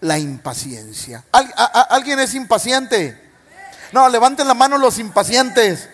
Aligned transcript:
la 0.00 0.18
impaciencia. 0.18 1.24
¿Alguien 1.32 2.18
es 2.20 2.34
impaciente? 2.34 3.20
No, 3.92 4.08
levanten 4.08 4.48
la 4.48 4.54
mano 4.54 4.78
los 4.78 4.98
impacientes. 4.98 5.88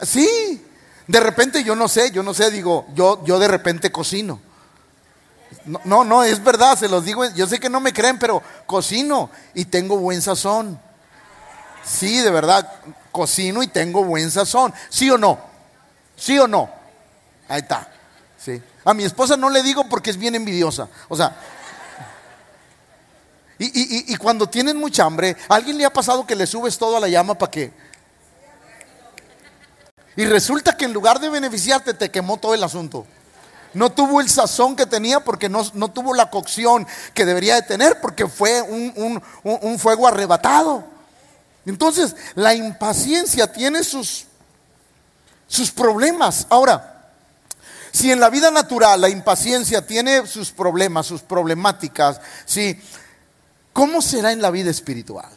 Sí, 0.00 0.64
de 1.06 1.20
repente 1.20 1.62
yo 1.62 1.76
no 1.76 1.88
sé, 1.88 2.10
yo 2.10 2.22
no 2.22 2.34
sé, 2.34 2.50
digo, 2.50 2.86
yo, 2.94 3.24
yo 3.24 3.38
de 3.38 3.48
repente 3.48 3.92
cocino. 3.92 4.40
No, 5.64 5.80
no, 5.84 6.04
no, 6.04 6.24
es 6.24 6.42
verdad, 6.42 6.76
se 6.76 6.88
los 6.88 7.04
digo, 7.04 7.24
yo 7.30 7.46
sé 7.46 7.60
que 7.60 7.68
no 7.68 7.80
me 7.80 7.92
creen, 7.92 8.18
pero 8.18 8.42
cocino 8.66 9.30
y 9.54 9.66
tengo 9.66 9.98
buen 9.98 10.20
sazón. 10.22 10.80
Sí, 11.84 12.18
de 12.18 12.30
verdad, 12.30 12.68
cocino 13.10 13.62
y 13.62 13.68
tengo 13.68 14.04
buen 14.04 14.30
sazón. 14.30 14.72
¿Sí 14.88 15.10
o 15.10 15.18
no? 15.18 15.38
¿Sí 16.16 16.38
o 16.38 16.48
no? 16.48 16.70
Ahí 17.48 17.60
está. 17.60 17.88
Sí. 18.38 18.60
A 18.84 18.94
mi 18.94 19.04
esposa 19.04 19.36
no 19.36 19.50
le 19.50 19.62
digo 19.62 19.88
porque 19.88 20.10
es 20.10 20.16
bien 20.16 20.34
envidiosa. 20.34 20.88
O 21.08 21.16
sea, 21.16 21.36
y, 23.66 24.16
cuando 24.16 24.48
tienen 24.48 24.76
mucha 24.76 25.04
hambre, 25.04 25.36
alguien 25.48 25.78
le 25.78 25.84
ha 25.84 25.92
pasado 25.92 26.26
que 26.26 26.34
le 26.34 26.46
subes 26.46 26.78
todo 26.78 26.96
a 26.96 27.00
la 27.00 27.08
llama 27.08 27.34
para 27.34 27.50
qué? 27.50 27.72
Y 30.16 30.24
resulta 30.24 30.76
que 30.76 30.84
en 30.84 30.92
lugar 30.92 31.20
de 31.20 31.28
beneficiarte, 31.28 31.94
te 31.94 32.10
quemó 32.10 32.36
todo 32.36 32.54
el 32.54 32.64
asunto. 32.64 33.06
No 33.74 33.90
tuvo 33.90 34.20
el 34.20 34.28
sazón 34.28 34.76
que 34.76 34.84
tenía 34.84 35.20
porque 35.20 35.48
no, 35.48 35.64
tuvo 35.90 36.14
la 36.14 36.28
cocción 36.30 36.86
que 37.14 37.24
debería 37.24 37.54
de 37.54 37.62
tener 37.62 38.00
porque 38.00 38.26
fue 38.26 38.60
un, 38.62 39.22
un 39.42 39.78
fuego 39.78 40.06
arrebatado. 40.06 40.84
Entonces, 41.64 42.16
la 42.34 42.54
impaciencia 42.54 43.50
tiene 43.52 43.84
sus, 43.84 44.26
sus 45.46 45.70
problemas. 45.70 46.46
Ahora, 46.50 47.10
si 47.92 48.10
en 48.10 48.20
la 48.20 48.30
vida 48.30 48.50
natural 48.50 49.00
la 49.00 49.10
impaciencia 49.10 49.86
tiene 49.86 50.26
sus 50.26 50.50
problemas, 50.50 51.06
sus 51.06 51.20
problemáticas, 51.20 52.20
si 52.46 52.80
¿Cómo 53.72 54.02
será 54.02 54.32
en 54.32 54.42
la 54.42 54.50
vida 54.50 54.70
espiritual? 54.70 55.30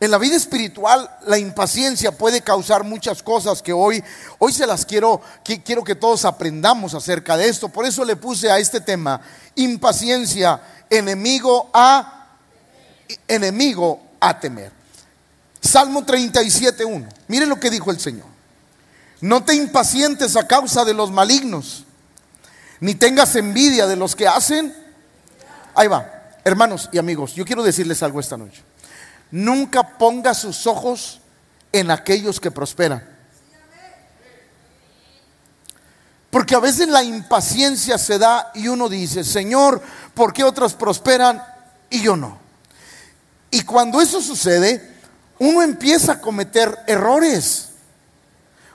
En 0.00 0.10
la 0.10 0.18
vida 0.18 0.34
espiritual 0.34 1.08
la 1.26 1.38
impaciencia 1.38 2.10
puede 2.10 2.40
causar 2.40 2.82
muchas 2.82 3.22
cosas 3.22 3.62
que 3.62 3.72
hoy 3.72 4.02
hoy 4.40 4.52
se 4.52 4.66
las 4.66 4.84
quiero 4.84 5.22
que 5.44 5.62
quiero 5.62 5.84
que 5.84 5.94
todos 5.94 6.24
aprendamos 6.24 6.92
acerca 6.94 7.36
de 7.36 7.48
esto. 7.48 7.68
Por 7.68 7.86
eso 7.86 8.04
le 8.04 8.16
puse 8.16 8.50
a 8.50 8.58
este 8.58 8.80
tema 8.80 9.20
impaciencia, 9.54 10.60
enemigo 10.90 11.70
a 11.72 12.26
enemigo 13.28 14.02
a 14.18 14.40
temer. 14.40 14.72
Salmo 15.60 16.04
37:1. 16.04 17.08
Miren 17.28 17.48
lo 17.48 17.60
que 17.60 17.70
dijo 17.70 17.92
el 17.92 18.00
Señor. 18.00 18.26
No 19.20 19.44
te 19.44 19.54
impacientes 19.54 20.34
a 20.34 20.48
causa 20.48 20.84
de 20.84 20.94
los 20.94 21.12
malignos, 21.12 21.84
ni 22.80 22.96
tengas 22.96 23.36
envidia 23.36 23.86
de 23.86 23.94
los 23.94 24.16
que 24.16 24.26
hacen. 24.26 24.74
Ahí 25.76 25.86
va. 25.86 26.21
Hermanos 26.44 26.88
y 26.92 26.98
amigos, 26.98 27.34
yo 27.34 27.44
quiero 27.44 27.62
decirles 27.62 28.02
algo 28.02 28.18
esta 28.18 28.36
noche. 28.36 28.62
Nunca 29.30 29.96
ponga 29.96 30.34
sus 30.34 30.66
ojos 30.66 31.20
en 31.72 31.90
aquellos 31.90 32.40
que 32.40 32.50
prosperan. 32.50 33.08
Porque 36.30 36.54
a 36.54 36.60
veces 36.60 36.88
la 36.88 37.02
impaciencia 37.02 37.98
se 37.98 38.18
da 38.18 38.50
y 38.54 38.66
uno 38.68 38.88
dice, 38.88 39.22
Señor, 39.22 39.82
¿por 40.14 40.32
qué 40.32 40.42
otros 40.42 40.74
prosperan 40.74 41.42
y 41.90 42.00
yo 42.02 42.16
no? 42.16 42.38
Y 43.50 43.62
cuando 43.62 44.00
eso 44.00 44.20
sucede, 44.22 44.96
uno 45.38 45.62
empieza 45.62 46.12
a 46.12 46.20
cometer 46.20 46.76
errores. 46.86 47.68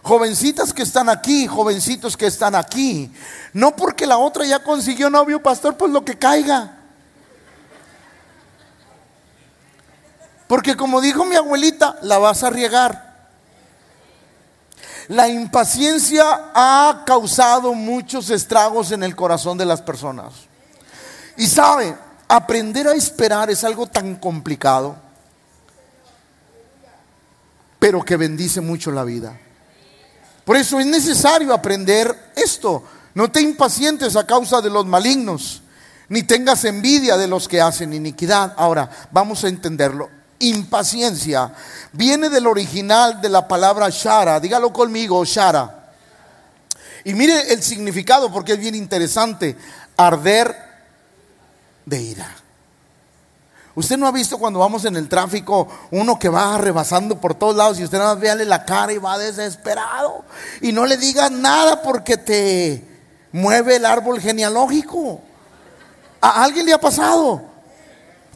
Jovencitas 0.03 0.71
que 0.71 0.83
están 0.83 1.09
aquí, 1.09 1.47
jovencitos 1.47 2.15
que 2.15 2.27
están 2.27 2.55
aquí, 2.55 3.11
no 3.53 3.75
porque 3.75 4.05
la 4.05 4.19
otra 4.19 4.45
ya 4.45 4.59
consiguió 4.63 5.09
novio, 5.09 5.41
pastor, 5.41 5.75
pues 5.75 5.91
lo 5.91 6.05
que 6.05 6.17
caiga. 6.17 6.76
Porque 10.47 10.77
como 10.77 11.01
dijo 11.01 11.25
mi 11.25 11.35
abuelita, 11.35 11.97
la 12.01 12.17
vas 12.17 12.43
a 12.43 12.49
riegar. 12.49 13.07
La 15.09 15.27
impaciencia 15.27 16.51
ha 16.53 17.03
causado 17.05 17.73
muchos 17.73 18.29
estragos 18.29 18.91
en 18.91 19.03
el 19.03 19.15
corazón 19.15 19.57
de 19.57 19.65
las 19.65 19.81
personas. 19.81 20.33
Y 21.37 21.47
sabe, 21.47 21.95
aprender 22.27 22.87
a 22.87 22.93
esperar 22.93 23.49
es 23.49 23.63
algo 23.63 23.87
tan 23.87 24.15
complicado, 24.15 24.97
pero 27.79 28.03
que 28.03 28.17
bendice 28.17 28.59
mucho 28.59 28.91
la 28.91 29.03
vida. 29.03 29.37
Por 30.43 30.57
eso 30.57 30.79
es 30.79 30.85
necesario 30.85 31.53
aprender 31.53 32.31
esto. 32.35 32.83
No 33.13 33.29
te 33.31 33.41
impacientes 33.41 34.15
a 34.15 34.25
causa 34.25 34.61
de 34.61 34.69
los 34.69 34.85
malignos, 34.85 35.61
ni 36.09 36.23
tengas 36.23 36.63
envidia 36.65 37.17
de 37.17 37.27
los 37.27 37.47
que 37.47 37.61
hacen 37.61 37.93
iniquidad. 37.93 38.53
Ahora, 38.57 38.89
vamos 39.11 39.43
a 39.43 39.49
entenderlo 39.49 40.16
impaciencia 40.39 41.53
viene 41.91 42.29
del 42.29 42.47
original 42.47 43.21
de 43.21 43.29
la 43.29 43.47
palabra 43.47 43.89
shara. 43.89 44.39
Dígalo 44.39 44.71
conmigo, 44.71 45.23
shara. 45.25 45.91
Y 47.03 47.13
mire 47.13 47.53
el 47.53 47.63
significado 47.63 48.31
porque 48.31 48.53
es 48.53 48.59
bien 48.59 48.75
interesante. 48.75 49.55
Arder 49.95 50.55
de 51.85 52.01
ira. 52.01 52.35
Usted 53.75 53.95
no 53.95 54.07
ha 54.07 54.11
visto 54.11 54.39
cuando 54.39 54.59
vamos 54.59 54.85
en 54.85 54.95
el 54.95 55.07
tráfico 55.07 55.67
uno 55.91 56.17
que 56.17 56.29
va 56.29 56.57
rebasando 56.57 57.21
por 57.21 57.35
todos 57.35 57.55
lados 57.55 57.79
y 57.79 57.83
usted 57.83 57.99
nada 57.99 58.15
más 58.15 58.21
véale 58.21 58.43
la 58.43 58.65
cara 58.65 58.91
y 58.91 58.97
va 58.97 59.19
desesperado. 59.19 60.25
Y 60.61 60.71
no 60.71 60.85
le 60.85 60.97
diga 60.97 61.29
nada 61.29 61.81
porque 61.83 62.17
te 62.17 62.83
mueve 63.31 63.75
el 63.75 63.85
árbol 63.85 64.19
genealógico. 64.19 65.21
¿A 66.19 66.43
alguien 66.43 66.65
le 66.65 66.73
ha 66.73 66.81
pasado? 66.81 67.56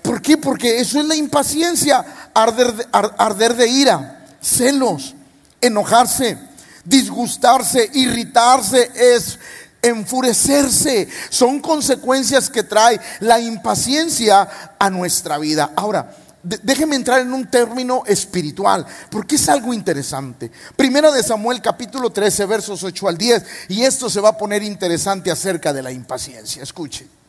¿Por 0.02 0.22
qué? 0.22 0.38
Porque 0.38 0.80
eso 0.80 1.00
es 1.00 1.06
la 1.06 1.16
impaciencia, 1.16 2.04
arder 2.34 2.74
de, 2.74 2.88
arder 2.92 3.56
de 3.56 3.68
ira, 3.68 4.26
celos, 4.42 5.16
enojarse, 5.60 6.38
disgustarse, 6.84 7.90
irritarse, 7.94 8.92
es 8.96 9.40
enfurecerse. 9.82 11.08
Son 11.30 11.60
consecuencias 11.60 12.50
que 12.50 12.64
trae 12.64 13.00
la 13.20 13.40
impaciencia 13.40 14.76
a 14.80 14.90
nuestra 14.90 15.38
vida. 15.38 15.72
Ahora, 15.76 16.16
déjeme 16.44 16.96
entrar 16.96 17.22
en 17.22 17.34
un 17.34 17.46
término 17.48 18.04
espiritual, 18.08 18.86
porque 19.10 19.36
es 19.36 19.50
algo 19.50 19.74
interesante. 19.74 20.52
Primera 20.76 21.12
de 21.12 21.24
Samuel 21.24 21.62
capítulo 21.62 22.10
13, 22.10 22.46
versos 22.46 22.84
8 22.84 23.08
al 23.08 23.18
10, 23.18 23.46
y 23.70 23.84
esto 23.84 24.10
se 24.10 24.22
va 24.22 24.30
a 24.30 24.38
poner 24.38 24.64
interesante 24.64 25.32
acerca 25.32 25.72
de 25.74 25.84
la 25.84 25.92
impaciencia. 25.92 26.64
Escuche. 26.64 27.21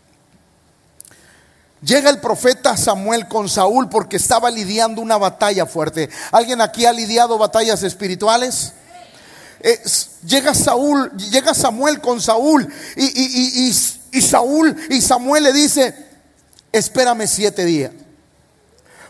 Llega 1.83 2.11
el 2.11 2.21
profeta 2.21 2.77
Samuel 2.77 3.27
con 3.27 3.49
Saúl 3.49 3.89
porque 3.89 4.17
estaba 4.17 4.51
lidiando 4.51 5.03
una 5.03 5.19
batalla 5.19 5.67
fuerte. 5.67 6.09
¿Alguien 6.31 6.61
aquí 6.61 6.87
ha 6.87 6.93
lidiado 6.93 7.39
batallas 7.39 7.83
espirituales? 7.83 8.73
llega 10.27 10.55
Saúl, 10.55 11.13
llega 11.17 11.55
Samuel 11.55 12.01
con 12.01 12.21
Saúl 12.21 12.67
y, 12.97 13.71
y 14.13 14.21
Saúl 14.21 14.77
y 14.91 15.01
Samuel 15.01 15.45
le 15.45 15.53
dice, 15.53 15.95
espérame 16.73 17.29
siete 17.29 17.65
días 17.65 17.93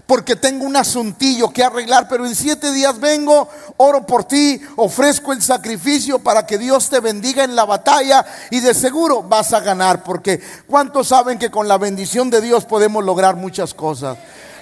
porque 0.06 0.36
tengo 0.36 0.64
un 0.64 0.76
asuntillo 0.76 1.50
que 1.50 1.64
arreglar, 1.64 2.08
pero 2.08 2.26
en 2.26 2.34
siete 2.34 2.72
días 2.72 2.98
vengo, 2.98 3.48
oro 3.76 4.04
por 4.04 4.24
ti, 4.24 4.60
ofrezco 4.76 5.32
el 5.32 5.42
sacrificio 5.42 6.18
para 6.18 6.46
que 6.46 6.58
Dios 6.58 6.88
te 6.90 7.00
bendiga 7.00 7.44
en 7.44 7.56
la 7.56 7.64
batalla 7.64 8.24
y 8.50 8.60
de 8.60 8.74
seguro 8.74 9.22
vas 9.22 9.52
a 9.52 9.60
ganar, 9.60 10.02
porque 10.02 10.40
¿cuántos 10.66 11.08
saben 11.08 11.38
que 11.38 11.50
con 11.50 11.68
la 11.68 11.78
bendición 11.78 12.30
de 12.30 12.40
Dios 12.40 12.64
podemos 12.64 13.04
lograr 13.04 13.36
muchas 13.36 13.74
cosas? 13.74 14.18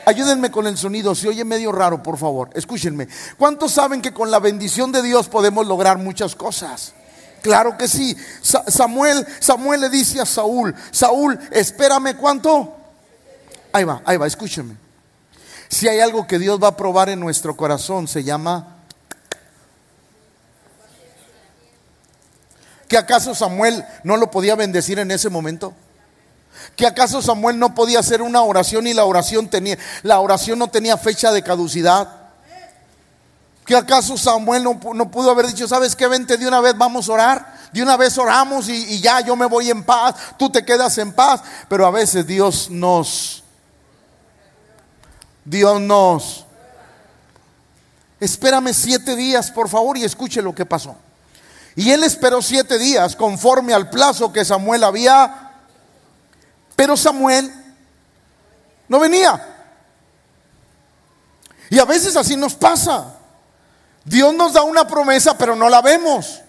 Ayúdenme 0.06 0.50
con 0.50 0.66
el 0.66 0.76
sonido, 0.76 1.14
si 1.14 1.28
oye 1.28 1.44
medio 1.44 1.72
raro, 1.72 2.02
por 2.02 2.16
favor, 2.16 2.50
escúchenme. 2.54 3.08
¿Cuántos 3.36 3.72
saben 3.72 4.00
que 4.00 4.12
con 4.12 4.30
la 4.30 4.38
bendición 4.38 4.92
de 4.92 5.02
Dios 5.02 5.28
podemos 5.28 5.66
lograr 5.66 5.98
muchas 5.98 6.34
cosas? 6.34 6.94
Claro 7.42 7.76
que 7.78 7.88
sí. 7.88 8.16
Samuel, 8.42 9.26
Samuel 9.40 9.82
le 9.82 9.88
dice 9.88 10.20
a 10.20 10.26
Saúl, 10.26 10.74
Saúl, 10.90 11.38
espérame 11.50 12.16
cuánto. 12.16 12.76
Ahí 13.72 13.84
va, 13.84 14.02
ahí 14.04 14.16
va, 14.16 14.26
escúchenme. 14.26 14.89
Si 15.70 15.86
hay 15.86 16.00
algo 16.00 16.26
que 16.26 16.40
Dios 16.40 16.60
va 16.60 16.68
a 16.68 16.76
probar 16.76 17.08
en 17.08 17.20
nuestro 17.20 17.56
corazón, 17.56 18.08
se 18.08 18.24
llama... 18.24 18.76
¿Que 22.88 22.98
acaso 22.98 23.36
Samuel 23.36 23.84
no 24.02 24.16
lo 24.16 24.32
podía 24.32 24.56
bendecir 24.56 24.98
en 24.98 25.12
ese 25.12 25.30
momento? 25.30 25.72
¿Que 26.74 26.88
acaso 26.88 27.22
Samuel 27.22 27.56
no 27.56 27.72
podía 27.72 28.00
hacer 28.00 28.20
una 28.20 28.42
oración 28.42 28.88
y 28.88 28.94
la 28.94 29.04
oración 29.04 29.48
tenía 29.48 29.78
la 30.02 30.18
oración 30.18 30.58
no 30.58 30.66
tenía 30.66 30.96
fecha 30.96 31.30
de 31.30 31.44
caducidad? 31.44 32.08
¿Que 33.64 33.76
acaso 33.76 34.18
Samuel 34.18 34.64
no, 34.64 34.80
pudo 34.80 35.30
haber 35.30 35.46
dicho, 35.46 35.68
sabes 35.68 35.94
qué, 35.94 36.08
vente 36.08 36.36
de 36.36 36.48
una 36.48 36.60
vez, 36.60 36.76
vamos 36.76 37.08
a 37.08 37.12
orar? 37.12 37.54
De 37.72 37.80
una 37.80 37.96
vez 37.96 38.18
oramos 38.18 38.68
y, 38.68 38.94
y 38.94 39.00
ya 39.00 39.20
yo 39.20 39.36
me 39.36 39.46
voy 39.46 39.70
en 39.70 39.84
paz, 39.84 40.16
tú 40.36 40.50
te 40.50 40.64
quedas 40.64 40.98
en 40.98 41.12
paz. 41.12 41.42
Pero 41.68 41.86
a 41.86 41.92
veces 41.92 42.26
Dios 42.26 42.68
nos 42.70 43.39
Dios 45.44 45.80
nos... 45.80 46.46
Espérame 48.18 48.74
siete 48.74 49.16
días, 49.16 49.50
por 49.50 49.68
favor, 49.68 49.96
y 49.96 50.04
escuche 50.04 50.42
lo 50.42 50.54
que 50.54 50.66
pasó. 50.66 50.96
Y 51.74 51.90
él 51.90 52.04
esperó 52.04 52.42
siete 52.42 52.78
días 52.78 53.16
conforme 53.16 53.72
al 53.72 53.88
plazo 53.88 54.32
que 54.32 54.44
Samuel 54.44 54.84
había. 54.84 55.52
Pero 56.76 56.96
Samuel 56.96 57.50
no 58.88 58.98
venía. 58.98 59.46
Y 61.70 61.78
a 61.78 61.84
veces 61.84 62.16
así 62.16 62.36
nos 62.36 62.54
pasa. 62.54 63.14
Dios 64.04 64.34
nos 64.34 64.52
da 64.52 64.62
una 64.62 64.86
promesa, 64.86 65.38
pero 65.38 65.54
no 65.54 65.68
la 65.68 65.80
vemos. 65.80 66.40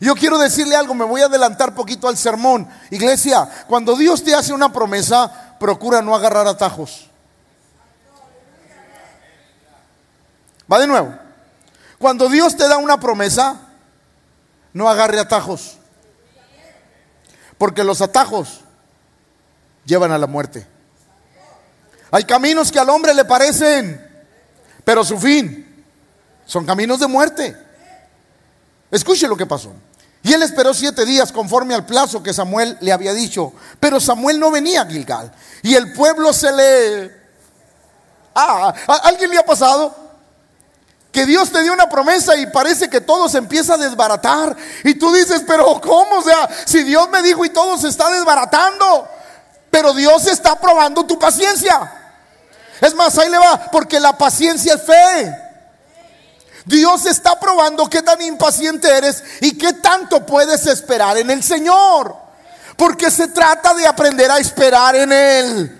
Yo 0.00 0.14
quiero 0.14 0.38
decirle 0.38 0.76
algo, 0.76 0.94
me 0.94 1.04
voy 1.04 1.22
a 1.22 1.26
adelantar 1.26 1.74
poquito 1.74 2.08
al 2.08 2.16
sermón. 2.16 2.68
Iglesia, 2.90 3.48
cuando 3.66 3.96
Dios 3.96 4.22
te 4.22 4.34
hace 4.34 4.52
una 4.52 4.72
promesa, 4.72 5.56
procura 5.58 6.00
no 6.00 6.14
agarrar 6.14 6.46
atajos. 6.46 7.07
Va 10.70 10.78
de 10.78 10.86
nuevo. 10.86 11.14
Cuando 11.98 12.28
Dios 12.28 12.56
te 12.56 12.68
da 12.68 12.76
una 12.76 13.00
promesa, 13.00 13.60
no 14.72 14.88
agarre 14.88 15.18
atajos. 15.18 15.78
Porque 17.56 17.82
los 17.82 18.00
atajos 18.00 18.60
llevan 19.84 20.12
a 20.12 20.18
la 20.18 20.26
muerte. 20.26 20.66
Hay 22.10 22.24
caminos 22.24 22.70
que 22.70 22.78
al 22.78 22.88
hombre 22.88 23.12
le 23.14 23.24
parecen, 23.24 24.06
pero 24.84 25.04
su 25.04 25.18
fin 25.18 25.84
son 26.46 26.64
caminos 26.64 27.00
de 27.00 27.06
muerte. 27.06 27.56
Escuche 28.90 29.28
lo 29.28 29.36
que 29.36 29.46
pasó. 29.46 29.72
Y 30.22 30.32
él 30.32 30.42
esperó 30.42 30.74
siete 30.74 31.04
días 31.04 31.32
conforme 31.32 31.74
al 31.74 31.86
plazo 31.86 32.22
que 32.22 32.32
Samuel 32.32 32.76
le 32.80 32.92
había 32.92 33.12
dicho. 33.12 33.52
Pero 33.80 34.00
Samuel 34.00 34.38
no 34.40 34.50
venía 34.50 34.82
a 34.82 34.86
Gilgal. 34.86 35.32
Y 35.62 35.74
el 35.74 35.92
pueblo 35.92 36.32
se 36.32 36.52
le... 36.52 37.18
Ah, 38.34 38.72
¿a 38.86 38.94
alguien 39.08 39.30
le 39.30 39.38
ha 39.38 39.44
pasado? 39.44 40.07
Que 41.18 41.26
Dios 41.26 41.50
te 41.50 41.62
dio 41.62 41.72
una 41.72 41.88
promesa 41.88 42.36
y 42.36 42.46
parece 42.46 42.88
que 42.88 43.00
todo 43.00 43.28
se 43.28 43.38
empieza 43.38 43.74
a 43.74 43.76
desbaratar. 43.76 44.56
Y 44.84 44.94
tú 44.94 45.12
dices, 45.12 45.42
pero 45.44 45.80
¿cómo? 45.80 46.18
O 46.18 46.22
sea, 46.22 46.48
si 46.64 46.84
Dios 46.84 47.10
me 47.10 47.22
dijo 47.22 47.44
y 47.44 47.50
todo 47.50 47.76
se 47.76 47.88
está 47.88 48.08
desbaratando, 48.08 49.08
pero 49.68 49.92
Dios 49.94 50.28
está 50.28 50.54
probando 50.60 51.04
tu 51.06 51.18
paciencia. 51.18 51.92
Es 52.80 52.94
más, 52.94 53.18
ahí 53.18 53.28
le 53.28 53.38
va, 53.38 53.68
porque 53.72 53.98
la 53.98 54.16
paciencia 54.16 54.74
es 54.74 54.82
fe. 54.84 55.36
Dios 56.64 57.04
está 57.06 57.40
probando 57.40 57.90
qué 57.90 58.00
tan 58.00 58.22
impaciente 58.22 58.88
eres 58.88 59.24
y 59.40 59.58
qué 59.58 59.72
tanto 59.72 60.24
puedes 60.24 60.66
esperar 60.66 61.18
en 61.18 61.32
el 61.32 61.42
Señor. 61.42 62.14
Porque 62.76 63.10
se 63.10 63.26
trata 63.26 63.74
de 63.74 63.88
aprender 63.88 64.30
a 64.30 64.38
esperar 64.38 64.94
en 64.94 65.12
Él 65.12 65.78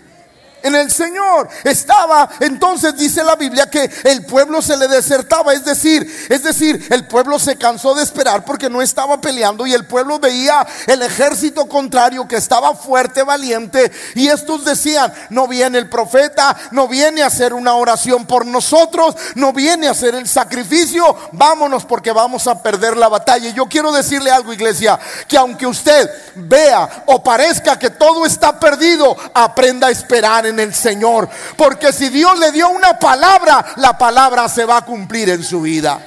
en 0.63 0.75
el 0.75 0.91
Señor. 0.91 1.49
Estaba, 1.65 2.29
entonces 2.41 2.97
dice 2.97 3.23
la 3.25 3.37
Biblia 3.37 3.69
que 3.71 3.91
el 4.05 4.25
pueblo 4.25 4.63
se 4.63 4.77
le 4.77 4.89
desertaba, 4.89 5.53
es 5.53 5.65
decir, 5.65 6.27
es 6.29 6.43
decir, 6.43 6.87
el 6.91 7.07
pueblo 7.07 7.39
se 7.39 7.57
cansó 7.57 7.95
de 7.95 8.03
esperar 8.03 8.45
porque 8.45 8.69
no 8.69 8.83
estaba 8.83 9.21
peleando 9.21 9.67
y 9.67 9.75
el 9.75 9.87
pueblo 9.87 10.19
veía 10.19 10.67
el 10.87 11.03
ejército 11.03 11.67
contrario 11.67 12.27
que 12.27 12.37
estaba 12.37 12.75
fuerte, 12.75 13.23
valiente 13.23 13.91
y 14.15 14.29
estos 14.29 14.65
decían, 14.65 15.13
no 15.31 15.47
viene 15.47 15.79
el 15.79 15.89
profeta, 15.89 16.57
no 16.71 16.89
viene 16.89 17.23
a 17.23 17.27
hacer 17.27 17.55
una 17.55 17.75
oración 17.75 18.27
por 18.27 18.47
nosotros, 18.47 19.15
no 19.35 19.53
viene 19.53 19.89
a 19.89 19.93
hacer 19.93 20.15
el 20.15 20.29
sacrificio, 20.29 21.17
vámonos 21.33 21.85
porque 21.85 22.13
vamos 22.13 22.47
a 22.47 22.63
perder 22.63 22.97
la 22.97 23.09
batalla. 23.09 23.49
Y 23.49 23.55
yo 23.55 23.67
quiero 23.67 23.93
decirle 23.93 24.31
algo, 24.31 24.53
iglesia, 24.53 24.99
que 25.27 25.37
aunque 25.37 25.67
usted 25.67 26.11
vea 26.35 27.05
o 27.07 27.23
parezca 27.23 27.79
que 27.79 27.91
todo 27.91 28.27
está 28.27 28.59
perdido, 28.59 29.17
aprenda 29.35 29.89
a 29.89 29.91
esperar 29.91 30.48
en 30.49 30.61
el 30.61 30.75
Señor. 30.75 31.29
Porque 31.57 31.93
si 31.93 32.09
Dios 32.09 32.39
le 32.39 32.53
dio 32.53 32.69
una 32.69 32.99
palabra, 32.99 33.65
la 33.77 33.97
palabra 33.97 34.49
se 34.49 34.65
va 34.65 34.79
a 34.79 34.85
cumplir 34.85 35.31
en 35.31 35.45
su 35.45 35.61
vida. 35.61 36.01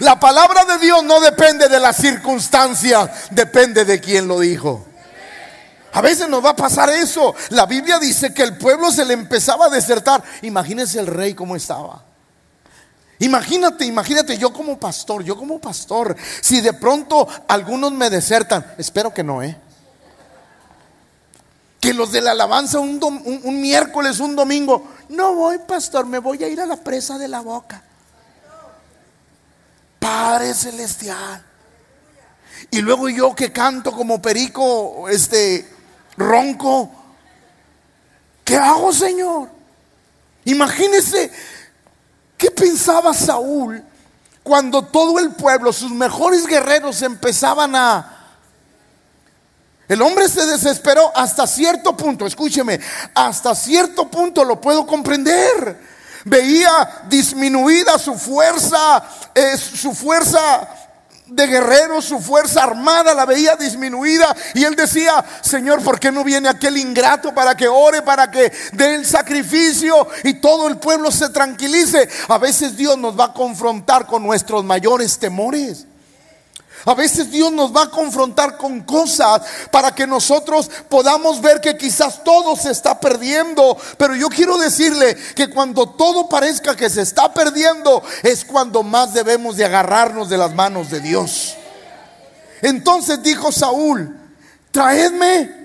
La 0.00 0.18
palabra 0.18 0.64
de 0.64 0.78
Dios 0.78 1.04
no 1.04 1.20
depende 1.20 1.68
de 1.68 1.78
las 1.78 1.96
circunstancias, 1.96 3.08
depende 3.30 3.84
de 3.84 4.00
quien 4.00 4.26
lo 4.26 4.40
dijo. 4.40 4.86
A 5.92 6.00
veces 6.00 6.28
nos 6.28 6.44
va 6.44 6.50
a 6.50 6.56
pasar 6.56 6.88
eso. 6.90 7.34
La 7.50 7.66
Biblia 7.66 7.98
dice 7.98 8.32
que 8.32 8.42
el 8.42 8.56
pueblo 8.56 8.90
se 8.90 9.04
le 9.04 9.14
empezaba 9.14 9.66
a 9.66 9.70
desertar. 9.70 10.22
Imagínense 10.40 10.98
el 10.98 11.06
rey 11.06 11.34
cómo 11.34 11.54
estaba. 11.54 12.02
Imagínate, 13.18 13.84
imagínate 13.84 14.36
yo 14.36 14.52
como 14.52 14.80
pastor, 14.80 15.22
yo 15.22 15.36
como 15.36 15.60
pastor, 15.60 16.16
si 16.40 16.60
de 16.60 16.72
pronto 16.72 17.28
algunos 17.46 17.92
me 17.92 18.10
desertan, 18.10 18.74
espero 18.78 19.14
que 19.14 19.22
no, 19.22 19.42
¿eh? 19.42 19.56
Que 21.82 21.92
los 21.92 22.12
de 22.12 22.20
la 22.20 22.30
alabanza 22.30 22.78
un, 22.78 23.60
miércoles, 23.60 24.20
un 24.20 24.36
domingo, 24.36 24.86
no 25.08 25.34
voy, 25.34 25.58
pastor, 25.66 26.06
me 26.06 26.20
voy 26.20 26.44
a 26.44 26.46
ir 26.46 26.60
a 26.60 26.64
la 26.64 26.76
presa 26.76 27.18
de 27.18 27.26
la 27.26 27.40
boca. 27.40 27.82
Padre 29.98 30.54
celestial. 30.54 31.44
Y 32.70 32.82
luego 32.82 33.08
yo 33.08 33.34
que 33.34 33.50
canto 33.50 33.90
como 33.90 34.22
perico, 34.22 35.08
este, 35.08 35.68
ronco. 36.16 36.88
¿Qué 38.44 38.56
hago, 38.56 38.92
Señor? 38.92 39.50
Imagínese 40.44 41.32
qué 42.38 42.52
pensaba 42.52 43.12
Saúl 43.12 43.82
cuando 44.44 44.84
todo 44.84 45.18
el 45.18 45.32
pueblo, 45.32 45.72
sus 45.72 45.90
mejores 45.90 46.46
guerreros 46.46 47.02
empezaban 47.02 47.74
a 47.74 48.21
el 49.92 50.00
hombre 50.00 50.26
se 50.28 50.46
desesperó 50.46 51.12
hasta 51.14 51.46
cierto 51.46 51.94
punto, 51.94 52.26
escúcheme, 52.26 52.80
hasta 53.14 53.54
cierto 53.54 54.08
punto 54.08 54.42
lo 54.42 54.60
puedo 54.60 54.86
comprender. 54.86 55.92
Veía 56.24 57.02
disminuida 57.08 57.98
su 57.98 58.14
fuerza, 58.14 59.02
eh, 59.34 59.56
su 59.58 59.92
fuerza 59.92 60.68
de 61.26 61.46
guerrero, 61.46 62.00
su 62.00 62.20
fuerza 62.20 62.62
armada 62.62 63.12
la 63.12 63.26
veía 63.26 63.54
disminuida. 63.56 64.34
Y 64.54 64.64
él 64.64 64.76
decía, 64.76 65.22
Señor, 65.42 65.82
¿por 65.82 66.00
qué 66.00 66.10
no 66.10 66.24
viene 66.24 66.48
aquel 66.48 66.78
ingrato 66.78 67.34
para 67.34 67.54
que 67.54 67.68
ore, 67.68 68.00
para 68.00 68.30
que 68.30 68.50
dé 68.72 68.94
el 68.94 69.04
sacrificio 69.04 70.08
y 70.24 70.34
todo 70.34 70.68
el 70.68 70.78
pueblo 70.78 71.10
se 71.10 71.28
tranquilice? 71.28 72.08
A 72.28 72.38
veces 72.38 72.76
Dios 72.76 72.96
nos 72.96 73.18
va 73.18 73.26
a 73.26 73.32
confrontar 73.34 74.06
con 74.06 74.22
nuestros 74.22 74.64
mayores 74.64 75.18
temores. 75.18 75.86
A 76.84 76.94
veces 76.94 77.30
Dios 77.30 77.52
nos 77.52 77.74
va 77.74 77.84
a 77.84 77.90
confrontar 77.90 78.56
con 78.56 78.80
cosas 78.80 79.42
para 79.70 79.94
que 79.94 80.06
nosotros 80.06 80.70
podamos 80.88 81.40
ver 81.40 81.60
que 81.60 81.76
quizás 81.76 82.24
todo 82.24 82.56
se 82.56 82.70
está 82.70 82.98
perdiendo. 82.98 83.76
Pero 83.96 84.16
yo 84.16 84.28
quiero 84.28 84.58
decirle 84.58 85.16
que 85.34 85.48
cuando 85.48 85.90
todo 85.90 86.28
parezca 86.28 86.76
que 86.76 86.90
se 86.90 87.02
está 87.02 87.32
perdiendo 87.32 88.02
es 88.22 88.44
cuando 88.44 88.82
más 88.82 89.14
debemos 89.14 89.56
de 89.56 89.64
agarrarnos 89.64 90.28
de 90.28 90.38
las 90.38 90.54
manos 90.54 90.90
de 90.90 91.00
Dios. 91.00 91.54
Entonces 92.62 93.22
dijo 93.22 93.52
Saúl, 93.52 94.18
traedme 94.70 95.62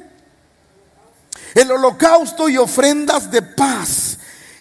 el 1.56 1.72
holocausto 1.72 2.50
y 2.50 2.58
ofrendas 2.58 3.32
de 3.32 3.42
paz 3.42 4.17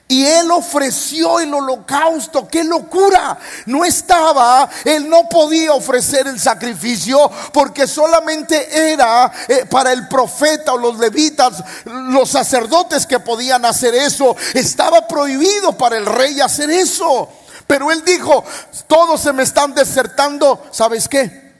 y 0.08 0.24
él 0.24 0.50
ofreció 0.52 1.40
el 1.40 1.52
holocausto. 1.52 2.46
¡Qué 2.46 2.62
locura! 2.62 3.36
No 3.66 3.84
estaba, 3.84 4.68
él 4.84 5.08
no 5.10 5.28
podía 5.28 5.72
ofrecer 5.72 6.28
el 6.28 6.38
sacrificio 6.38 7.30
porque 7.52 7.88
solamente 7.88 8.92
era 8.92 9.32
eh, 9.48 9.66
para 9.68 9.92
el 9.92 10.06
profeta 10.06 10.74
o 10.74 10.78
los 10.78 10.98
levitas, 10.98 11.62
los 11.84 12.30
sacerdotes 12.30 13.04
que 13.04 13.18
podían 13.18 13.64
hacer 13.64 13.94
eso. 13.96 14.36
Estaba 14.54 15.08
prohibido 15.08 15.72
para 15.76 15.96
el 15.96 16.06
rey 16.06 16.40
hacer 16.40 16.70
eso. 16.70 17.28
Pero 17.66 17.90
él 17.90 18.04
dijo, 18.04 18.44
todos 18.86 19.20
se 19.20 19.32
me 19.32 19.42
están 19.42 19.74
desertando. 19.74 20.64
¿Sabes 20.70 21.08
qué? 21.08 21.54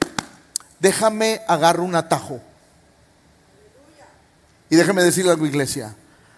Déjame 0.79 1.41
agarrar 1.49 1.81
un 1.81 1.95
atajo. 1.95 2.39
Y 4.69 4.77
déjame 4.77 5.03
decirle 5.03 5.31
algo, 5.31 5.45
iglesia. 5.45 5.95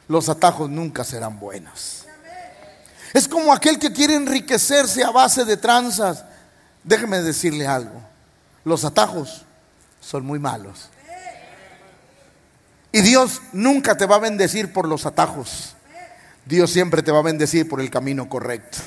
Los 0.07 0.27
atajos 0.27 0.71
nunca 0.71 1.03
serán 1.03 1.39
buenos. 1.39 1.98
Es 3.13 3.27
como 3.27 3.53
aquel 3.53 3.79
que 3.79 3.91
quiere 3.91 4.15
enriquecerse 4.15 5.03
a 5.03 5.11
base 5.11 5.45
de 5.45 5.57
tranzas. 5.57 6.25
Déjeme 6.83 7.21
decirle 7.21 7.67
algo. 7.67 8.01
Los 8.63 8.85
atajos 8.85 9.45
son 9.99 10.25
muy 10.25 10.39
malos. 10.39 10.89
Y 12.91 13.01
Dios 13.01 13.41
nunca 13.53 13.95
te 13.97 14.05
va 14.05 14.15
a 14.15 14.19
bendecir 14.19 14.73
por 14.73 14.87
los 14.87 15.05
atajos. 15.05 15.75
Dios 16.45 16.71
siempre 16.71 17.03
te 17.03 17.11
va 17.11 17.19
a 17.19 17.23
bendecir 17.23 17.69
por 17.69 17.81
el 17.81 17.91
camino 17.91 18.27
correcto. 18.27 18.79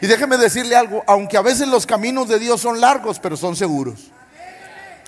Y 0.00 0.06
déjeme 0.06 0.36
decirle 0.36 0.76
algo, 0.76 1.02
aunque 1.06 1.36
a 1.36 1.42
veces 1.42 1.66
los 1.66 1.86
caminos 1.86 2.28
de 2.28 2.38
Dios 2.38 2.60
son 2.60 2.80
largos, 2.80 3.18
pero 3.18 3.36
son 3.36 3.56
seguros. 3.56 4.10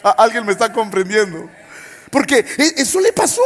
¿Alguien 0.03 0.47
me 0.47 0.53
está 0.53 0.73
comprendiendo? 0.73 1.49
Porque 2.11 2.45
e, 2.59 2.75
eso 2.77 3.01
le 3.01 3.13
pasó. 3.13 3.43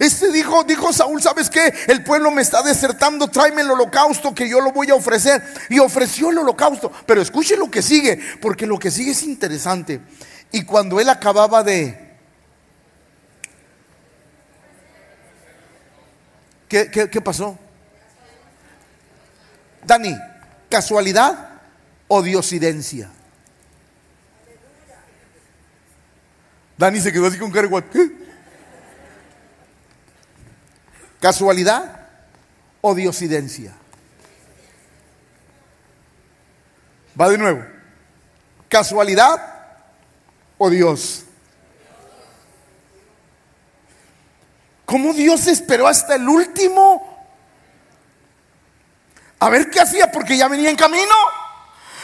Este 0.00 0.32
dijo, 0.32 0.64
dijo 0.64 0.94
Saúl, 0.94 1.20
¿sabes 1.20 1.50
qué? 1.50 1.74
El 1.86 2.02
pueblo 2.02 2.30
me 2.30 2.40
está 2.40 2.62
desertando, 2.62 3.28
tráeme 3.28 3.60
el 3.60 3.70
holocausto 3.70 4.34
que 4.34 4.48
yo 4.48 4.62
lo 4.62 4.72
voy 4.72 4.88
a 4.88 4.94
ofrecer. 4.94 5.42
Y 5.68 5.78
ofreció 5.78 6.30
el 6.30 6.38
holocausto. 6.38 6.90
Pero 7.04 7.20
escuche 7.20 7.54
lo 7.54 7.70
que 7.70 7.82
sigue, 7.82 8.18
porque 8.40 8.66
lo 8.66 8.78
que 8.78 8.90
sigue 8.90 9.10
es 9.10 9.22
interesante. 9.24 10.00
Y 10.52 10.64
cuando 10.64 10.98
él 11.00 11.10
acababa 11.10 11.62
de... 11.62 12.16
¿Qué, 16.66 16.90
qué 16.90 17.20
pasó? 17.20 17.58
Dani, 19.84 20.16
¿casualidad 20.70 21.60
o 22.08 22.22
diosidencia? 22.22 23.10
Dani 26.78 27.00
se 27.00 27.12
quedó 27.12 27.26
así 27.26 27.36
con 27.36 27.50
cara 27.50 27.66
igual. 27.66 27.84
¿Casualidad 31.20 32.08
o 32.80 32.94
diosidencia? 32.94 33.74
Va 37.20 37.28
de 37.28 37.36
nuevo. 37.36 37.62
¿Casualidad 38.68 39.38
o 40.56 40.70
Dios? 40.70 41.24
¿Cómo 44.86 45.12
Dios 45.12 45.46
esperó 45.46 45.86
hasta 45.86 46.14
el 46.14 46.28
último? 46.28 47.06
A 49.38 49.48
ver 49.48 49.70
qué 49.70 49.80
hacía, 49.80 50.10
porque 50.10 50.36
ya 50.36 50.48
venía 50.48 50.70
en 50.70 50.76
camino. 50.76 51.14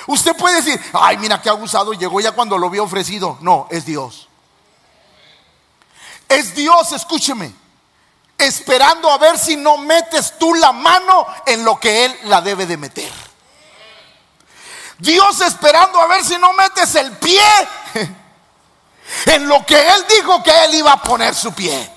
Usted 0.07 0.37
puede 0.37 0.57
decir, 0.57 0.81
ay, 0.93 1.19
mira 1.19 1.41
qué 1.43 1.49
abusado, 1.49 1.95
llegó 1.95 2.21
ya 2.21 2.33
cuando 2.33 2.59
lo 2.59 2.71
vio 2.71 2.85
ofrecido. 2.85 3.39
No, 3.41 3.67
es 3.71 3.87
Dios. 3.87 4.29
Es 6.29 6.55
Dios, 6.55 6.93
escúcheme, 6.93 7.53
esperando 8.39 9.11
a 9.11 9.19
ver 9.19 9.39
si 9.39 9.57
no 9.57 9.79
metes 9.79 10.39
tú 10.39 10.55
la 10.55 10.73
mano 10.73 11.27
en 11.47 11.65
lo 11.65 11.79
que 11.81 12.05
Él 12.05 12.19
la 12.25 12.41
debe 12.41 12.67
de 12.67 12.77
meter. 12.77 13.13
Dios 14.99 15.41
esperando 15.41 16.01
a 16.01 16.07
ver 16.07 16.25
si 16.25 16.39
no 16.39 16.53
metes 16.55 16.95
el 16.95 17.13
pie 17.19 17.43
en 19.27 19.49
lo 19.49 19.65
que 19.65 19.79
Él 19.79 20.05
dijo 20.09 20.43
que 20.43 20.65
Él 20.65 20.75
iba 20.75 20.93
a 20.93 21.03
poner 21.03 21.35
su 21.35 21.53
pie. 21.53 21.93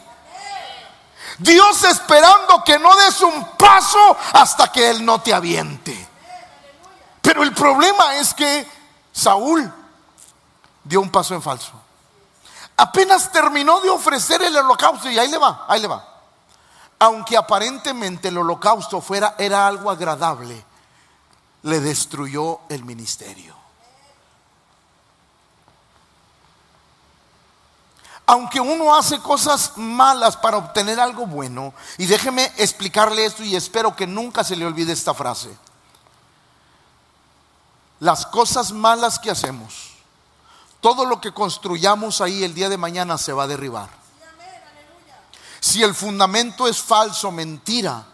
Dios 1.37 1.83
esperando 1.83 2.63
que 2.65 2.77
no 2.77 2.95
des 2.97 3.21
un 3.21 3.45
paso 3.57 4.17
hasta 4.33 4.69
que 4.71 4.89
Él 4.89 5.05
no 5.05 5.21
te 5.21 5.33
aviente. 5.33 6.07
Pero 7.21 7.43
el 7.43 7.53
problema 7.53 8.15
es 8.15 8.33
que 8.33 8.67
Saúl 9.11 9.71
dio 10.83 10.99
un 10.99 11.09
paso 11.09 11.35
en 11.35 11.41
falso. 11.41 11.71
Apenas 12.75 13.31
terminó 13.31 13.79
de 13.81 13.89
ofrecer 13.89 14.41
el 14.41 14.55
holocausto 14.55 15.09
y 15.09 15.19
ahí 15.19 15.29
le 15.29 15.37
va, 15.37 15.65
ahí 15.67 15.81
le 15.81 15.87
va. 15.87 16.08
Aunque 16.99 17.37
aparentemente 17.37 18.27
el 18.27 18.37
holocausto 18.37 18.99
fuera 18.99 19.35
era 19.37 19.65
algo 19.65 19.89
agradable, 19.89 20.65
le 21.63 21.79
destruyó 21.79 22.59
el 22.69 22.83
ministerio. 22.83 23.55
Aunque 28.25 28.59
uno 28.59 28.93
hace 28.93 29.19
cosas 29.19 29.73
malas 29.77 30.37
para 30.37 30.57
obtener 30.57 30.99
algo 30.99 31.25
bueno, 31.25 31.73
y 31.97 32.05
déjeme 32.05 32.51
explicarle 32.57 33.25
esto 33.25 33.43
y 33.43 33.55
espero 33.55 33.95
que 33.95 34.05
nunca 34.05 34.43
se 34.43 34.55
le 34.55 34.65
olvide 34.65 34.91
esta 34.93 35.13
frase. 35.13 35.49
Las 37.99 38.25
cosas 38.25 38.71
malas 38.71 39.17
que 39.17 39.31
hacemos, 39.31 39.93
todo 40.79 41.05
lo 41.05 41.19
que 41.19 41.33
construyamos 41.33 42.21
ahí 42.21 42.43
el 42.43 42.53
día 42.53 42.69
de 42.69 42.77
mañana 42.77 43.17
se 43.17 43.33
va 43.33 43.43
a 43.43 43.47
derribar. 43.47 43.98
Si 45.59 45.83
el 45.83 45.93
fundamento 45.93 46.67
es 46.67 46.81
falso, 46.81 47.31
mentira, 47.31 48.05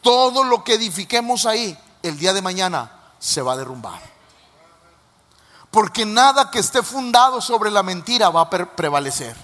todo 0.00 0.44
lo 0.44 0.64
que 0.64 0.74
edifiquemos 0.74 1.46
ahí 1.46 1.78
el 2.02 2.18
día 2.18 2.32
de 2.32 2.42
mañana 2.42 2.90
se 3.18 3.42
va 3.42 3.52
a 3.52 3.56
derrumbar. 3.56 4.00
Porque 5.70 6.04
nada 6.04 6.50
que 6.50 6.58
esté 6.58 6.82
fundado 6.82 7.40
sobre 7.40 7.70
la 7.70 7.82
mentira 7.82 8.30
va 8.30 8.42
a 8.42 8.50
prevalecer. 8.50 9.36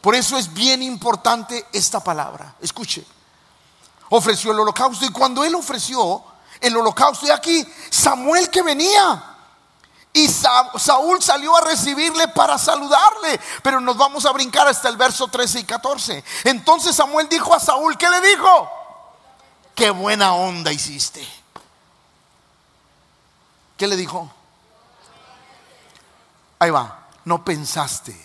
Por 0.00 0.14
eso 0.14 0.36
es 0.36 0.52
bien 0.52 0.82
importante 0.82 1.66
esta 1.72 2.02
palabra. 2.02 2.54
Escuche. 2.60 3.04
Ofreció 4.10 4.52
el 4.52 4.60
holocausto 4.60 5.04
y 5.04 5.10
cuando 5.10 5.44
él 5.44 5.54
ofreció 5.54 6.24
el 6.60 6.76
holocausto 6.76 7.26
de 7.26 7.32
aquí, 7.32 7.66
Samuel 7.90 8.48
que 8.50 8.62
venía. 8.62 9.37
Y 10.18 10.26
Saúl 10.26 11.22
salió 11.22 11.56
a 11.56 11.60
recibirle 11.60 12.26
para 12.26 12.58
saludarle. 12.58 13.40
Pero 13.62 13.80
nos 13.80 13.96
vamos 13.96 14.26
a 14.26 14.32
brincar 14.32 14.66
hasta 14.66 14.88
el 14.88 14.96
verso 14.96 15.28
13 15.28 15.60
y 15.60 15.64
14. 15.64 16.24
Entonces 16.42 16.96
Samuel 16.96 17.28
dijo 17.28 17.54
a 17.54 17.60
Saúl, 17.60 17.96
¿qué 17.96 18.10
le 18.10 18.20
dijo? 18.20 18.68
Qué 19.76 19.90
buena 19.90 20.34
onda 20.34 20.72
hiciste. 20.72 21.24
¿Qué 23.76 23.86
le 23.86 23.94
dijo? 23.94 24.28
Ahí 26.58 26.70
va, 26.70 27.06
no 27.24 27.44
pensaste 27.44 28.20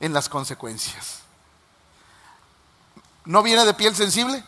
en 0.00 0.12
las 0.12 0.28
consecuencias. 0.28 1.20
¿No 3.24 3.44
viene 3.44 3.64
de 3.64 3.74
piel 3.74 3.94
sensible? 3.94 4.42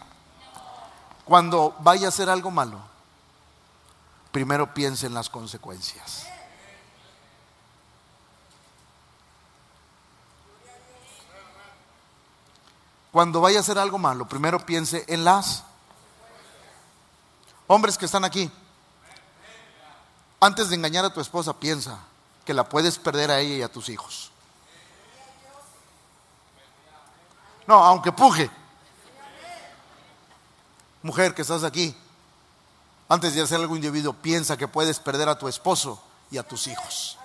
Cuando 1.24 1.76
vaya 1.78 2.06
a 2.06 2.08
hacer 2.08 2.28
algo 2.28 2.50
malo, 2.50 2.80
primero 4.32 4.74
piense 4.74 5.06
en 5.06 5.14
las 5.14 5.30
consecuencias. 5.30 6.29
Cuando 13.12 13.40
vaya 13.40 13.58
a 13.58 13.60
hacer 13.60 13.78
algo 13.78 13.98
malo, 13.98 14.28
primero 14.28 14.64
piense 14.64 15.04
en 15.08 15.24
las 15.24 15.64
hombres 17.66 17.98
que 17.98 18.06
están 18.06 18.24
aquí. 18.24 18.50
Antes 20.40 20.68
de 20.68 20.76
engañar 20.76 21.04
a 21.04 21.12
tu 21.12 21.20
esposa, 21.20 21.52
piensa 21.58 21.98
que 22.44 22.54
la 22.54 22.68
puedes 22.68 22.98
perder 22.98 23.30
a 23.30 23.40
ella 23.40 23.56
y 23.56 23.62
a 23.62 23.70
tus 23.70 23.88
hijos. 23.88 24.30
No, 27.66 27.84
aunque 27.84 28.12
puje. 28.12 28.50
Mujer 31.02 31.34
que 31.34 31.42
estás 31.42 31.64
aquí, 31.64 31.96
antes 33.08 33.34
de 33.34 33.42
hacer 33.42 33.58
algo 33.58 33.74
indebido, 33.74 34.12
piensa 34.12 34.56
que 34.56 34.68
puedes 34.68 34.98
perder 34.98 35.28
a 35.28 35.38
tu 35.38 35.48
esposo 35.48 36.02
y 36.30 36.38
a 36.38 36.42
tus 36.42 36.66
hijos. 36.66 37.18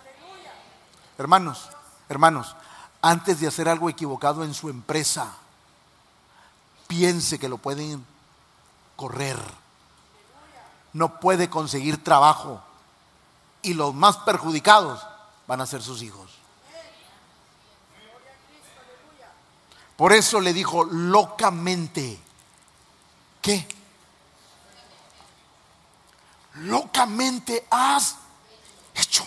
Hermanos, 1.17 1.69
hermanos, 2.09 2.55
antes 3.01 3.39
de 3.39 3.47
hacer 3.47 3.69
algo 3.69 3.89
equivocado 3.89 4.43
en 4.43 4.53
su 4.53 4.69
empresa, 4.69 5.33
piense 6.87 7.39
que 7.39 7.49
lo 7.49 7.57
pueden 7.57 8.05
correr. 8.95 9.39
No 10.93 11.19
puede 11.19 11.49
conseguir 11.49 12.03
trabajo 12.03 12.61
y 13.61 13.73
los 13.73 13.93
más 13.93 14.17
perjudicados 14.17 15.05
van 15.47 15.61
a 15.61 15.65
ser 15.65 15.81
sus 15.81 16.01
hijos. 16.01 16.31
Por 19.97 20.11
eso 20.13 20.41
le 20.41 20.53
dijo 20.53 20.83
locamente, 20.83 22.19
¿qué? 23.41 23.67
Locamente 26.55 27.65
has 27.69 28.15
hecho. 28.93 29.25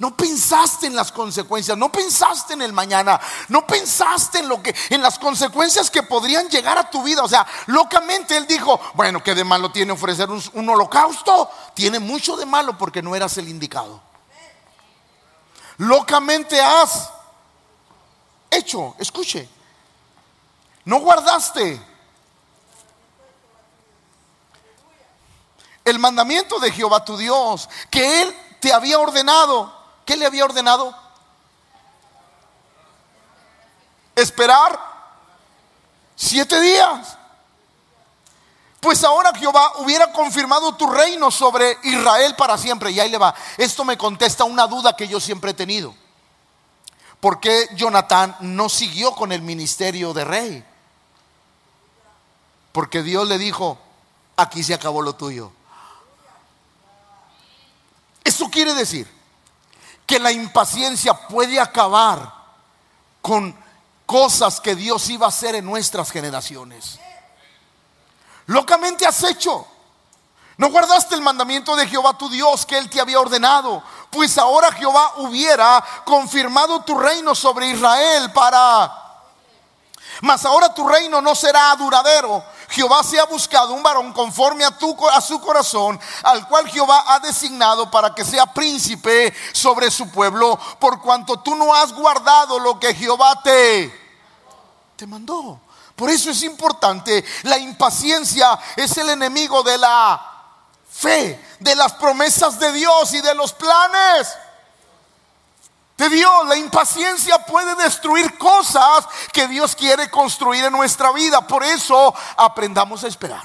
No 0.00 0.16
pensaste 0.16 0.86
en 0.86 0.96
las 0.96 1.12
consecuencias, 1.12 1.76
no 1.76 1.92
pensaste 1.92 2.54
en 2.54 2.62
el 2.62 2.72
mañana, 2.72 3.20
no 3.48 3.66
pensaste 3.66 4.38
en 4.38 4.48
lo 4.48 4.62
que 4.62 4.74
en 4.88 5.02
las 5.02 5.18
consecuencias 5.18 5.90
que 5.90 6.02
podrían 6.02 6.48
llegar 6.48 6.78
a 6.78 6.88
tu 6.88 7.02
vida, 7.02 7.22
o 7.22 7.28
sea, 7.28 7.46
locamente 7.66 8.34
él 8.34 8.46
dijo, 8.46 8.80
bueno, 8.94 9.22
¿qué 9.22 9.34
de 9.34 9.44
malo 9.44 9.70
tiene 9.70 9.92
ofrecer 9.92 10.30
un, 10.30 10.42
un 10.54 10.70
holocausto? 10.70 11.50
Tiene 11.74 11.98
mucho 11.98 12.34
de 12.38 12.46
malo 12.46 12.78
porque 12.78 13.02
no 13.02 13.14
eras 13.14 13.36
el 13.36 13.50
indicado. 13.50 14.00
Locamente 15.76 16.58
has 16.58 17.10
hecho, 18.50 18.94
escuche, 18.98 19.46
no 20.86 21.00
guardaste 21.00 21.78
el 25.84 25.98
mandamiento 25.98 26.58
de 26.58 26.72
Jehová 26.72 27.04
tu 27.04 27.18
Dios, 27.18 27.68
que 27.90 28.22
él 28.22 28.34
te 28.60 28.72
había 28.72 28.98
ordenado 28.98 29.79
¿Qué 30.04 30.16
le 30.16 30.26
había 30.26 30.44
ordenado? 30.44 30.94
Esperar 34.14 34.78
siete 36.16 36.60
días. 36.60 37.16
Pues 38.80 39.04
ahora 39.04 39.32
Jehová 39.34 39.74
hubiera 39.78 40.10
confirmado 40.12 40.74
tu 40.74 40.86
reino 40.86 41.30
sobre 41.30 41.78
Israel 41.82 42.34
para 42.36 42.56
siempre. 42.56 42.90
Y 42.90 43.00
ahí 43.00 43.10
le 43.10 43.18
va. 43.18 43.34
Esto 43.58 43.84
me 43.84 43.98
contesta 43.98 44.44
una 44.44 44.66
duda 44.66 44.96
que 44.96 45.06
yo 45.06 45.20
siempre 45.20 45.50
he 45.50 45.54
tenido. 45.54 45.94
¿Por 47.20 47.40
qué 47.40 47.68
Jonatán 47.74 48.34
no 48.40 48.70
siguió 48.70 49.12
con 49.14 49.32
el 49.32 49.42
ministerio 49.42 50.14
de 50.14 50.24
rey? 50.24 50.64
Porque 52.72 53.02
Dios 53.02 53.28
le 53.28 53.36
dijo, 53.36 53.78
aquí 54.36 54.64
se 54.64 54.72
acabó 54.72 55.02
lo 55.02 55.14
tuyo. 55.14 55.52
Eso 58.24 58.48
quiere 58.48 58.72
decir 58.72 59.19
que 60.10 60.18
la 60.18 60.32
impaciencia 60.32 61.14
puede 61.14 61.60
acabar 61.60 62.34
con 63.22 63.56
cosas 64.04 64.60
que 64.60 64.74
Dios 64.74 65.08
iba 65.08 65.26
a 65.26 65.28
hacer 65.28 65.54
en 65.54 65.64
nuestras 65.64 66.10
generaciones. 66.10 66.98
Locamente 68.46 69.06
has 69.06 69.22
hecho. 69.22 69.64
No 70.56 70.68
guardaste 70.68 71.14
el 71.14 71.20
mandamiento 71.20 71.76
de 71.76 71.86
Jehová 71.86 72.18
tu 72.18 72.28
Dios 72.28 72.66
que 72.66 72.76
Él 72.76 72.90
te 72.90 73.00
había 73.00 73.20
ordenado. 73.20 73.84
Pues 74.10 74.36
ahora 74.36 74.72
Jehová 74.72 75.12
hubiera 75.18 75.84
confirmado 76.04 76.80
tu 76.80 76.98
reino 76.98 77.32
sobre 77.32 77.68
Israel 77.68 78.32
para... 78.32 78.92
Mas 80.22 80.44
ahora 80.44 80.74
tu 80.74 80.88
reino 80.88 81.20
no 81.20 81.36
será 81.36 81.72
duradero, 81.76 82.44
Jehová 82.70 83.02
se 83.02 83.18
ha 83.20 83.24
buscado 83.24 83.72
un 83.72 83.82
varón 83.82 84.12
conforme 84.12 84.64
a, 84.64 84.76
tu, 84.76 84.96
a 85.08 85.20
su 85.20 85.40
corazón, 85.40 85.98
al 86.22 86.46
cual 86.48 86.68
Jehová 86.68 87.04
ha 87.08 87.18
designado 87.20 87.90
para 87.90 88.14
que 88.14 88.24
sea 88.24 88.46
príncipe 88.46 89.34
sobre 89.52 89.90
su 89.90 90.10
pueblo, 90.10 90.58
por 90.78 91.00
cuanto 91.00 91.40
tú 91.40 91.54
no 91.54 91.74
has 91.74 91.92
guardado 91.92 92.58
lo 92.58 92.78
que 92.78 92.94
Jehová 92.94 93.40
te 93.42 94.00
te 95.00 95.06
mandó. 95.06 95.58
Por 95.96 96.10
eso 96.10 96.30
es 96.30 96.42
importante, 96.42 97.24
la 97.44 97.58
impaciencia 97.58 98.58
es 98.76 98.98
el 98.98 99.08
enemigo 99.08 99.62
de 99.62 99.78
la 99.78 100.20
fe, 100.90 101.42
de 101.58 101.74
las 101.74 101.94
promesas 101.94 102.60
de 102.60 102.70
Dios 102.72 103.14
y 103.14 103.22
de 103.22 103.34
los 103.34 103.54
planes 103.54 104.28
de 106.00 106.08
Dios. 106.08 106.48
La 106.48 106.56
impaciencia 106.56 107.38
puede 107.46 107.76
destruir 107.76 108.36
cosas 108.38 109.06
que 109.32 109.46
Dios 109.46 109.76
quiere 109.76 110.10
construir 110.10 110.64
en 110.64 110.72
nuestra 110.72 111.12
vida. 111.12 111.46
Por 111.46 111.62
eso 111.62 112.12
aprendamos 112.36 113.04
a 113.04 113.08
esperar. 113.08 113.44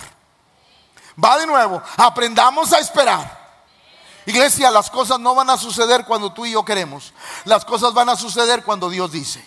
Va 1.24 1.38
de 1.38 1.46
nuevo, 1.46 1.82
aprendamos 1.98 2.74
a 2.74 2.80
esperar. 2.80 3.46
Iglesia, 4.26 4.72
las 4.72 4.90
cosas 4.90 5.20
no 5.20 5.36
van 5.36 5.50
a 5.52 5.58
suceder 5.58 6.04
cuando 6.06 6.34
tú 6.34 6.46
y 6.46 6.52
yo 6.52 6.66
queremos. 6.66 7.14
Las 7.44 7.64
cosas 7.64 7.94
van 7.94 8.10
a 8.10 8.16
suceder 8.16 8.64
cuando 8.64 8.90
Dios 8.90 9.12
dice. 9.12 9.46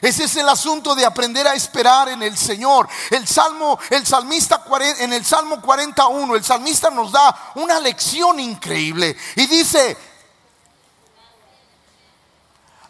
Ese 0.00 0.24
es 0.24 0.36
el 0.36 0.48
asunto 0.48 0.94
de 0.94 1.04
aprender 1.04 1.46
a 1.46 1.54
esperar 1.54 2.08
en 2.08 2.22
el 2.22 2.38
Señor. 2.38 2.88
El 3.10 3.26
salmo, 3.26 3.78
el 3.90 4.06
salmista 4.06 4.64
en 5.00 5.12
el 5.12 5.24
Salmo 5.24 5.60
41, 5.60 6.36
el 6.36 6.44
salmista 6.44 6.88
nos 6.90 7.10
da 7.10 7.52
una 7.56 7.80
lección 7.80 8.38
increíble 8.38 9.16
y 9.34 9.46
dice, 9.46 9.96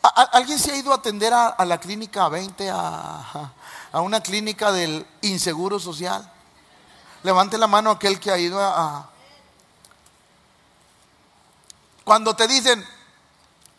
¿alguien 0.08 0.58
se 0.58 0.72
ha 0.72 0.76
ido 0.76 0.92
a 0.92 0.96
atender 0.96 1.32
a, 1.32 1.64
la 1.64 1.78
clínica 1.78 2.28
20, 2.28 2.70
a, 2.70 3.52
a, 3.92 4.00
una 4.00 4.20
clínica 4.20 4.72
del 4.72 5.06
inseguro 5.22 5.78
social? 5.78 6.30
Levante 7.22 7.58
la 7.58 7.66
mano 7.66 7.90
aquel 7.90 8.20
que 8.20 8.30
ha 8.30 8.38
ido 8.38 8.60
a... 8.60 9.10
Cuando 12.04 12.34
te 12.34 12.46
dicen, 12.48 12.84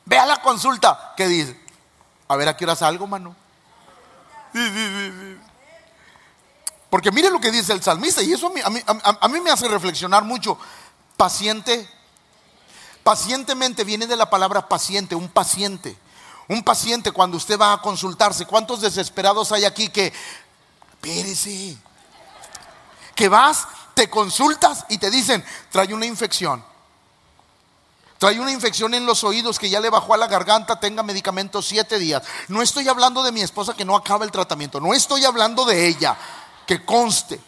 ve 0.06 0.20
a 0.20 0.26
la 0.26 0.42
consulta, 0.42 1.14
¿qué 1.16 1.28
dice? 1.28 1.60
A 2.28 2.36
ver 2.36 2.50
a 2.50 2.58
qué 2.58 2.66
hora 2.66 2.76
salgo, 2.76 3.08
mano. 3.08 3.36
Porque 6.90 7.12
mire 7.12 7.30
lo 7.30 7.40
que 7.40 7.52
dice 7.52 7.74
el 7.74 7.84
salmista, 7.84 8.22
y 8.22 8.34
eso 8.34 8.48
a 8.48 8.50
mí, 8.50 8.62
a 8.86 9.28
mí, 9.28 9.42
me 9.42 9.52
hace 9.52 9.68
reflexionar 9.68 10.24
mucho. 10.24 10.58
Paciente, 11.18 11.88
pacientemente 13.04 13.84
viene 13.84 14.08
de 14.08 14.16
la 14.16 14.30
palabra 14.30 14.68
paciente, 14.68 15.16
un 15.16 15.30
paciente. 15.30 15.98
Un 16.50 16.64
paciente 16.64 17.12
cuando 17.12 17.38
usted 17.38 17.60
va 17.60 17.74
a 17.74 17.82
consultarse, 17.82 18.48
¿cuántos 18.48 18.82
desesperados 18.82 19.52
hay 19.52 19.66
aquí 19.66 19.90
que, 19.90 20.12
espérese, 20.94 21.78
que 23.14 23.30
vas, 23.30 23.68
te 23.94 24.10
consultas 24.10 24.84
y 24.90 24.98
te 24.98 25.12
dicen, 25.12 25.46
trae 25.70 25.94
una 25.94 26.08
infección? 26.08 26.66
Trae 28.18 28.40
una 28.40 28.52
infección 28.52 28.96
en 28.96 29.06
los 29.06 29.24
oídos 29.24 29.60
que 29.60 29.70
ya 29.70 29.80
le 29.80 29.92
bajó 29.92 30.16
a 30.16 30.18
la 30.18 30.26
garganta, 30.26 30.80
tenga 30.80 31.04
medicamento 31.04 31.62
siete 31.62 32.00
días. 32.00 32.24
No 32.48 32.64
estoy 32.64 32.90
hablando 32.90 33.22
de 33.22 33.32
mi 33.32 33.42
esposa 33.42 33.76
que 33.76 33.86
no 33.86 33.96
acaba 33.96 34.26
el 34.26 34.32
tratamiento, 34.32 34.80
no 34.82 34.96
estoy 34.96 35.26
hablando 35.26 35.66
de 35.66 35.88
ella, 35.88 36.18
que 36.66 36.84
conste. 36.84 37.40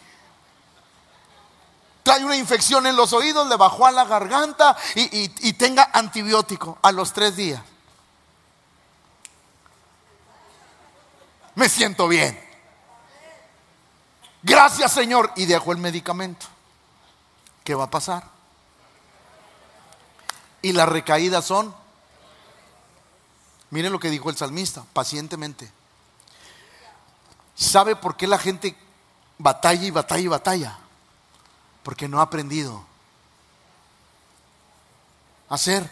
Trae 2.04 2.24
una 2.24 2.36
infección 2.36 2.86
en 2.86 2.94
los 2.94 3.12
oídos, 3.12 3.48
le 3.48 3.56
bajó 3.56 3.84
a 3.84 3.90
la 3.90 4.04
garganta 4.04 4.76
y, 4.94 5.48
y 5.48 5.52
tenga 5.54 5.90
antibiótico 5.92 6.78
a 6.82 6.92
los 6.92 7.12
tres 7.12 7.34
días. 7.34 7.62
Me 11.62 11.68
siento 11.68 12.08
bien. 12.08 12.36
Gracias 14.42 14.92
Señor. 14.92 15.32
Y 15.36 15.46
dejó 15.46 15.70
el 15.70 15.78
medicamento. 15.78 16.46
¿Qué 17.62 17.74
va 17.74 17.84
a 17.84 17.90
pasar? 17.90 18.32
y 20.62 20.72
las 20.72 20.88
recaídas 20.88 21.44
son, 21.44 21.74
miren 23.70 23.92
lo 23.92 23.98
que 23.98 24.10
dijo 24.10 24.30
el 24.30 24.36
salmista, 24.36 24.84
pacientemente. 24.92 25.70
¿Sabe 27.56 27.96
por 27.96 28.16
qué 28.16 28.28
la 28.28 28.38
gente 28.38 28.76
batalla 29.38 29.84
y 29.84 29.90
batalla 29.90 30.22
y 30.22 30.28
batalla? 30.28 30.78
Porque 31.82 32.08
no 32.08 32.20
ha 32.20 32.22
aprendido 32.22 32.84
a 35.48 35.56
hacer. 35.56 35.90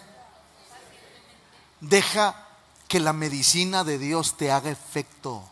Deja 1.81 2.47
que 2.87 3.01
la 3.01 3.13
medicina 3.13 3.83
de 3.83 3.99
Dios 3.99 4.37
te 4.37 4.53
haga 4.53 4.71
efecto. 4.71 5.43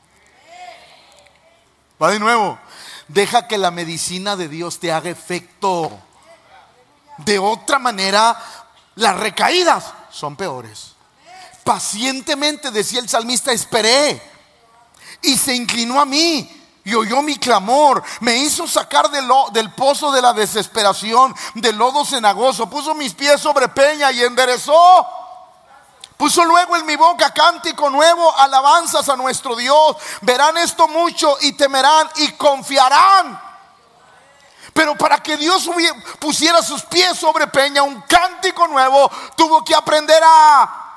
Va 2.01 2.11
de 2.11 2.19
nuevo. 2.19 2.59
Deja 3.09 3.49
que 3.49 3.59
la 3.59 3.71
medicina 3.71 4.37
de 4.37 4.49
Dios 4.49 4.79
te 4.79 4.93
haga 4.93 5.11
efecto. 5.11 5.91
De 7.19 7.39
otra 7.39 7.79
manera, 7.79 8.39
las 8.95 9.17
recaídas 9.17 9.85
son 10.11 10.37
peores. 10.37 10.93
Pacientemente, 11.65 12.71
decía 12.71 13.01
el 13.01 13.09
salmista, 13.09 13.53
esperé. 13.53 14.23
Y 15.23 15.37
se 15.37 15.55
inclinó 15.55 16.01
a 16.01 16.05
mí 16.05 16.55
y 16.85 16.95
oyó 16.95 17.21
mi 17.21 17.37
clamor, 17.37 18.03
me 18.21 18.39
hizo 18.39 18.67
sacar 18.67 19.11
del 19.11 19.71
pozo 19.73 20.11
de 20.11 20.23
la 20.23 20.33
desesperación, 20.33 21.35
del 21.55 21.77
lodo 21.77 22.03
cenagoso, 22.03 22.71
puso 22.71 22.95
mis 22.95 23.13
pies 23.13 23.41
sobre 23.43 23.69
peña 23.69 24.11
y 24.11 24.23
enderezó. 24.23 25.07
Puso 26.19 26.45
luego 26.45 26.77
en 26.77 26.85
mi 26.85 26.97
boca 26.97 27.33
cántico 27.33 27.89
nuevo, 27.89 28.37
alabanzas 28.37 29.09
a 29.09 29.17
nuestro 29.17 29.57
Dios. 29.57 29.97
Verán 30.21 30.59
esto 30.59 30.87
mucho 30.89 31.39
y 31.41 31.53
temerán 31.53 32.11
y 32.17 32.33
confiarán 32.33 33.49
pero 34.79 34.95
para 34.97 35.21
que 35.21 35.37
Dios 35.37 35.69
pusiera 36.21 36.63
sus 36.63 36.83
pies 36.85 37.19
sobre 37.19 37.49
peña, 37.49 37.83
un 37.83 38.01
cántico 38.03 38.69
nuevo, 38.69 39.11
tuvo 39.37 39.65
que 39.65 39.75
aprender 39.75 40.23
a... 40.25 40.88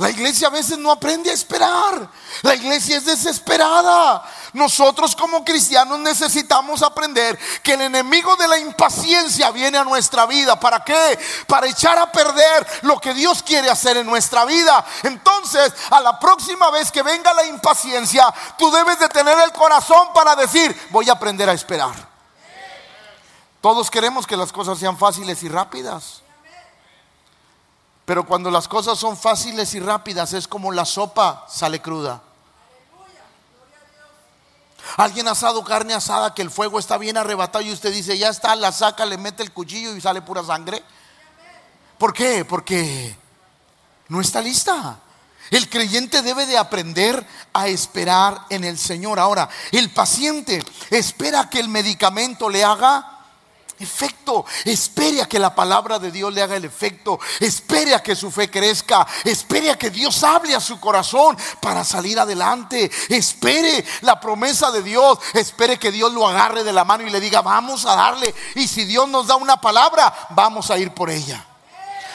La 0.00 0.08
iglesia 0.08 0.48
a 0.48 0.50
veces 0.50 0.78
no 0.78 0.90
aprende 0.90 1.28
a 1.30 1.34
esperar. 1.34 2.08
La 2.40 2.54
iglesia 2.54 2.96
es 2.96 3.04
desesperada. 3.04 4.24
Nosotros 4.54 5.14
como 5.14 5.44
cristianos 5.44 5.98
necesitamos 5.98 6.82
aprender 6.82 7.38
que 7.62 7.74
el 7.74 7.82
enemigo 7.82 8.34
de 8.36 8.48
la 8.48 8.58
impaciencia 8.58 9.50
viene 9.50 9.76
a 9.76 9.84
nuestra 9.84 10.24
vida. 10.24 10.58
¿Para 10.58 10.82
qué? 10.82 11.18
Para 11.46 11.66
echar 11.66 11.98
a 11.98 12.10
perder 12.10 12.66
lo 12.80 12.98
que 12.98 13.12
Dios 13.12 13.42
quiere 13.42 13.68
hacer 13.68 13.98
en 13.98 14.06
nuestra 14.06 14.46
vida. 14.46 14.82
Entonces, 15.02 15.70
a 15.90 16.00
la 16.00 16.18
próxima 16.18 16.70
vez 16.70 16.90
que 16.90 17.02
venga 17.02 17.34
la 17.34 17.44
impaciencia, 17.44 18.24
tú 18.56 18.70
debes 18.70 18.98
de 18.98 19.08
tener 19.10 19.38
el 19.40 19.52
corazón 19.52 20.14
para 20.14 20.34
decir, 20.34 20.74
voy 20.88 21.10
a 21.10 21.12
aprender 21.12 21.50
a 21.50 21.52
esperar. 21.52 22.08
Todos 23.60 23.90
queremos 23.90 24.26
que 24.26 24.38
las 24.38 24.50
cosas 24.50 24.78
sean 24.78 24.96
fáciles 24.96 25.42
y 25.42 25.50
rápidas. 25.50 26.19
Pero 28.10 28.26
cuando 28.26 28.50
las 28.50 28.66
cosas 28.66 28.98
son 28.98 29.16
fáciles 29.16 29.72
y 29.74 29.78
rápidas 29.78 30.32
es 30.32 30.48
como 30.48 30.72
la 30.72 30.84
sopa 30.84 31.46
sale 31.48 31.80
cruda. 31.80 32.20
Alguien 34.96 35.28
asado 35.28 35.62
carne 35.62 35.94
asada 35.94 36.34
que 36.34 36.42
el 36.42 36.50
fuego 36.50 36.80
está 36.80 36.98
bien 36.98 37.16
arrebatado 37.16 37.64
y 37.64 37.72
usted 37.72 37.92
dice, 37.92 38.18
ya 38.18 38.30
está, 38.30 38.56
la 38.56 38.72
saca, 38.72 39.06
le 39.06 39.16
mete 39.16 39.44
el 39.44 39.52
cuchillo 39.52 39.94
y 39.94 40.00
sale 40.00 40.22
pura 40.22 40.42
sangre. 40.42 40.82
¿Por 41.98 42.12
qué? 42.12 42.44
Porque 42.44 43.14
no 44.08 44.20
está 44.20 44.40
lista. 44.40 44.98
El 45.52 45.70
creyente 45.70 46.22
debe 46.22 46.46
de 46.46 46.58
aprender 46.58 47.24
a 47.52 47.68
esperar 47.68 48.44
en 48.50 48.64
el 48.64 48.76
Señor. 48.76 49.20
Ahora, 49.20 49.48
el 49.70 49.88
paciente 49.90 50.64
espera 50.90 51.48
que 51.48 51.60
el 51.60 51.68
medicamento 51.68 52.48
le 52.48 52.64
haga 52.64 53.19
efecto. 53.80 54.44
Espere 54.64 55.22
a 55.22 55.26
que 55.26 55.38
la 55.38 55.54
palabra 55.54 55.98
de 55.98 56.10
Dios 56.10 56.32
le 56.32 56.42
haga 56.42 56.56
el 56.56 56.64
efecto. 56.64 57.18
Espere 57.40 57.94
a 57.94 58.02
que 58.02 58.14
su 58.14 58.30
fe 58.30 58.50
crezca. 58.50 59.06
Espere 59.24 59.70
a 59.70 59.78
que 59.78 59.90
Dios 59.90 60.22
hable 60.22 60.54
a 60.54 60.60
su 60.60 60.78
corazón 60.78 61.36
para 61.60 61.84
salir 61.84 62.18
adelante. 62.18 62.90
Espere 63.08 63.84
la 64.02 64.20
promesa 64.20 64.70
de 64.70 64.82
Dios. 64.82 65.18
Espere 65.34 65.78
que 65.78 65.90
Dios 65.90 66.12
lo 66.12 66.28
agarre 66.28 66.64
de 66.64 66.72
la 66.72 66.84
mano 66.84 67.06
y 67.06 67.10
le 67.10 67.20
diga, 67.20 67.42
vamos 67.42 67.86
a 67.86 67.96
darle. 67.96 68.34
Y 68.54 68.68
si 68.68 68.84
Dios 68.84 69.08
nos 69.08 69.26
da 69.26 69.36
una 69.36 69.60
palabra, 69.60 70.28
vamos 70.30 70.70
a 70.70 70.78
ir 70.78 70.92
por 70.92 71.10
ella. 71.10 71.49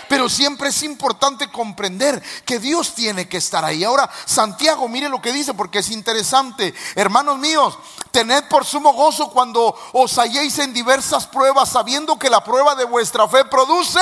Pero 0.08 0.30
siempre 0.30 0.70
es 0.70 0.84
importante 0.84 1.50
comprender 1.50 2.22
que 2.46 2.60
Dios 2.60 2.94
tiene 2.94 3.28
que 3.28 3.38
estar 3.38 3.66
ahí. 3.66 3.84
Ahora, 3.84 4.10
Santiago, 4.26 4.88
mire 4.88 5.10
lo 5.10 5.22
que 5.22 5.32
dice 5.32 5.54
porque 5.54 5.80
es 5.80 5.90
interesante. 5.90 6.74
Hermanos 6.96 7.40
míos, 7.40 7.78
tened 8.12 8.44
por 8.48 8.66
sumo 8.66 8.94
gozo 8.94 9.30
cuando 9.30 9.76
os 9.94 10.18
halléis 10.18 10.60
en 10.60 10.74
diversas 10.74 11.28
pruebas, 11.28 11.70
sabiendo 11.70 12.20
que 12.20 12.30
la 12.30 12.44
prueba 12.44 12.76
de 12.76 12.86
vuestra 12.86 13.28
fe 13.28 13.46
produce. 13.46 14.00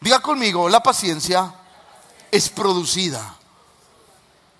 Diga 0.00 0.20
conmigo, 0.20 0.68
la 0.68 0.82
paciencia 0.82 1.54
es 2.30 2.48
producida. 2.48 3.36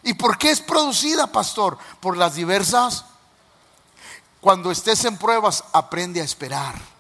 ¿Y 0.05 0.15
por 0.15 0.39
qué 0.39 0.51
es 0.51 0.61
producida, 0.61 1.27
pastor? 1.27 1.79
Por 2.01 2.17
las 2.17 2.35
diversas. 2.35 3.05
Cuando 4.41 4.71
estés 4.71 5.05
en 5.05 5.17
pruebas, 5.17 5.65
aprende 5.73 6.21
a 6.21 6.25
esperar. 6.25 6.92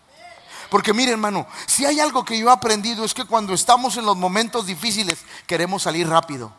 Porque 0.72 0.94
mire 0.94 1.12
hermano, 1.12 1.46
si 1.66 1.84
hay 1.84 2.00
algo 2.00 2.24
que 2.24 2.38
yo 2.38 2.48
he 2.48 2.50
aprendido 2.50 3.04
es 3.04 3.12
que 3.12 3.26
cuando 3.26 3.52
estamos 3.52 3.98
en 3.98 4.06
los 4.06 4.16
momentos 4.16 4.64
difíciles 4.64 5.18
queremos 5.46 5.82
salir 5.82 6.08
rápido. 6.08 6.50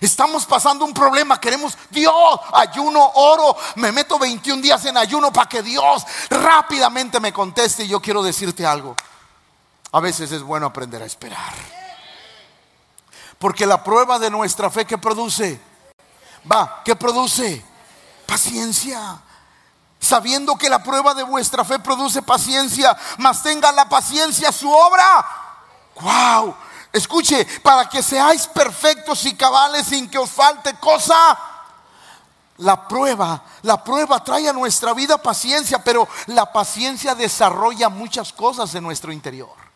Estamos 0.00 0.44
pasando 0.44 0.84
un 0.84 0.92
problema, 0.92 1.40
queremos 1.40 1.78
Dios, 1.90 2.40
ayuno, 2.54 3.12
oro, 3.14 3.56
me 3.76 3.92
meto 3.92 4.18
21 4.18 4.60
días 4.60 4.84
en 4.86 4.96
ayuno 4.96 5.32
para 5.32 5.48
que 5.48 5.62
Dios 5.62 6.02
rápidamente 6.28 7.20
me 7.20 7.32
conteste. 7.32 7.84
Y 7.84 7.88
yo 7.88 8.02
quiero 8.02 8.20
decirte 8.20 8.66
algo, 8.66 8.96
a 9.92 10.00
veces 10.00 10.32
es 10.32 10.42
bueno 10.42 10.66
aprender 10.66 11.00
a 11.00 11.06
esperar. 11.06 11.54
Porque 13.38 13.64
la 13.64 13.84
prueba 13.84 14.18
de 14.18 14.28
nuestra 14.28 14.70
fe 14.70 14.84
que 14.84 14.98
produce, 14.98 15.60
va, 16.50 16.82
¿qué 16.84 16.96
produce? 16.96 17.64
Paciencia. 18.26 19.22
Sabiendo 20.00 20.56
que 20.56 20.68
la 20.68 20.82
prueba 20.82 21.14
de 21.14 21.22
vuestra 21.22 21.64
fe 21.64 21.78
produce 21.78 22.22
paciencia, 22.22 22.96
mas 23.18 23.42
tenga 23.42 23.72
la 23.72 23.88
paciencia 23.88 24.52
su 24.52 24.70
obra. 24.70 25.26
Wow. 26.00 26.54
Escuche, 26.92 27.46
para 27.62 27.88
que 27.88 28.02
seáis 28.02 28.46
perfectos 28.46 29.24
y 29.26 29.34
cabales 29.34 29.86
sin 29.86 30.08
que 30.08 30.18
os 30.18 30.30
falte 30.30 30.74
cosa. 30.78 31.38
La 32.58 32.88
prueba, 32.88 33.42
la 33.62 33.82
prueba 33.84 34.22
trae 34.24 34.48
a 34.48 34.52
nuestra 34.52 34.92
vida 34.92 35.18
paciencia, 35.18 35.82
pero 35.84 36.08
la 36.26 36.52
paciencia 36.52 37.14
desarrolla 37.14 37.88
muchas 37.88 38.32
cosas 38.32 38.74
en 38.74 38.82
nuestro 38.82 39.12
interior. 39.12 39.67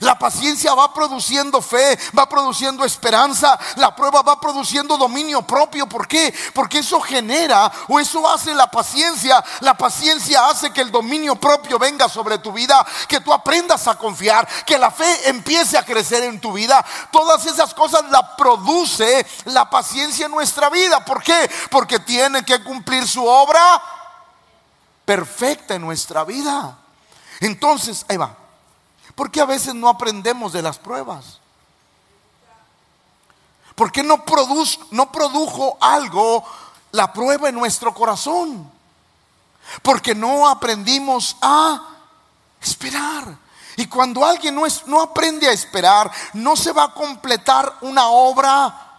La 0.00 0.18
paciencia 0.18 0.74
va 0.74 0.92
produciendo 0.92 1.60
fe, 1.60 1.98
va 2.16 2.28
produciendo 2.28 2.84
esperanza, 2.84 3.58
la 3.76 3.94
prueba 3.94 4.22
va 4.22 4.40
produciendo 4.40 4.96
dominio 4.96 5.42
propio. 5.42 5.88
¿Por 5.88 6.08
qué? 6.08 6.34
Porque 6.54 6.78
eso 6.78 7.00
genera 7.00 7.70
o 7.88 8.00
eso 8.00 8.28
hace 8.28 8.54
la 8.54 8.70
paciencia. 8.70 9.42
La 9.60 9.74
paciencia 9.74 10.46
hace 10.46 10.72
que 10.72 10.80
el 10.80 10.90
dominio 10.90 11.36
propio 11.36 11.78
venga 11.78 12.08
sobre 12.08 12.38
tu 12.38 12.52
vida, 12.52 12.84
que 13.08 13.20
tú 13.20 13.32
aprendas 13.32 13.86
a 13.86 13.96
confiar, 13.96 14.48
que 14.64 14.78
la 14.78 14.90
fe 14.90 15.28
empiece 15.28 15.78
a 15.78 15.84
crecer 15.84 16.22
en 16.24 16.40
tu 16.40 16.52
vida. 16.52 16.84
Todas 17.10 17.46
esas 17.46 17.74
cosas 17.74 18.04
la 18.10 18.36
produce 18.36 19.26
la 19.46 19.68
paciencia 19.68 20.26
en 20.26 20.32
nuestra 20.32 20.70
vida. 20.70 21.04
¿Por 21.04 21.22
qué? 21.22 21.50
Porque 21.70 21.98
tiene 22.00 22.44
que 22.44 22.62
cumplir 22.62 23.06
su 23.06 23.24
obra 23.26 23.82
perfecta 25.04 25.74
en 25.74 25.82
nuestra 25.82 26.24
vida. 26.24 26.78
Entonces, 27.40 28.04
ahí 28.08 28.16
va. 28.16 28.41
¿Por 29.14 29.30
qué 29.30 29.40
a 29.40 29.46
veces 29.46 29.74
no 29.74 29.88
aprendemos 29.88 30.52
de 30.52 30.62
las 30.62 30.78
pruebas? 30.78 31.38
¿Por 33.74 33.90
qué 33.90 34.02
no, 34.02 34.22
no 34.90 35.12
produjo 35.12 35.78
algo 35.80 36.44
la 36.92 37.12
prueba 37.12 37.48
en 37.48 37.54
nuestro 37.54 37.94
corazón? 37.94 38.70
Porque 39.82 40.14
no 40.14 40.48
aprendimos 40.48 41.36
a 41.40 41.88
esperar. 42.60 43.36
Y 43.76 43.86
cuando 43.86 44.24
alguien 44.24 44.54
no, 44.54 44.66
es, 44.66 44.86
no 44.86 45.00
aprende 45.00 45.48
a 45.48 45.52
esperar, 45.52 46.10
no 46.34 46.56
se 46.56 46.72
va 46.72 46.84
a 46.84 46.94
completar 46.94 47.78
una 47.80 48.08
obra 48.08 48.91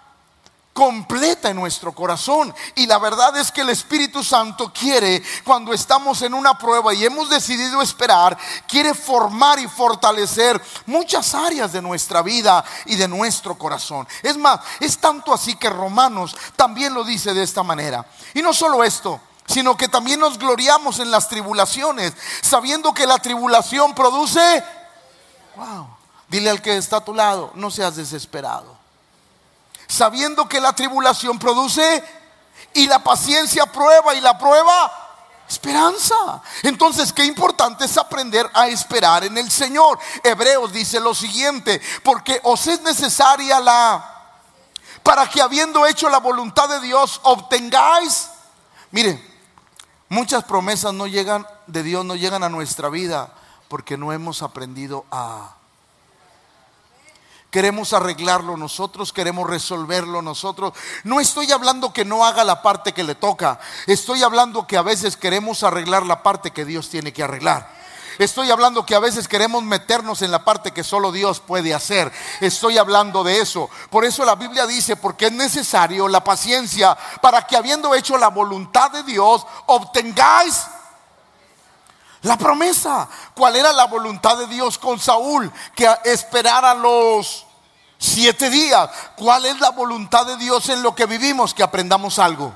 completa 0.74 1.52
en 1.52 1.56
nuestro 1.56 1.94
corazón. 1.94 2.54
Y 2.76 2.88
la 2.88 2.98
verdad 2.98 3.38
es 3.38 3.52
que 3.52 3.62
el 3.62 3.70
Espíritu 3.70 4.24
Santo 4.24 4.74
quiere, 4.74 5.24
cuando 5.44 5.72
estamos 5.72 6.22
en 6.24 6.34
una 6.34 6.58
prueba 6.58 6.94
y 6.94 7.06
hemos 7.06 7.30
decidido 7.30 7.82
esperar, 7.82 8.38
quiere 8.68 8.94
formar 8.94 9.60
y 9.60 9.68
fortalecer 9.68 10.62
muchas 10.88 11.34
áreas 11.36 11.72
de 11.72 11.82
nuestra 11.82 12.22
vida 12.22 12.66
y 12.86 12.96
de 12.96 13.08
nuestro 13.08 13.56
corazón. 13.58 14.08
Es 14.24 14.36
más, 14.36 14.60
es 14.80 14.98
tanto 14.98 15.34
así 15.34 15.56
que 15.56 15.70
Romanos 15.70 16.36
también 16.56 16.94
lo 16.94 17.04
dice 17.04 17.34
de 17.34 17.44
esta 17.44 17.64
manera. 17.64 18.06
Y 18.34 18.42
no 18.42 18.54
solo 18.54 18.84
esto, 18.84 19.22
sino 19.46 19.78
que 19.78 19.88
también 19.88 20.20
nos 20.20 20.40
gloriamos 20.40 21.00
en 21.00 21.12
las 21.12 21.30
tribulaciones, 21.30 22.14
sabiendo 22.42 22.94
que 22.94 23.08
la 23.08 23.20
tribulación 23.20 23.94
produce... 23.94 24.64
Wow. 25.56 25.88
Dile 26.30 26.50
al 26.50 26.64
que 26.64 26.78
está 26.78 26.98
a 26.98 27.06
tu 27.06 27.14
lado, 27.14 27.52
no 27.54 27.70
seas 27.70 27.96
desesperado 27.96 28.73
sabiendo 29.94 30.50
que 30.50 30.60
la 30.60 30.74
tribulación 30.74 31.38
produce 31.38 32.04
y 32.74 32.88
la 32.88 33.04
paciencia 33.04 33.66
prueba 33.68 34.16
y 34.16 34.22
la 34.22 34.38
prueba 34.38 34.92
esperanza. 35.48 36.42
Entonces, 36.64 37.14
qué 37.14 37.24
importante 37.26 37.86
es 37.86 37.96
aprender 37.98 38.50
a 38.56 38.68
esperar 38.68 39.24
en 39.24 39.38
el 39.38 39.52
Señor. 39.52 40.00
Hebreos 40.24 40.74
dice 40.74 41.00
lo 41.00 41.14
siguiente, 41.14 41.80
porque 42.04 42.40
os 42.44 42.66
es 42.66 42.82
necesaria 42.82 43.60
la 43.60 44.10
para 45.04 45.30
que 45.30 45.42
habiendo 45.42 45.86
hecho 45.86 46.10
la 46.10 46.20
voluntad 46.20 46.70
de 46.70 46.80
Dios 46.80 47.20
obtengáis. 47.24 48.30
Mire, 48.90 49.22
muchas 50.10 50.44
promesas 50.46 50.94
no 50.94 51.08
llegan 51.08 51.46
de 51.68 51.84
Dios 51.84 52.04
no 52.04 52.16
llegan 52.16 52.44
a 52.44 52.50
nuestra 52.50 52.90
vida 52.90 53.34
porque 53.68 53.98
no 53.98 54.12
hemos 54.14 54.42
aprendido 54.42 55.06
a 55.12 55.56
queremos 57.54 57.94
arreglarlo 57.94 58.58
nosotros, 58.58 59.14
queremos 59.14 59.48
resolverlo 59.48 60.24
nosotros. 60.24 60.74
No 61.04 61.20
estoy 61.20 61.52
hablando 61.52 61.94
que 61.94 62.04
no 62.04 62.26
haga 62.26 62.44
la 62.44 62.64
parte 62.64 62.94
que 62.94 63.04
le 63.04 63.14
toca, 63.14 63.60
estoy 63.86 64.24
hablando 64.24 64.66
que 64.66 64.76
a 64.76 64.82
veces 64.82 65.16
queremos 65.16 65.62
arreglar 65.62 66.04
la 66.04 66.24
parte 66.24 66.50
que 66.50 66.66
Dios 66.66 66.90
tiene 66.90 67.14
que 67.14 67.22
arreglar. 67.22 67.70
Estoy 68.18 68.50
hablando 68.50 68.88
que 68.88 68.96
a 68.96 69.00
veces 69.00 69.28
queremos 69.28 69.64
meternos 69.64 70.24
en 70.24 70.32
la 70.32 70.44
parte 70.44 70.72
que 70.72 70.84
solo 70.84 71.12
Dios 71.12 71.40
puede 71.40 71.76
hacer. 71.76 72.12
Estoy 72.42 72.80
hablando 72.80 73.24
de 73.24 73.40
eso. 73.40 73.70
Por 73.92 74.04
eso 74.04 74.26
la 74.26 74.36
Biblia 74.36 74.66
dice, 74.66 74.96
porque 74.96 75.28
es 75.28 75.32
necesario 75.32 76.08
la 76.08 76.24
paciencia 76.24 76.98
para 77.22 77.44
que 77.44 77.56
habiendo 77.56 77.94
hecho 77.94 78.18
la 78.18 78.30
voluntad 78.30 78.92
de 78.92 79.04
Dios, 79.04 79.46
obtengáis 79.68 80.64
la 82.24 82.38
promesa. 82.38 83.08
¿Cuál 83.36 83.56
era 83.56 83.72
la 83.72 83.86
voluntad 83.86 84.38
de 84.38 84.48
Dios 84.48 84.78
con 84.78 85.00
Saúl? 85.00 85.52
Que 85.76 85.88
esperara 86.06 86.74
los 86.74 87.43
siete 88.04 88.50
días. 88.50 88.90
¿Cuál 89.16 89.46
es 89.46 89.60
la 89.60 89.70
voluntad 89.70 90.26
de 90.26 90.38
Dios 90.38 90.68
en 90.70 90.84
lo 90.84 90.94
que 90.94 91.06
vivimos? 91.06 91.54
Que 91.54 91.64
aprendamos 91.64 92.20
algo. 92.20 92.54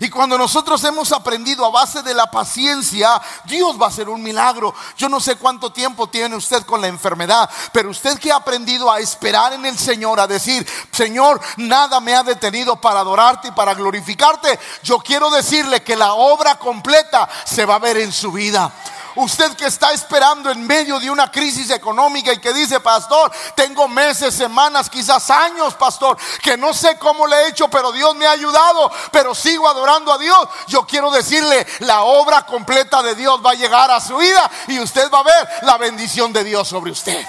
Y 0.00 0.08
cuando 0.10 0.36
nosotros 0.36 0.82
hemos 0.84 1.12
aprendido 1.12 1.64
a 1.64 1.70
base 1.70 2.02
de 2.02 2.14
la 2.14 2.28
paciencia, 2.30 3.20
Dios 3.44 3.80
va 3.80 3.86
a 3.86 3.88
hacer 3.88 4.08
un 4.08 4.22
milagro. 4.22 4.74
Yo 4.96 5.08
no 5.08 5.20
sé 5.20 5.36
cuánto 5.36 5.70
tiempo 5.70 6.08
tiene 6.08 6.34
usted 6.34 6.64
con 6.64 6.80
la 6.80 6.88
enfermedad, 6.88 7.48
pero 7.72 7.90
usted 7.90 8.18
que 8.18 8.32
ha 8.32 8.36
aprendido 8.36 8.90
a 8.90 8.98
esperar 8.98 9.52
en 9.52 9.64
el 9.66 9.78
Señor, 9.78 10.18
a 10.18 10.26
decir, 10.26 10.66
Señor, 10.90 11.40
nada 11.58 12.00
me 12.00 12.14
ha 12.14 12.24
detenido 12.24 12.76
para 12.76 13.00
adorarte 13.00 13.48
y 13.48 13.52
para 13.52 13.74
glorificarte, 13.74 14.58
yo 14.82 14.98
quiero 14.98 15.30
decirle 15.30 15.84
que 15.84 15.96
la 15.96 16.14
obra 16.14 16.58
completa 16.58 17.28
se 17.44 17.64
va 17.64 17.76
a 17.76 17.80
ver 17.80 17.98
en 17.98 18.12
su 18.12 18.32
vida. 18.32 18.72
Usted 19.16 19.54
que 19.54 19.66
está 19.66 19.92
esperando 19.92 20.50
en 20.50 20.66
medio 20.66 20.98
de 20.98 21.08
una 21.08 21.30
crisis 21.30 21.70
económica 21.70 22.32
y 22.32 22.38
que 22.38 22.52
dice, 22.52 22.80
pastor, 22.80 23.30
tengo 23.54 23.86
meses, 23.86 24.34
semanas, 24.34 24.90
quizás 24.90 25.30
años, 25.30 25.74
pastor, 25.74 26.16
que 26.42 26.56
no 26.56 26.74
sé 26.74 26.98
cómo 26.98 27.26
le 27.26 27.36
he 27.36 27.48
hecho, 27.48 27.68
pero 27.68 27.92
Dios 27.92 28.16
me 28.16 28.26
ha 28.26 28.32
ayudado, 28.32 28.90
pero 29.12 29.34
sigo 29.34 29.68
adorando 29.68 30.12
a 30.12 30.18
Dios. 30.18 30.48
Yo 30.66 30.84
quiero 30.84 31.12
decirle, 31.12 31.64
la 31.80 32.02
obra 32.02 32.44
completa 32.44 33.02
de 33.02 33.14
Dios 33.14 33.40
va 33.44 33.52
a 33.52 33.54
llegar 33.54 33.90
a 33.90 34.00
su 34.00 34.16
vida 34.16 34.50
y 34.66 34.80
usted 34.80 35.08
va 35.12 35.20
a 35.20 35.24
ver 35.24 35.48
la 35.62 35.78
bendición 35.78 36.32
de 36.32 36.42
Dios 36.42 36.66
sobre 36.66 36.90
usted. 36.90 37.24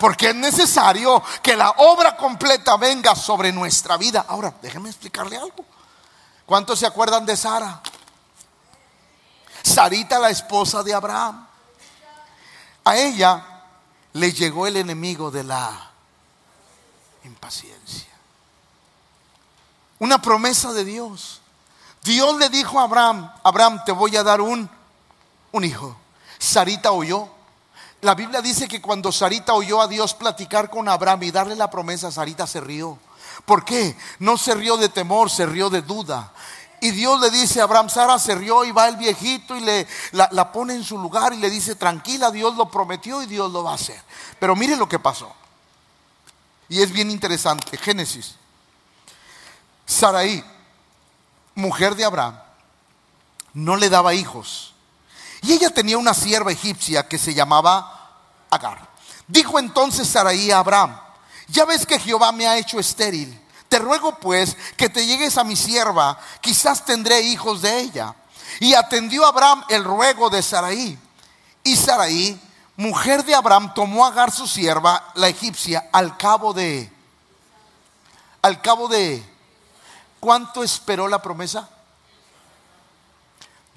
Porque 0.00 0.30
es 0.30 0.34
necesario 0.34 1.22
que 1.40 1.56
la 1.56 1.70
obra 1.76 2.16
completa 2.16 2.76
venga 2.76 3.14
sobre 3.14 3.52
nuestra 3.52 3.96
vida. 3.96 4.24
Ahora, 4.26 4.52
déjeme 4.60 4.88
explicarle 4.88 5.36
algo. 5.36 5.64
¿Cuántos 6.44 6.80
se 6.80 6.86
acuerdan 6.86 7.24
de 7.24 7.36
Sara? 7.36 7.80
Sarita, 9.62 10.18
la 10.18 10.30
esposa 10.30 10.82
de 10.82 10.94
Abraham. 10.94 11.46
A 12.84 12.96
ella 12.96 13.44
le 14.12 14.32
llegó 14.32 14.66
el 14.66 14.76
enemigo 14.76 15.30
de 15.30 15.44
la 15.44 15.90
impaciencia. 17.24 18.08
Una 19.98 20.20
promesa 20.20 20.72
de 20.72 20.84
Dios. 20.84 21.40
Dios 22.02 22.36
le 22.38 22.48
dijo 22.48 22.80
a 22.80 22.84
Abraham, 22.84 23.32
Abraham, 23.44 23.82
te 23.84 23.92
voy 23.92 24.16
a 24.16 24.24
dar 24.24 24.40
un, 24.40 24.68
un 25.52 25.64
hijo. 25.64 25.96
Sarita 26.38 26.90
oyó. 26.90 27.28
La 28.00 28.16
Biblia 28.16 28.42
dice 28.42 28.66
que 28.66 28.82
cuando 28.82 29.12
Sarita 29.12 29.54
oyó 29.54 29.80
a 29.80 29.86
Dios 29.86 30.12
platicar 30.14 30.68
con 30.68 30.88
Abraham 30.88 31.22
y 31.22 31.30
darle 31.30 31.54
la 31.54 31.70
promesa, 31.70 32.10
Sarita 32.10 32.48
se 32.48 32.60
rió. 32.60 32.98
¿Por 33.44 33.64
qué? 33.64 33.96
No 34.18 34.36
se 34.36 34.54
rió 34.54 34.76
de 34.76 34.88
temor, 34.88 35.30
se 35.30 35.46
rió 35.46 35.70
de 35.70 35.82
duda. 35.82 36.32
Y 36.82 36.90
Dios 36.90 37.20
le 37.20 37.30
dice 37.30 37.60
a 37.60 37.64
Abraham, 37.64 37.88
Sara 37.88 38.18
se 38.18 38.34
rió 38.34 38.64
y 38.64 38.72
va 38.72 38.88
el 38.88 38.96
viejito 38.96 39.56
y 39.56 39.60
le, 39.60 39.86
la, 40.10 40.50
pone 40.50 40.74
en 40.74 40.82
su 40.82 40.98
lugar 40.98 41.32
y 41.32 41.36
le 41.36 41.48
dice, 41.48 41.76
tranquila, 41.76 42.32
Dios 42.32 42.56
lo 42.56 42.68
prometió 42.72 43.22
y 43.22 43.26
Dios 43.26 43.52
lo 43.52 43.62
va 43.62 43.70
a 43.70 43.74
hacer. 43.76 44.02
Pero 44.40 44.56
mire 44.56 44.74
lo 44.74 44.88
que 44.88 44.98
pasó. 44.98 45.32
Y 46.68 46.82
es 46.82 46.90
bien 46.90 47.08
interesante. 47.08 47.76
Génesis. 47.76 48.34
Saraí, 49.86 50.42
mujer 51.54 51.94
de 51.94 52.04
Abraham, 52.04 52.36
no 53.54 53.76
le 53.76 53.88
daba 53.88 54.12
hijos. 54.12 54.74
Y 55.42 55.52
ella 55.52 55.70
tenía 55.70 55.98
una 55.98 56.14
sierva 56.14 56.50
egipcia 56.50 57.06
que 57.06 57.16
se 57.16 57.32
llamaba 57.32 58.10
Agar. 58.50 58.88
Dijo 59.28 59.60
entonces 59.60 60.08
Saraí 60.08 60.50
a 60.50 60.58
Abraham, 60.58 60.98
ya 61.46 61.64
ves 61.64 61.86
que 61.86 62.00
Jehová 62.00 62.32
me 62.32 62.48
ha 62.48 62.58
hecho 62.58 62.80
estéril 62.80 63.40
te 63.72 63.78
ruego 63.78 64.16
pues 64.16 64.54
que 64.76 64.90
te 64.90 65.06
llegues 65.06 65.38
a 65.38 65.44
mi 65.44 65.56
sierva, 65.56 66.18
quizás 66.42 66.84
tendré 66.84 67.22
hijos 67.22 67.62
de 67.62 67.80
ella. 67.80 68.14
Y 68.60 68.74
atendió 68.74 69.24
Abraham 69.24 69.64
el 69.70 69.82
ruego 69.82 70.28
de 70.28 70.42
Saraí. 70.42 70.98
Y 71.64 71.74
Saraí, 71.74 72.38
mujer 72.76 73.24
de 73.24 73.34
Abraham, 73.34 73.72
tomó 73.72 74.04
a 74.04 74.08
Agar 74.08 74.30
su 74.30 74.46
sierva, 74.46 75.10
la 75.14 75.28
egipcia, 75.28 75.88
al 75.90 76.18
cabo 76.18 76.52
de, 76.52 76.92
al 78.42 78.60
cabo 78.60 78.88
de, 78.88 79.24
¿cuánto 80.20 80.62
esperó 80.62 81.08
la 81.08 81.22
promesa? 81.22 81.66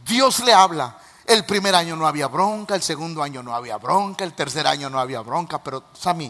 Dios 0.05 0.41
le 0.41 0.53
habla. 0.53 0.97
El 1.25 1.45
primer 1.45 1.73
año 1.73 1.95
no 1.95 2.05
había 2.05 2.27
bronca, 2.27 2.75
el 2.75 2.84
segundo 2.84 3.23
año 3.23 3.41
no 3.41 3.55
había 3.55 3.77
bronca, 3.77 4.25
el 4.25 4.34
tercer 4.34 4.67
año 4.67 4.89
no 4.89 4.99
había 4.99 5.21
bronca, 5.21 5.63
pero 5.63 5.86
Sami, 5.97 6.29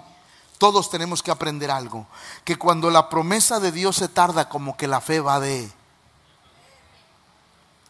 todos 0.57 0.89
tenemos 0.89 1.21
que 1.21 1.31
aprender 1.31 1.69
algo, 1.69 2.07
que 2.43 2.57
cuando 2.57 2.89
la 2.89 3.09
promesa 3.09 3.59
de 3.59 3.71
Dios 3.71 3.97
se 3.97 4.07
tarda, 4.07 4.49
como 4.49 4.77
que 4.77 4.87
la 4.87 5.01
fe 5.01 5.19
va 5.19 5.39
de... 5.39 5.71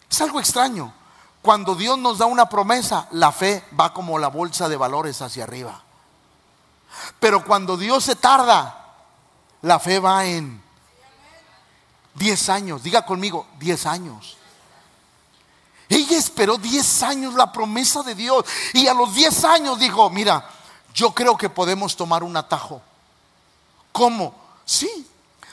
Es 0.09 0.21
algo 0.21 0.39
extraño. 0.39 0.93
Cuando 1.41 1.75
Dios 1.75 1.97
nos 1.99 2.17
da 2.17 2.25
una 2.25 2.49
promesa, 2.49 3.07
la 3.11 3.31
fe 3.31 3.63
va 3.79 3.93
como 3.93 4.17
la 4.17 4.29
bolsa 4.29 4.67
de 4.67 4.77
valores 4.77 5.21
hacia 5.21 5.43
arriba. 5.43 5.83
Pero 7.19 7.43
cuando 7.43 7.77
Dios 7.77 8.03
se 8.03 8.15
tarda, 8.15 8.95
la 9.61 9.79
fe 9.79 9.99
va 9.99 10.25
en 10.25 10.61
10 12.15 12.49
años. 12.49 12.83
Diga 12.83 13.05
conmigo, 13.05 13.45
10 13.59 13.85
años. 13.85 14.37
Ella 15.87 16.17
esperó 16.17 16.57
10 16.57 17.03
años 17.03 17.33
la 17.35 17.51
promesa 17.51 18.01
de 18.01 18.15
Dios. 18.15 18.45
Y 18.73 18.87
a 18.87 18.93
los 18.93 19.13
10 19.13 19.43
años 19.45 19.79
dijo, 19.79 20.09
mira, 20.09 20.49
yo 20.95 21.11
creo 21.11 21.37
que 21.37 21.49
podemos 21.49 21.95
tomar 21.95 22.23
un 22.23 22.35
atajo. 22.37 22.81
¿Cómo? 23.91 24.33
Sí. 24.65 25.07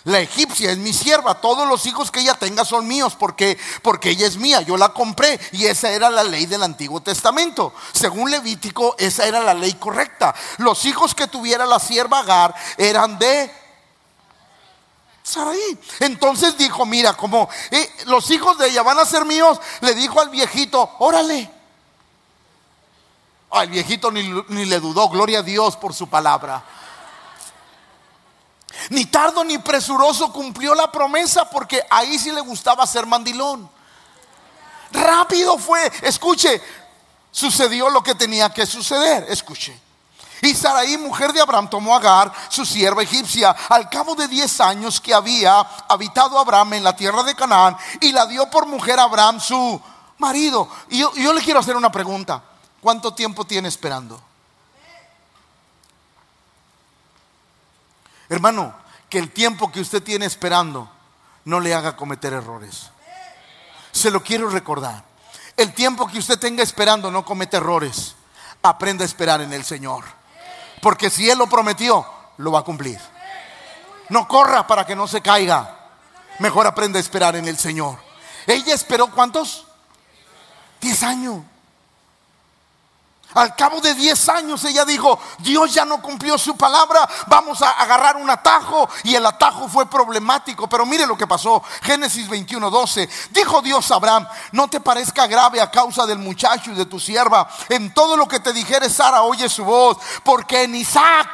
La 0.05 0.21
egipcia 0.21 0.73
es 0.73 0.79
mi 0.79 0.93
sierva, 0.93 1.41
todos 1.41 1.69
los 1.69 1.87
hijos 1.87 2.11
que 2.11 2.21
ella 2.21 2.35
tenga 2.35 2.65
son 2.65 2.89
míos 2.89 3.15
porque 3.17 3.57
porque 3.83 4.11
ella 4.11 4.27
es 4.27 4.37
mía, 4.37 4.61
yo 4.61 4.77
la 4.77 4.89
compré 4.89 5.39
y 5.53 5.67
esa 5.67 5.91
era 5.91 6.11
la 6.11 6.25
ley 6.25 6.47
del 6.47 6.65
Antiguo 6.65 7.01
Testamento. 7.01 7.73
Según 7.93 8.31
Levítico, 8.31 8.97
esa 8.99 9.27
era 9.27 9.39
la 9.41 9.55
ley 9.55 9.75
correcta. 9.75 10.35
Los 10.59 10.85
hijos 10.87 11.15
que 11.15 11.29
tuviera 11.29 11.67
la 11.67 11.79
sierva 11.79 12.19
Agar 12.19 12.53
eran 12.77 13.17
de 13.17 13.53
Sarai. 15.23 15.79
Entonces 16.01 16.59
dijo, 16.59 16.85
mira, 16.85 17.15
como 17.15 17.49
eh, 17.71 17.89
los 18.07 18.29
hijos 18.33 18.59
de 18.59 18.71
ella 18.71 18.83
van 18.83 18.99
a 18.99 19.07
ser 19.07 19.25
míos, 19.25 19.61
le 19.83 19.95
dijo 19.95 20.21
al 20.21 20.31
viejito, 20.31 20.97
órale. 20.99 21.62
Al 23.53 23.69
viejito 23.69 24.11
ni, 24.11 24.23
ni 24.49 24.65
le 24.65 24.81
dudó, 24.81 25.09
gloria 25.09 25.41
a 25.41 25.43
Dios 25.43 25.77
por 25.77 25.95
su 25.95 26.09
palabra. 26.09 26.63
Ni 28.91 29.07
tardo 29.07 29.45
ni 29.45 29.59
presuroso 29.59 30.33
cumplió 30.33 30.75
la 30.75 30.91
promesa 30.91 31.49
porque 31.49 31.85
ahí 31.91 32.19
sí 32.19 32.33
le 32.33 32.41
gustaba 32.41 32.87
ser 32.87 33.07
mandilón. 33.07 33.71
Rápido 34.91 35.59
fue, 35.59 35.91
escuche, 36.03 36.63
sucedió 37.31 37.89
lo 37.91 38.03
que 38.03 38.15
tenía 38.15 38.51
que 38.51 38.67
suceder, 38.67 39.27
escuche. 39.29 39.79
Y 40.43 40.55
Sarai, 40.55 40.99
mujer 40.99 41.33
de 41.33 41.41
Abraham, 41.41 41.71
tomó 41.71 41.95
a 41.95 41.99
Agar, 41.99 42.33
su 42.49 42.67
sierva 42.67 43.03
egipcia, 43.03 43.55
al 43.69 43.89
cabo 43.89 44.15
de 44.17 44.27
diez 44.27 44.61
años 44.61 45.01
que 45.01 45.15
había 45.15 45.61
habitado 45.89 46.39
Abraham 46.39 46.75
en 46.75 46.85
la 46.85 46.97
tierra 46.97 47.23
de 47.23 47.35
Canaán, 47.35 47.77
y 48.01 48.11
la 48.11 48.27
dio 48.27 48.51
por 48.51 48.67
mujer 48.67 48.99
a 48.99 49.05
Abraham, 49.05 49.41
su 49.41 49.81
marido. 50.19 50.69
Y 50.91 50.99
yo, 50.99 51.13
yo 51.15 51.33
le 51.33 51.43
quiero 51.43 51.61
hacer 51.61 51.77
una 51.77 51.93
pregunta. 51.93 52.43
¿Cuánto 52.83 53.15
tiempo 53.15 53.45
tiene 53.45 53.69
esperando? 53.69 54.21
Hermano, 58.29 58.75
que 59.09 59.19
el 59.19 59.31
tiempo 59.31 59.71
que 59.71 59.81
usted 59.81 60.03
tiene 60.03 60.27
esperando 60.27 60.91
no 61.45 61.61
le 61.61 61.75
haga 61.75 61.95
cometer 61.95 62.33
errores. 62.33 62.91
Se 63.93 64.11
lo 64.11 64.25
quiero 64.25 64.49
recordar. 64.51 65.05
El 65.57 65.73
tiempo 65.75 66.09
que 66.09 66.19
usted 66.19 66.41
tenga 66.41 66.65
esperando 66.65 67.09
no 67.09 67.25
comete 67.25 67.59
errores. 67.59 68.17
Aprenda 68.63 69.05
a 69.05 69.07
esperar 69.07 69.41
en 69.43 69.53
el 69.53 69.65
Señor. 69.65 70.05
Porque 70.81 71.09
si 71.09 71.31
Él 71.31 71.39
lo 71.39 71.47
prometió, 71.47 72.05
lo 72.39 72.51
va 72.51 72.61
a 72.61 72.65
cumplir. 72.65 72.99
No 74.09 74.27
corra 74.27 74.67
para 74.67 74.85
que 74.85 74.97
no 74.97 75.07
se 75.07 75.21
caiga. 75.23 75.91
Mejor 76.41 76.67
aprenda 76.67 76.99
a 76.99 77.01
esperar 77.01 77.37
en 77.37 77.47
el 77.47 77.59
Señor. 77.59 77.97
Ella 78.45 78.75
esperó 78.75 79.09
cuántos? 79.13 79.67
Diez 80.81 81.05
años. 81.05 81.45
Al 83.35 83.57
cabo 83.57 83.81
de 83.81 83.95
10 83.95 84.29
años 84.29 84.65
ella 84.65 84.85
dijo, 84.85 85.19
Dios 85.39 85.73
ya 85.73 85.85
no 85.85 86.03
cumplió 86.03 86.37
su 86.37 86.57
palabra, 86.57 87.09
vamos 87.27 87.63
a 87.63 87.71
agarrar 87.71 88.17
un 88.17 88.29
atajo. 88.29 88.89
Y 89.05 89.15
el 89.15 89.25
atajo 89.25 89.69
fue 89.69 89.87
problemático. 89.87 90.69
Pero 90.69 90.87
mire 90.87 91.07
lo 91.07 91.17
que 91.17 91.27
pasó. 91.27 91.63
Génesis 91.83 92.29
21, 92.29 92.71
12. 92.71 93.09
Dijo 93.31 93.63
Dios 93.63 93.91
a 93.91 93.97
Abraham, 93.97 94.29
no 94.53 94.69
te 94.69 94.81
parezca 94.81 95.27
grave 95.27 95.61
a 95.61 95.71
causa 95.71 96.07
del 96.07 96.19
muchacho 96.19 96.71
y 96.71 96.75
de 96.75 96.87
tu 96.87 97.01
sierva. 97.01 97.49
En 97.69 97.93
todo 97.95 98.17
lo 98.17 98.29
que 98.29 98.41
te 98.41 98.53
dijere 98.53 98.91
Sara, 98.91 99.23
oye 99.23 99.49
su 99.49 99.65
voz. 99.65 99.99
Porque 100.23 100.63
en 100.63 100.75
Isaac 100.75 101.29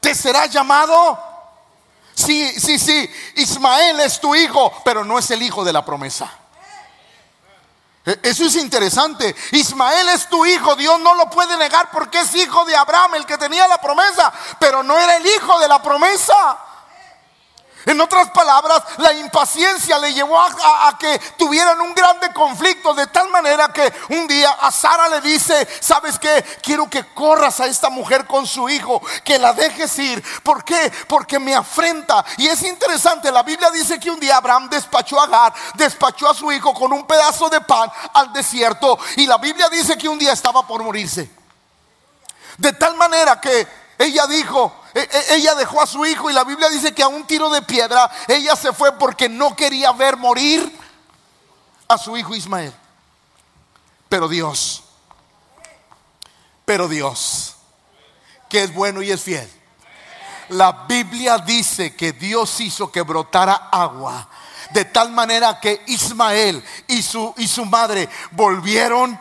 te 0.00 0.14
será 0.14 0.46
llamado. 0.46 1.18
Sí, 2.14 2.58
sí, 2.58 2.78
sí. 2.78 3.08
Ismael 3.36 4.00
es 4.00 4.20
tu 4.20 4.34
hijo, 4.34 4.72
pero 4.84 5.04
no 5.04 5.18
es 5.18 5.30
el 5.30 5.42
hijo 5.42 5.64
de 5.64 5.72
la 5.72 5.84
promesa. 5.84 6.37
E, 8.08 8.20
eso 8.22 8.44
es 8.44 8.56
interesante. 8.56 9.34
Ismael 9.52 10.08
es 10.10 10.28
tu 10.28 10.44
hijo, 10.46 10.74
Dios 10.76 10.98
no 11.00 11.14
lo 11.14 11.28
puede 11.28 11.56
negar 11.56 11.90
porque 11.90 12.20
es 12.20 12.34
hijo 12.34 12.64
de 12.64 12.74
Abraham, 12.76 13.16
el 13.16 13.26
que 13.26 13.38
tenía 13.38 13.68
la 13.68 13.78
promesa, 13.78 14.32
pero 14.58 14.82
no 14.82 14.98
era 14.98 15.16
el 15.16 15.26
hijo 15.26 15.58
de 15.60 15.68
la 15.68 15.82
promesa. 15.82 16.67
En 17.86 18.00
otras 18.00 18.30
palabras, 18.30 18.82
la 18.98 19.12
impaciencia 19.12 19.98
le 19.98 20.12
llevó 20.12 20.40
a, 20.40 20.96
que 20.98 21.18
tuvieran 21.38 21.80
un 21.80 21.94
grande 21.94 22.32
conflicto, 22.32 22.92
de 22.92 23.06
tal 23.06 23.30
manera 23.30 23.72
que 23.72 23.92
un 24.10 24.26
día 24.26 24.50
a 24.60 24.70
Sara 24.70 25.08
le 25.08 25.20
dice, 25.20 25.66
¿sabes 25.80 26.18
qué? 26.18 26.44
Quiero 26.62 26.90
que 26.90 27.06
corras 27.14 27.60
a 27.60 27.66
esta 27.66 27.88
mujer 27.88 28.26
con 28.26 28.46
su 28.46 28.68
hijo, 28.68 29.00
que 29.24 29.38
la 29.38 29.52
dejes 29.52 29.98
ir. 29.98 30.22
¿Por 30.42 30.64
qué? 30.64 30.92
Porque 31.06 31.38
me 31.38 31.54
afrenta. 31.54 32.24
Y 32.36 32.48
es 32.48 32.62
interesante, 32.62 33.30
la 33.32 33.42
Biblia 33.42 33.70
dice 33.70 33.98
que 33.98 34.10
un 34.10 34.20
día 34.20 34.36
Abraham 34.36 34.68
despachó 34.68 35.20
a 35.20 35.24
Agar, 35.24 35.54
despachó 35.74 36.28
a 36.28 36.34
su 36.34 36.50
hijo 36.52 36.74
con 36.74 36.92
un 36.92 37.06
pedazo 37.06 37.48
de 37.48 37.60
pan 37.60 37.90
al 38.12 38.32
desierto. 38.32 38.98
Y 39.16 39.26
la 39.26 39.38
Biblia 39.38 39.68
dice 39.68 39.96
que 39.96 40.08
un 40.08 40.18
día 40.18 40.32
estaba 40.32 40.66
por 40.66 40.82
morirse. 40.82 41.30
De 42.56 42.72
tal 42.72 42.96
manera 42.96 43.40
que 43.40 43.66
ella 43.98 44.26
dijo, 44.26 44.77
ella 45.30 45.54
dejó 45.54 45.82
a 45.82 45.86
su 45.86 46.04
hijo 46.06 46.30
y 46.30 46.32
la 46.32 46.44
Biblia 46.44 46.68
dice 46.68 46.92
que 46.92 47.02
a 47.02 47.08
un 47.08 47.26
tiro 47.26 47.50
de 47.50 47.62
piedra 47.62 48.10
ella 48.26 48.56
se 48.56 48.72
fue 48.72 48.92
porque 48.98 49.28
no 49.28 49.54
quería 49.54 49.92
ver 49.92 50.16
morir 50.16 50.76
a 51.86 51.98
su 51.98 52.16
hijo 52.16 52.34
Ismael. 52.34 52.72
Pero 54.08 54.28
Dios, 54.28 54.82
pero 56.64 56.88
Dios, 56.88 57.56
que 58.48 58.64
es 58.64 58.74
bueno 58.74 59.02
y 59.02 59.10
es 59.10 59.20
fiel. 59.20 59.50
La 60.50 60.86
Biblia 60.88 61.38
dice 61.38 61.94
que 61.94 62.12
Dios 62.12 62.58
hizo 62.60 62.90
que 62.90 63.02
brotara 63.02 63.68
agua 63.70 64.28
de 64.70 64.84
tal 64.84 65.10
manera 65.12 65.60
que 65.60 65.82
Ismael 65.86 66.62
y 66.86 67.02
su, 67.02 67.34
y 67.36 67.48
su 67.48 67.64
madre 67.64 68.08
volvieron 68.32 69.18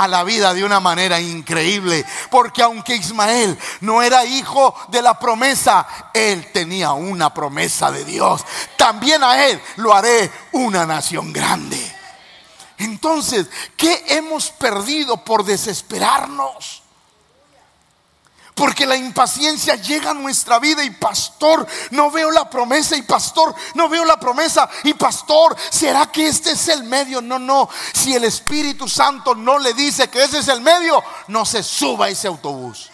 a 0.00 0.08
la 0.08 0.24
vida 0.24 0.54
de 0.54 0.64
una 0.64 0.80
manera 0.80 1.20
increíble. 1.20 2.06
Porque 2.30 2.62
aunque 2.62 2.96
Ismael 2.96 3.58
no 3.82 4.02
era 4.02 4.24
hijo 4.24 4.74
de 4.88 5.02
la 5.02 5.18
promesa, 5.18 5.86
él 6.14 6.50
tenía 6.52 6.92
una 6.92 7.34
promesa 7.34 7.90
de 7.92 8.06
Dios. 8.06 8.42
También 8.78 9.22
a 9.22 9.46
él 9.46 9.60
lo 9.76 9.92
haré 9.94 10.30
una 10.52 10.86
nación 10.86 11.34
grande. 11.34 11.96
Entonces, 12.78 13.46
¿qué 13.76 14.04
hemos 14.08 14.50
perdido 14.50 15.18
por 15.18 15.44
desesperarnos? 15.44 16.79
Porque 18.60 18.84
la 18.84 18.94
impaciencia 18.94 19.76
llega 19.76 20.10
a 20.10 20.14
nuestra 20.14 20.58
vida 20.58 20.84
y 20.84 20.90
pastor, 20.90 21.66
no 21.92 22.10
veo 22.10 22.30
la 22.30 22.50
promesa 22.50 22.94
y 22.94 23.00
pastor, 23.00 23.54
no 23.72 23.88
veo 23.88 24.04
la 24.04 24.20
promesa 24.20 24.68
y 24.84 24.92
pastor, 24.92 25.56
¿será 25.70 26.12
que 26.12 26.28
este 26.28 26.50
es 26.50 26.68
el 26.68 26.84
medio? 26.84 27.22
No, 27.22 27.38
no, 27.38 27.70
si 27.94 28.14
el 28.14 28.24
Espíritu 28.24 28.86
Santo 28.86 29.34
no 29.34 29.58
le 29.58 29.72
dice 29.72 30.08
que 30.08 30.22
ese 30.22 30.40
es 30.40 30.48
el 30.48 30.60
medio, 30.60 31.02
no 31.28 31.46
se 31.46 31.62
suba 31.62 32.04
a 32.04 32.08
ese 32.10 32.28
autobús. 32.28 32.90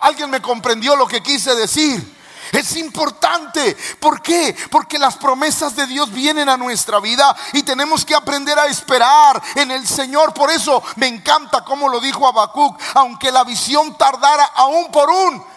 ¿Alguien 0.00 0.30
me 0.30 0.42
comprendió 0.42 0.96
lo 0.96 1.06
que 1.06 1.22
quise 1.22 1.54
decir? 1.54 2.15
Es 2.52 2.76
importante. 2.76 3.76
¿Por 4.00 4.22
qué? 4.22 4.56
Porque 4.70 4.98
las 4.98 5.16
promesas 5.16 5.74
de 5.76 5.86
Dios 5.86 6.10
vienen 6.12 6.48
a 6.48 6.56
nuestra 6.56 7.00
vida 7.00 7.34
y 7.52 7.62
tenemos 7.62 8.04
que 8.04 8.14
aprender 8.14 8.58
a 8.58 8.66
esperar 8.66 9.42
en 9.54 9.70
el 9.70 9.86
Señor. 9.86 10.34
Por 10.34 10.50
eso 10.50 10.82
me 10.96 11.06
encanta 11.06 11.64
como 11.64 11.88
lo 11.88 12.00
dijo 12.00 12.26
Habacuc, 12.26 12.80
aunque 12.94 13.32
la 13.32 13.44
visión 13.44 13.96
tardara 13.96 14.44
aún 14.54 14.90
por 14.90 15.10
un 15.10 15.56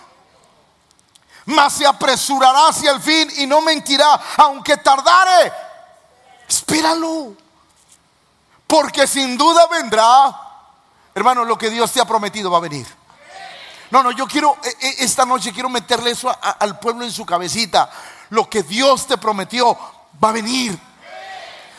mas 1.50 1.74
se 1.74 1.86
apresurará 1.86 2.68
hacia 2.68 2.92
el 2.92 3.02
fin 3.02 3.28
y 3.38 3.48
no 3.48 3.62
mentirá, 3.62 4.20
aunque 4.38 4.78
tardare. 4.78 5.52
Espéralo. 6.48 7.34
Porque 8.68 9.08
sin 9.08 9.36
duda 9.36 9.66
vendrá. 9.68 10.40
Hermano, 11.16 11.44
lo 11.44 11.58
que 11.58 11.72
Dios 11.72 11.92
te 11.92 12.00
ha 12.00 12.06
prometido 12.06 12.52
va 12.52 12.58
a 12.58 12.62
venir. 12.62 12.99
No, 13.92 14.04
no, 14.04 14.12
yo 14.12 14.28
quiero, 14.28 14.58
eh, 14.64 14.76
eh, 14.82 14.96
esta 15.00 15.26
noche 15.26 15.52
quiero 15.52 15.70
meterle 15.70 16.12
eso 16.12 16.32
al 16.42 16.80
pueblo 16.80 17.04
en 17.04 17.12
su 17.12 17.26
cabecita. 17.26 17.90
Lo 18.30 18.50
que 18.50 18.64
Dios 18.64 19.08
te 19.08 19.18
prometió 19.18 19.78
va 20.24 20.30
a 20.30 20.34
venir. 20.34 20.80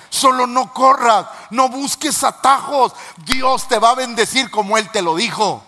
Solo 0.09 0.47
no 0.47 0.73
corras, 0.73 1.27
no 1.51 1.69
busques 1.69 2.25
atajos. 2.25 2.93
Dios 3.19 3.69
te 3.69 3.79
va 3.79 3.91
a 3.91 3.95
bendecir 3.95 4.51
como 4.51 4.77
Él 4.77 4.91
te 4.91 5.03
lo 5.03 5.15
dijo. 5.15 5.63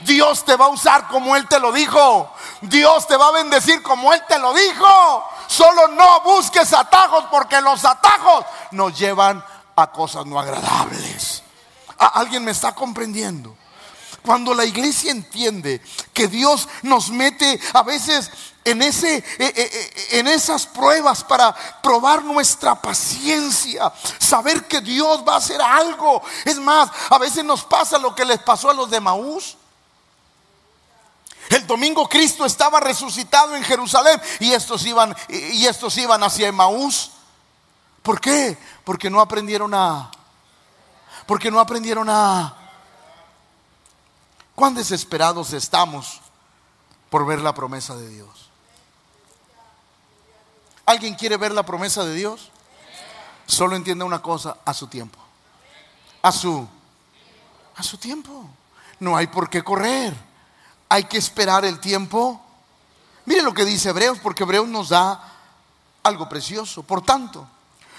Dios 0.00 0.44
te 0.44 0.56
va 0.56 0.66
a 0.66 0.68
usar 0.68 1.08
como 1.08 1.36
Él 1.36 1.48
te 1.48 1.58
lo 1.58 1.72
dijo. 1.72 2.30
Dios 2.60 3.06
te 3.06 3.16
va 3.16 3.28
a 3.28 3.32
bendecir 3.32 3.82
como 3.82 4.12
Él 4.12 4.22
te 4.28 4.38
lo 4.38 4.52
dijo. 4.52 5.24
Solo 5.46 5.88
no 5.88 6.20
busques 6.20 6.72
atajos 6.74 7.24
porque 7.30 7.60
los 7.62 7.84
atajos 7.84 8.44
nos 8.72 8.98
llevan 8.98 9.42
a 9.76 9.86
cosas 9.90 10.26
no 10.26 10.38
agradables. 10.38 11.42
¿Alguien 11.96 12.44
me 12.44 12.50
está 12.50 12.74
comprendiendo? 12.74 13.56
Cuando 14.24 14.54
la 14.54 14.64
iglesia 14.64 15.10
entiende 15.10 15.80
que 16.12 16.28
Dios 16.28 16.68
nos 16.82 17.10
mete 17.10 17.58
a 17.72 17.82
veces 17.82 18.30
en, 18.64 18.82
ese, 18.82 19.16
eh, 19.16 19.24
eh, 19.38 19.52
eh, 19.56 20.06
en 20.12 20.28
esas 20.28 20.66
pruebas 20.66 21.24
para 21.24 21.52
probar 21.82 22.22
nuestra 22.22 22.80
paciencia, 22.80 23.92
saber 24.18 24.66
que 24.66 24.80
Dios 24.80 25.24
va 25.26 25.34
a 25.34 25.38
hacer 25.38 25.60
algo. 25.60 26.22
Es 26.44 26.58
más, 26.58 26.90
a 27.10 27.18
veces 27.18 27.44
nos 27.44 27.64
pasa 27.64 27.98
lo 27.98 28.14
que 28.14 28.24
les 28.24 28.38
pasó 28.38 28.70
a 28.70 28.74
los 28.74 28.90
de 28.90 29.00
Maús. 29.00 29.56
El 31.48 31.66
domingo 31.66 32.08
Cristo 32.08 32.46
estaba 32.46 32.78
resucitado 32.78 33.56
en 33.56 33.64
Jerusalén 33.64 34.20
y 34.38 34.52
estos 34.52 34.86
iban, 34.86 35.14
y 35.28 35.66
estos 35.66 35.98
iban 35.98 36.22
hacia 36.22 36.52
Maús. 36.52 37.10
¿Por 38.02 38.20
qué? 38.20 38.56
Porque 38.84 39.10
no 39.10 39.20
aprendieron 39.20 39.74
a... 39.74 40.10
Porque 41.26 41.50
no 41.50 41.60
aprendieron 41.60 42.08
a... 42.08 42.61
¿Cuán 44.54 44.74
desesperados 44.74 45.52
estamos 45.52 46.20
por 47.10 47.26
ver 47.26 47.40
la 47.40 47.54
promesa 47.54 47.96
de 47.96 48.08
Dios? 48.08 48.50
¿Alguien 50.84 51.14
quiere 51.14 51.36
ver 51.36 51.52
la 51.52 51.64
promesa 51.64 52.04
de 52.04 52.14
Dios? 52.14 52.50
Solo 53.46 53.76
entiende 53.76 54.04
una 54.04 54.22
cosa, 54.22 54.58
a 54.64 54.74
su 54.74 54.86
tiempo. 54.86 55.18
A 56.22 56.32
su 56.32 56.68
a 57.76 57.82
su 57.82 57.98
tiempo. 57.98 58.48
No 59.00 59.16
hay 59.16 59.26
por 59.26 59.48
qué 59.48 59.62
correr. 59.62 60.14
Hay 60.88 61.04
que 61.04 61.18
esperar 61.18 61.64
el 61.64 61.80
tiempo. 61.80 62.40
Mire 63.24 63.42
lo 63.42 63.54
que 63.54 63.64
dice 63.64 63.90
Hebreos, 63.90 64.18
porque 64.22 64.42
Hebreos 64.42 64.68
nos 64.68 64.90
da 64.90 65.32
algo 66.02 66.28
precioso. 66.28 66.82
Por 66.82 67.02
tanto, 67.02 67.46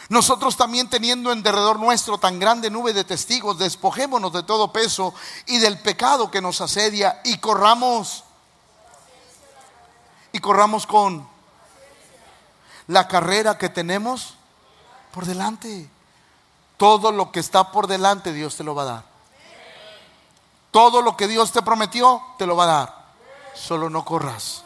nosotros 0.10 0.58
también 0.58 0.90
teniendo 0.90 1.32
en 1.32 1.44
derredor 1.44 1.80
nuestro 1.80 2.18
tan 2.18 2.40
grande 2.40 2.70
nube 2.70 2.94
de 2.94 3.04
testigos, 3.04 3.58
despojémonos 3.58 4.34
de 4.34 4.44
todo 4.44 4.74
peso 4.74 5.14
y 5.46 5.60
del 5.60 5.80
pecado 5.80 6.30
que 6.30 6.42
nos 6.42 6.62
asedia 6.62 7.22
y 7.24 7.38
corramos 7.38 8.24
y 10.32 10.40
corramos 10.40 10.86
con 10.88 11.28
la 12.88 13.08
carrera 13.08 13.58
que 13.58 13.70
tenemos 13.70 14.36
por 15.12 15.26
delante. 15.26 15.90
Todo 16.78 17.12
lo 17.12 17.32
que 17.32 17.40
está 17.40 17.72
por 17.72 17.88
delante 17.88 18.34
Dios 18.34 18.58
te 18.58 18.64
lo 18.64 18.76
va 18.76 18.82
a 18.82 18.86
dar. 18.86 19.04
Todo 20.72 21.02
lo 21.02 21.16
que 21.16 21.28
Dios 21.28 21.52
te 21.52 21.62
prometió 21.62 22.22
te 22.38 22.48
lo 22.48 22.56
va 22.56 22.64
a 22.64 22.68
dar. 22.68 23.04
Solo 23.54 23.90
no 23.90 24.04
corras. 24.04 24.64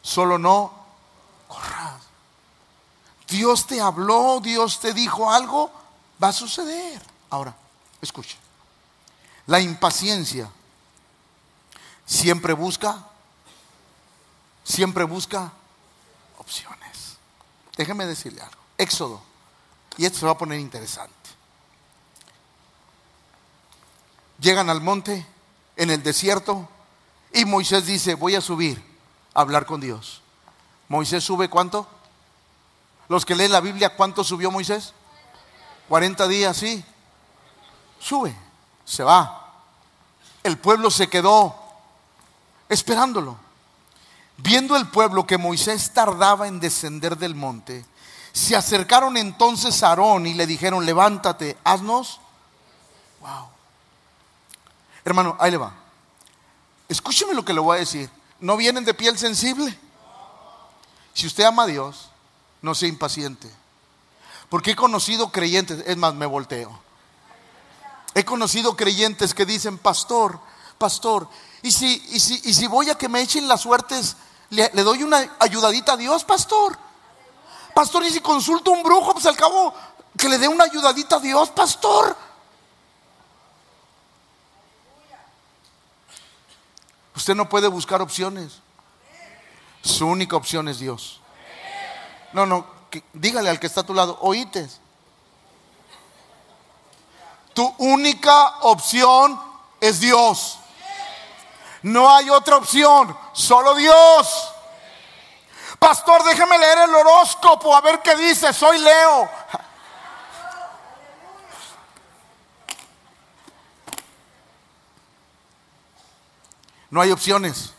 Solo 0.00 0.38
no 0.38 0.72
corras. 1.48 2.05
Dios 3.28 3.66
te 3.66 3.80
habló, 3.80 4.40
Dios 4.40 4.80
te 4.80 4.92
dijo 4.92 5.30
algo, 5.30 5.70
va 6.22 6.28
a 6.28 6.32
suceder. 6.32 7.02
Ahora, 7.30 7.54
escuche. 8.00 8.36
La 9.46 9.60
impaciencia 9.60 10.50
siempre 12.04 12.52
busca, 12.52 13.04
siempre 14.64 15.04
busca 15.04 15.52
opciones. 16.38 17.16
Déjeme 17.76 18.06
decirle 18.06 18.40
algo. 18.40 18.60
Éxodo. 18.78 19.20
Y 19.96 20.04
esto 20.04 20.20
se 20.20 20.26
va 20.26 20.32
a 20.32 20.38
poner 20.38 20.60
interesante. 20.60 21.14
Llegan 24.38 24.68
al 24.68 24.80
monte, 24.80 25.26
en 25.76 25.90
el 25.90 26.02
desierto, 26.02 26.68
y 27.32 27.44
Moisés 27.44 27.86
dice, 27.86 28.14
voy 28.14 28.34
a 28.34 28.40
subir 28.40 28.82
a 29.34 29.40
hablar 29.40 29.66
con 29.66 29.80
Dios. 29.80 30.20
Moisés 30.88 31.24
sube 31.24 31.48
cuánto? 31.48 31.88
Los 33.08 33.24
que 33.24 33.34
leen 33.34 33.52
la 33.52 33.60
Biblia, 33.60 33.94
¿cuánto 33.96 34.24
subió 34.24 34.50
Moisés? 34.50 34.92
40 35.88 36.26
días, 36.28 36.56
sí. 36.56 36.84
Sube, 38.00 38.34
se 38.84 39.02
va. 39.02 39.52
El 40.42 40.58
pueblo 40.58 40.90
se 40.90 41.08
quedó 41.08 41.54
esperándolo. 42.68 43.36
Viendo 44.38 44.76
el 44.76 44.88
pueblo 44.88 45.26
que 45.26 45.38
Moisés 45.38 45.92
tardaba 45.92 46.46
en 46.46 46.60
descender 46.60 47.16
del 47.16 47.34
monte, 47.34 47.84
se 48.32 48.54
acercaron 48.54 49.16
entonces 49.16 49.82
a 49.82 49.88
Aarón 49.88 50.26
y 50.26 50.34
le 50.34 50.46
dijeron, 50.46 50.84
levántate, 50.84 51.56
haznos. 51.64 52.20
Wow. 53.20 53.48
Hermano, 55.04 55.36
ahí 55.40 55.52
le 55.52 55.56
va. 55.56 55.72
Escúcheme 56.88 57.32
lo 57.32 57.44
que 57.44 57.54
le 57.54 57.60
voy 57.60 57.76
a 57.76 57.80
decir. 57.80 58.10
¿No 58.40 58.56
vienen 58.56 58.84
de 58.84 58.92
piel 58.92 59.16
sensible? 59.18 59.76
Si 61.14 61.26
usted 61.26 61.44
ama 61.44 61.62
a 61.62 61.66
Dios, 61.66 62.10
no 62.66 62.74
sea 62.74 62.90
impaciente. 62.90 63.48
Porque 64.50 64.72
he 64.72 64.76
conocido 64.76 65.32
creyentes, 65.32 65.82
es 65.86 65.96
más, 65.96 66.12
me 66.14 66.26
volteo. 66.26 66.78
He 68.14 68.24
conocido 68.24 68.76
creyentes 68.76 69.32
que 69.32 69.46
dicen, 69.46 69.78
pastor, 69.78 70.38
pastor, 70.76 71.28
y 71.62 71.70
si, 71.70 72.04
y 72.10 72.20
si, 72.20 72.40
y 72.44 72.52
si 72.52 72.66
voy 72.66 72.90
a 72.90 72.98
que 72.98 73.08
me 73.08 73.22
echen 73.22 73.48
las 73.48 73.62
suertes 73.62 74.16
le, 74.50 74.68
doy 74.68 75.02
una 75.02 75.36
ayudadita 75.38 75.94
a 75.94 75.96
Dios, 75.96 76.24
pastor. 76.24 76.78
Pastor, 77.74 78.04
y 78.04 78.10
si 78.10 78.20
consulto 78.20 78.72
a 78.72 78.74
un 78.74 78.82
brujo, 78.82 79.12
pues 79.12 79.26
al 79.26 79.36
cabo 79.36 79.74
que 80.16 80.28
le 80.28 80.38
dé 80.38 80.48
una 80.48 80.64
ayudadita 80.64 81.16
a 81.16 81.20
Dios, 81.20 81.50
pastor. 81.50 82.16
Usted 87.14 87.34
no 87.34 87.48
puede 87.48 87.68
buscar 87.68 88.00
opciones. 88.02 88.60
Su 89.82 90.06
única 90.06 90.36
opción 90.36 90.68
es 90.68 90.78
Dios. 90.78 91.20
No, 92.36 92.44
no, 92.44 92.66
dígale 93.14 93.48
al 93.48 93.58
que 93.58 93.66
está 93.66 93.80
a 93.80 93.86
tu 93.86 93.94
lado, 93.94 94.18
oítes. 94.20 94.78
Tu 97.54 97.66
única 97.78 98.58
opción 98.60 99.40
es 99.80 100.00
Dios. 100.00 100.58
No 101.80 102.14
hay 102.14 102.28
otra 102.28 102.56
opción, 102.56 103.16
solo 103.32 103.74
Dios. 103.74 104.52
Pastor, 105.78 106.24
déjeme 106.24 106.58
leer 106.58 106.80
el 106.80 106.94
horóscopo 106.94 107.74
a 107.74 107.80
ver 107.80 108.02
qué 108.02 108.14
dice, 108.16 108.52
soy 108.52 108.80
Leo. 108.80 109.30
No 116.90 117.00
hay 117.00 117.12
opciones. 117.12 117.72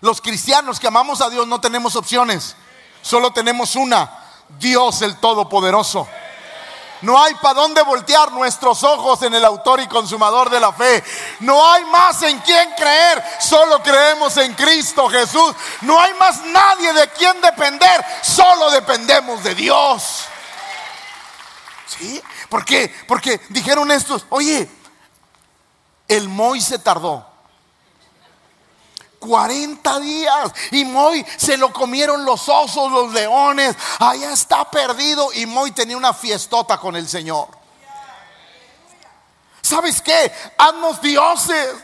Los 0.00 0.20
cristianos 0.20 0.78
que 0.78 0.86
amamos 0.86 1.20
a 1.20 1.28
Dios 1.28 1.48
no 1.48 1.60
tenemos 1.60 1.96
opciones, 1.96 2.54
solo 3.02 3.32
tenemos 3.32 3.76
una, 3.76 4.10
Dios 4.58 5.02
el 5.02 5.16
Todopoderoso. 5.16 6.08
No 7.02 7.22
hay 7.22 7.34
para 7.36 7.54
dónde 7.54 7.82
voltear 7.82 8.32
nuestros 8.32 8.82
ojos 8.82 9.22
en 9.22 9.34
el 9.34 9.44
autor 9.44 9.80
y 9.80 9.86
consumador 9.86 10.50
de 10.50 10.58
la 10.58 10.72
fe. 10.72 11.02
No 11.40 11.64
hay 11.70 11.84
más 11.84 12.22
en 12.22 12.38
quien 12.40 12.72
creer. 12.72 13.22
Solo 13.40 13.80
creemos 13.82 14.36
en 14.36 14.52
Cristo 14.54 15.08
Jesús. 15.08 15.54
No 15.82 16.00
hay 16.00 16.12
más 16.14 16.44
nadie 16.46 16.92
de 16.92 17.08
quien 17.10 17.40
depender. 17.40 18.04
Solo 18.22 18.70
dependemos 18.72 19.44
de 19.44 19.54
Dios. 19.54 20.24
¿Sí? 21.86 22.20
¿Por 22.48 22.64
qué? 22.64 22.92
Porque 23.06 23.40
dijeron 23.48 23.90
estos, 23.92 24.26
oye, 24.30 24.68
el 26.08 26.28
Moy 26.28 26.60
se 26.60 26.78
tardó. 26.78 27.24
40 29.18 30.00
días. 30.00 30.52
Y 30.70 30.84
Moy 30.84 31.24
se 31.36 31.56
lo 31.56 31.72
comieron 31.72 32.24
los 32.24 32.48
osos, 32.48 32.90
los 32.90 33.12
leones. 33.12 33.76
Allá 33.98 34.32
está 34.32 34.70
perdido. 34.70 35.32
Y 35.34 35.46
Moy 35.46 35.72
tenía 35.72 35.96
una 35.96 36.14
fiestota 36.14 36.78
con 36.78 36.96
el 36.96 37.08
Señor. 37.08 37.48
¿Sabes 39.60 40.00
qué? 40.00 40.32
Haznos 40.56 41.00
dioses. 41.00 41.74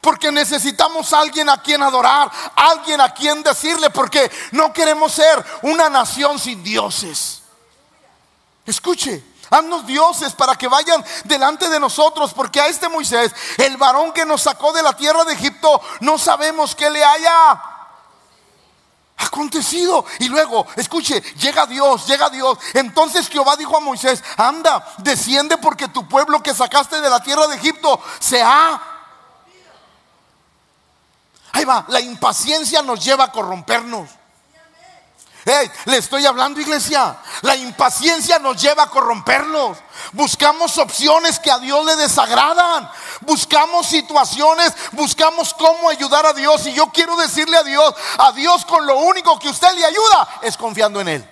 Porque 0.00 0.32
necesitamos 0.32 1.12
alguien 1.12 1.48
a 1.48 1.62
quien 1.62 1.80
adorar, 1.80 2.28
alguien 2.56 3.00
a 3.00 3.14
quien 3.14 3.40
decirle, 3.44 3.88
porque 3.88 4.28
no 4.50 4.72
queremos 4.72 5.12
ser 5.12 5.44
una 5.62 5.88
nación 5.88 6.40
sin 6.40 6.60
dioses. 6.64 7.42
Escuche, 8.66 9.22
Haznos 9.52 9.86
dioses 9.86 10.32
para 10.32 10.56
que 10.56 10.66
vayan 10.66 11.04
delante 11.24 11.68
de 11.68 11.78
nosotros, 11.78 12.32
porque 12.32 12.58
a 12.58 12.68
este 12.68 12.88
Moisés, 12.88 13.34
el 13.58 13.76
varón 13.76 14.10
que 14.12 14.24
nos 14.24 14.40
sacó 14.40 14.72
de 14.72 14.82
la 14.82 14.96
tierra 14.96 15.24
de 15.24 15.34
Egipto, 15.34 15.78
no 16.00 16.16
sabemos 16.16 16.74
qué 16.74 16.88
le 16.88 17.04
haya 17.04 17.62
acontecido. 19.18 20.06
Y 20.20 20.30
luego, 20.30 20.66
escuche, 20.74 21.20
llega 21.36 21.66
Dios, 21.66 22.06
llega 22.06 22.30
Dios. 22.30 22.56
Entonces 22.72 23.28
Jehová 23.28 23.56
dijo 23.56 23.76
a 23.76 23.80
Moisés, 23.80 24.24
anda, 24.38 24.94
desciende 24.96 25.58
porque 25.58 25.88
tu 25.88 26.08
pueblo 26.08 26.42
que 26.42 26.54
sacaste 26.54 27.02
de 27.02 27.10
la 27.10 27.22
tierra 27.22 27.46
de 27.46 27.56
Egipto 27.56 28.00
se 28.20 28.42
ha... 28.42 28.80
Ahí 31.52 31.66
va, 31.66 31.84
la 31.88 32.00
impaciencia 32.00 32.80
nos 32.80 33.04
lleva 33.04 33.24
a 33.24 33.32
corrompernos. 33.32 34.08
Le 35.44 35.96
estoy 35.96 36.24
hablando 36.24 36.60
iglesia. 36.60 37.16
La 37.42 37.56
impaciencia 37.56 38.38
nos 38.38 38.60
lleva 38.60 38.84
a 38.84 38.90
corrompernos. 38.90 39.78
Buscamos 40.12 40.78
opciones 40.78 41.40
que 41.40 41.50
a 41.50 41.58
Dios 41.58 41.84
le 41.84 41.96
desagradan. 41.96 42.88
Buscamos 43.22 43.86
situaciones, 43.86 44.72
buscamos 44.92 45.52
cómo 45.54 45.88
ayudar 45.88 46.26
a 46.26 46.32
Dios. 46.32 46.66
Y 46.66 46.74
yo 46.74 46.86
quiero 46.88 47.16
decirle 47.16 47.56
a 47.56 47.64
Dios, 47.64 47.94
a 48.18 48.32
Dios 48.32 48.64
con 48.64 48.86
lo 48.86 48.98
único 48.98 49.38
que 49.38 49.48
usted 49.48 49.72
le 49.74 49.84
ayuda 49.84 50.40
es 50.42 50.56
confiando 50.56 51.00
en 51.00 51.08
Él. 51.08 51.30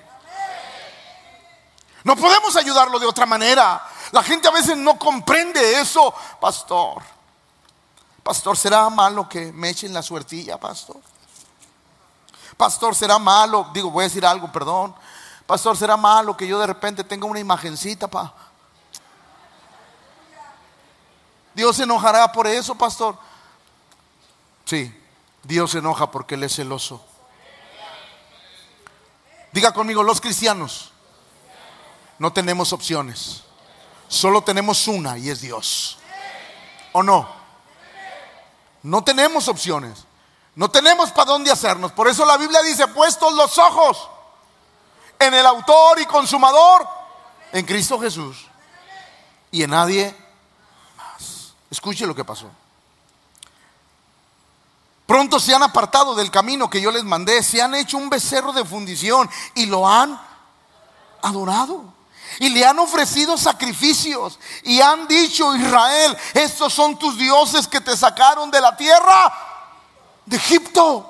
No 2.02 2.16
podemos 2.16 2.56
ayudarlo 2.56 2.98
de 2.98 3.06
otra 3.06 3.26
manera. 3.26 3.80
La 4.10 4.22
gente 4.24 4.48
a 4.48 4.52
veces 4.52 4.76
no 4.76 4.98
comprende 4.98 5.80
eso, 5.80 6.12
pastor. 6.40 7.02
Pastor, 8.24 8.56
¿será 8.56 8.90
malo 8.90 9.28
que 9.28 9.52
me 9.52 9.70
echen 9.70 9.92
la 9.92 10.02
suertilla, 10.02 10.58
pastor? 10.58 10.96
Pastor, 12.60 12.94
¿será 12.94 13.18
malo? 13.18 13.70
Digo, 13.72 13.90
voy 13.90 14.02
a 14.02 14.08
decir 14.08 14.26
algo, 14.26 14.52
perdón. 14.52 14.94
Pastor, 15.46 15.78
¿será 15.78 15.96
malo 15.96 16.36
que 16.36 16.46
yo 16.46 16.58
de 16.58 16.66
repente 16.66 17.02
tenga 17.02 17.24
una 17.24 17.40
imagencita, 17.40 18.06
pa? 18.06 18.34
Dios 21.54 21.74
se 21.76 21.84
enojará 21.84 22.30
por 22.30 22.46
eso, 22.46 22.74
pastor. 22.74 23.16
Sí, 24.66 24.94
Dios 25.42 25.70
se 25.70 25.78
enoja 25.78 26.10
porque 26.10 26.34
Él 26.34 26.42
es 26.42 26.56
celoso. 26.56 27.02
Diga 29.52 29.72
conmigo, 29.72 30.02
los 30.02 30.20
cristianos 30.20 30.92
no 32.18 32.30
tenemos 32.30 32.74
opciones. 32.74 33.42
Solo 34.06 34.42
tenemos 34.42 34.86
una 34.86 35.16
y 35.16 35.30
es 35.30 35.40
Dios. 35.40 35.96
¿O 36.92 37.02
no? 37.02 37.26
No 38.82 39.02
tenemos 39.02 39.48
opciones. 39.48 40.04
No 40.54 40.70
tenemos 40.70 41.10
para 41.10 41.30
dónde 41.30 41.50
hacernos. 41.50 41.92
Por 41.92 42.08
eso 42.08 42.24
la 42.24 42.36
Biblia 42.36 42.62
dice, 42.62 42.88
puestos 42.88 43.32
los 43.34 43.56
ojos 43.58 44.08
en 45.18 45.34
el 45.34 45.46
autor 45.46 46.00
y 46.00 46.06
consumador, 46.06 46.88
en 47.52 47.64
Cristo 47.64 48.00
Jesús. 48.00 48.46
Y 49.52 49.62
en 49.62 49.70
nadie 49.70 50.14
más. 50.96 51.54
Escuche 51.70 52.06
lo 52.06 52.14
que 52.14 52.24
pasó. 52.24 52.50
Pronto 55.06 55.40
se 55.40 55.54
han 55.54 55.62
apartado 55.62 56.14
del 56.14 56.30
camino 56.30 56.70
que 56.70 56.80
yo 56.80 56.92
les 56.92 57.02
mandé, 57.02 57.42
se 57.42 57.60
han 57.60 57.74
hecho 57.74 57.96
un 57.96 58.08
becerro 58.08 58.52
de 58.52 58.64
fundición 58.64 59.28
y 59.56 59.66
lo 59.66 59.88
han 59.88 60.20
adorado. 61.22 61.82
Y 62.38 62.48
le 62.50 62.64
han 62.64 62.78
ofrecido 62.78 63.36
sacrificios 63.36 64.38
y 64.62 64.80
han 64.80 65.08
dicho, 65.08 65.54
Israel, 65.56 66.16
estos 66.32 66.72
son 66.72 66.96
tus 66.96 67.18
dioses 67.18 67.66
que 67.66 67.80
te 67.80 67.96
sacaron 67.96 68.52
de 68.52 68.60
la 68.60 68.76
tierra 68.76 69.34
de 70.30 70.36
Egipto. 70.36 71.06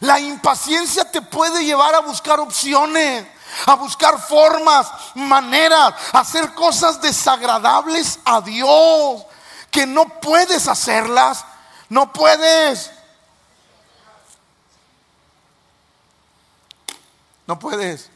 La 0.00 0.20
impaciencia 0.20 1.10
te 1.10 1.22
puede 1.22 1.64
llevar 1.64 1.94
a 1.94 2.00
buscar 2.00 2.38
opciones, 2.38 3.26
a 3.66 3.74
buscar 3.74 4.20
formas, 4.20 4.86
maneras, 5.16 5.94
a 6.12 6.20
hacer 6.20 6.54
cosas 6.54 7.00
desagradables 7.00 8.20
a 8.24 8.40
Dios, 8.42 9.24
que 9.70 9.86
no 9.86 10.20
puedes 10.20 10.68
hacerlas, 10.68 11.44
no 11.88 12.12
puedes. 12.12 12.92
No 17.46 17.58
puedes. 17.58 18.10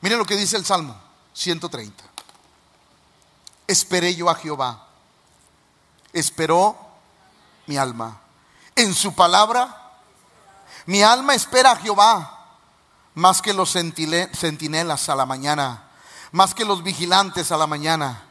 Miren 0.00 0.18
lo 0.18 0.24
que 0.24 0.36
dice 0.36 0.56
el 0.56 0.64
Salmo 0.64 0.96
130. 1.32 2.04
Esperé 3.66 4.14
yo 4.14 4.30
a 4.30 4.36
Jehová. 4.36 4.83
Esperó 6.14 6.78
mi 7.66 7.76
alma. 7.76 8.18
En 8.74 8.94
su 8.94 9.14
palabra, 9.14 9.92
mi 10.86 11.02
alma 11.02 11.34
espera 11.34 11.72
a 11.72 11.76
Jehová 11.76 12.30
más 13.14 13.42
que 13.42 13.52
los 13.52 13.70
centinelas 13.70 15.08
a 15.08 15.14
la 15.14 15.26
mañana, 15.26 15.84
más 16.32 16.54
que 16.54 16.64
los 16.64 16.82
vigilantes 16.82 17.52
a 17.52 17.56
la 17.56 17.66
mañana. 17.66 18.22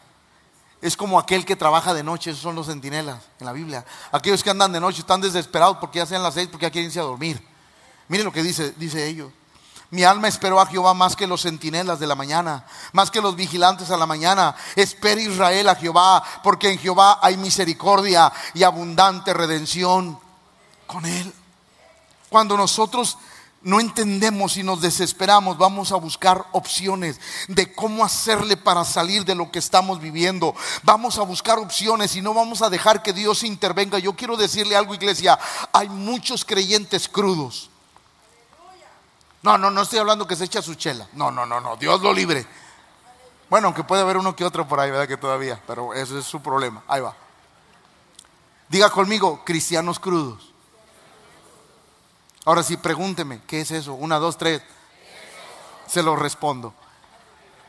Es 0.82 0.98
como 0.98 1.18
aquel 1.18 1.46
que 1.46 1.56
trabaja 1.56 1.94
de 1.94 2.04
noche, 2.04 2.32
esos 2.32 2.44
son 2.44 2.56
los 2.56 2.68
centinelas 2.68 3.20
en 3.40 3.46
la 3.46 3.54
Biblia. 3.54 3.86
Aquellos 4.12 4.44
que 4.44 4.50
andan 4.50 4.74
de 4.74 4.82
noche 4.82 5.00
están 5.00 5.22
desesperados 5.22 5.78
porque 5.78 6.00
ya 6.00 6.06
sean 6.06 6.24
las 6.24 6.34
seis, 6.34 6.50
porque 6.50 6.66
ya 6.66 6.72
quieren 6.72 6.90
irse 6.90 7.00
a 7.00 7.04
dormir. 7.04 7.42
Miren 8.10 8.26
lo 8.26 8.34
que 8.34 8.44
dice, 8.44 8.74
dice 8.74 9.08
ellos. 9.08 9.32
Mi 9.94 10.04
alma 10.04 10.28
esperó 10.28 10.60
a 10.60 10.66
Jehová 10.66 10.96
más 10.96 11.16
que 11.16 11.28
los 11.28 11.44
centinelas 11.44 12.00
de 12.00 12.08
la 12.08 12.16
mañana, 12.16 12.66
más 12.94 13.12
que 13.12 13.22
los 13.22 13.36
vigilantes 13.36 13.92
a 13.92 13.98
la 13.98 14.08
mañana. 14.08 14.56
Espera 14.76 15.22
Israel 15.22 15.70
a 15.70 15.76
Jehová, 15.76 16.24
porque 16.42 16.72
en 16.72 16.80
Jehová 16.80 17.20
hay 17.22 17.38
misericordia 17.38 18.34
y 18.56 18.64
abundante 18.64 19.36
redención 19.36 20.18
con 20.88 21.06
él. 21.06 21.32
Cuando 22.28 22.58
nosotros 22.58 23.20
no 23.62 23.80
entendemos 23.80 24.58
y 24.58 24.64
nos 24.64 24.82
desesperamos, 24.82 25.60
vamos 25.60 25.92
a 25.92 25.98
buscar 25.98 26.44
opciones 26.54 27.20
de 27.48 27.72
cómo 27.72 28.04
hacerle 28.04 28.58
para 28.58 28.86
salir 28.86 29.24
de 29.26 29.36
lo 29.36 29.52
que 29.52 29.60
estamos 29.60 30.02
viviendo. 30.02 30.56
Vamos 30.82 31.20
a 31.20 31.22
buscar 31.22 31.60
opciones 31.60 32.16
y 32.16 32.24
no 32.24 32.34
vamos 32.34 32.64
a 32.64 32.72
dejar 32.72 33.04
que 33.04 33.14
Dios 33.14 33.44
intervenga. 33.44 34.00
Yo 34.00 34.16
quiero 34.16 34.38
decirle 34.38 34.76
algo, 34.76 34.96
iglesia, 34.96 35.38
hay 35.72 35.88
muchos 35.88 36.44
creyentes 36.44 37.08
crudos. 37.08 37.70
No, 39.44 39.58
no, 39.58 39.70
no 39.70 39.82
estoy 39.82 40.00
hablando 40.00 40.26
que 40.26 40.38
se 40.38 40.46
echa 40.46 40.62
su 40.62 40.76
chela. 40.76 41.08
No, 41.14 41.30
no, 41.30 41.46
no, 41.46 41.60
no, 41.60 41.76
Dios 41.76 42.02
lo 42.02 42.14
libre. 42.14 42.48
Bueno, 43.50 43.68
aunque 43.68 43.84
puede 43.84 44.02
haber 44.02 44.18
uno 44.18 44.36
que 44.36 44.46
otro 44.46 44.68
por 44.68 44.80
ahí, 44.80 44.90
¿verdad? 44.90 45.08
Que 45.08 45.18
todavía, 45.18 45.62
pero 45.68 45.94
ese 45.94 46.20
es 46.20 46.26
su 46.26 46.42
problema. 46.42 46.82
Ahí 46.88 47.02
va. 47.02 47.14
Diga 48.70 48.90
conmigo, 48.90 49.44
cristianos 49.44 50.00
crudos. 50.00 50.54
Ahora 52.46 52.64
sí, 52.64 52.78
pregúnteme, 52.78 53.42
¿qué 53.46 53.62
es 53.62 53.72
eso? 53.72 53.94
Una, 53.94 54.18
dos, 54.18 54.38
tres. 54.38 54.62
Se 55.88 56.02
lo 56.02 56.16
respondo. 56.16 56.74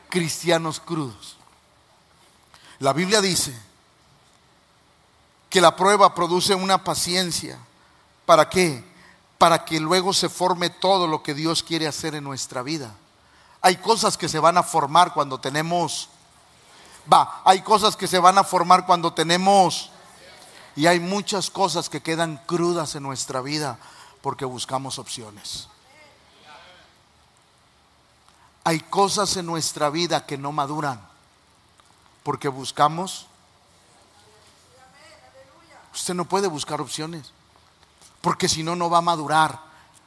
Cristianos 0.09 0.79
crudos. 0.79 1.37
La 2.79 2.93
Biblia 2.93 3.19
dice 3.21 3.53
que 5.49 5.61
la 5.61 5.75
prueba 5.75 6.15
produce 6.15 6.55
una 6.55 6.83
paciencia. 6.83 7.59
¿Para 8.25 8.49
qué? 8.49 8.94
Para 9.37 9.65
que 9.65 9.79
luego 9.79 10.13
se 10.13 10.29
forme 10.29 10.69
todo 10.69 11.07
lo 11.07 11.21
que 11.23 11.33
Dios 11.33 11.63
quiere 11.63 11.87
hacer 11.87 12.15
en 12.15 12.23
nuestra 12.23 12.61
vida. 12.61 12.93
Hay 13.61 13.77
cosas 13.77 14.17
que 14.17 14.29
se 14.29 14.39
van 14.39 14.57
a 14.57 14.63
formar 14.63 15.13
cuando 15.13 15.39
tenemos... 15.39 16.09
Va, 17.11 17.41
hay 17.45 17.61
cosas 17.61 17.95
que 17.95 18.07
se 18.07 18.19
van 18.19 18.37
a 18.37 18.43
formar 18.43 18.85
cuando 18.85 19.13
tenemos... 19.13 19.91
Y 20.75 20.87
hay 20.87 20.99
muchas 20.99 21.49
cosas 21.49 21.89
que 21.89 22.01
quedan 22.01 22.37
crudas 22.45 22.95
en 22.95 23.03
nuestra 23.03 23.39
vida 23.41 23.79
porque 24.21 24.43
buscamos 24.43 24.99
opciones. 24.99 25.69
Hay 28.65 28.79
cosas 28.81 29.37
en 29.37 29.45
nuestra 29.45 29.89
vida 29.89 30.25
que 30.25 30.37
no 30.37 30.51
maduran 30.51 30.99
porque 32.23 32.49
buscamos. 32.49 33.27
Usted 35.93 36.13
no 36.13 36.25
puede 36.25 36.47
buscar 36.47 36.81
opciones 36.81 37.31
porque 38.25 38.49
si 38.49 38.63
no, 38.63 38.75
no 38.75 38.89
va 38.89 38.97
a 38.97 39.01
madurar, 39.01 39.59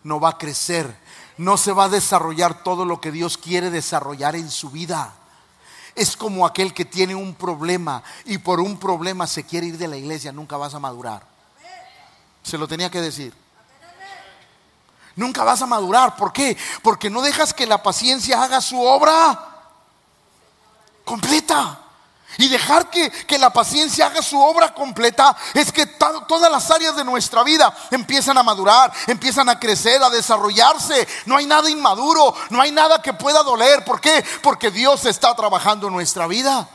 no 0.03 0.19
va 0.19 0.31
a 0.31 0.39
crecer, 0.39 0.93
no 1.37 1.57
se 1.57 1.71
va 1.71 1.85
a 1.85 1.89
desarrollar 1.89 2.64
todo 2.64 2.85
lo 2.85 3.01
que 3.01 3.12
Dios 3.12 3.39
quiere 3.39 3.71
desarrollar 3.71 4.35
en 4.35 4.51
su 4.51 4.71
vida. 4.71 5.14
Es 5.95 6.16
como 6.16 6.45
aquel 6.45 6.75
que 6.75 6.85
tiene 6.85 7.14
un 7.14 7.37
problema 7.37 8.03
y 8.25 8.39
por 8.39 8.59
un 8.59 8.77
problema 8.77 9.29
se 9.29 9.45
quiere 9.47 9.69
ir 9.69 9.79
de 9.79 9.87
la 9.87 9.97
iglesia, 9.97 10.33
nunca 10.33 10.57
vas 10.57 10.75
a 10.75 10.81
madurar. 10.81 11.25
Se 12.43 12.59
lo 12.59 12.66
tenía 12.66 12.91
que 12.91 13.01
decir. 13.01 13.33
Nunca 15.14 15.45
vas 15.45 15.62
a 15.62 15.66
madurar. 15.66 16.16
¿Por 16.16 16.33
qué? 16.33 16.57
Porque 16.83 17.11
no 17.11 17.23
dejas 17.23 17.55
que 17.55 17.69
la 17.69 17.85
paciencia 17.85 18.43
haga 18.43 18.61
su 18.61 18.83
obra 18.83 19.61
completa. 21.05 21.83
Y 22.37 22.49
dejar 22.49 22.91
que, 22.91 23.39
la 23.39 23.51
paciencia 23.51 24.07
haga 24.07 24.20
su 24.20 24.39
obra 24.39 24.74
completa 24.74 25.35
es 25.55 25.72
que 25.72 25.87
todas 25.87 26.53
las 26.53 26.70
áreas 26.70 26.95
de 26.95 27.05
nuestra 27.05 27.43
vida 27.43 27.74
empiezan 27.91 28.37
a 28.37 28.43
madurar, 28.43 28.93
empiezan 29.07 29.49
a 29.49 29.59
crecer, 29.59 30.03
a 30.03 30.11
desarrollarse. 30.11 31.09
No 31.24 31.37
hay 31.37 31.47
nada 31.47 31.70
inmaduro, 31.70 32.35
no 32.51 32.61
hay 32.61 32.70
nada 32.70 33.01
que 33.01 33.14
pueda 33.14 33.43
doler. 33.43 33.85
¿Por 33.85 34.01
qué? 34.01 34.24
Porque 34.43 34.70
Dios 34.70 35.07
está 35.07 35.35
trabajando 35.35 35.87
en 35.87 35.95
nuestra 35.95 36.26
vida. 36.26 36.68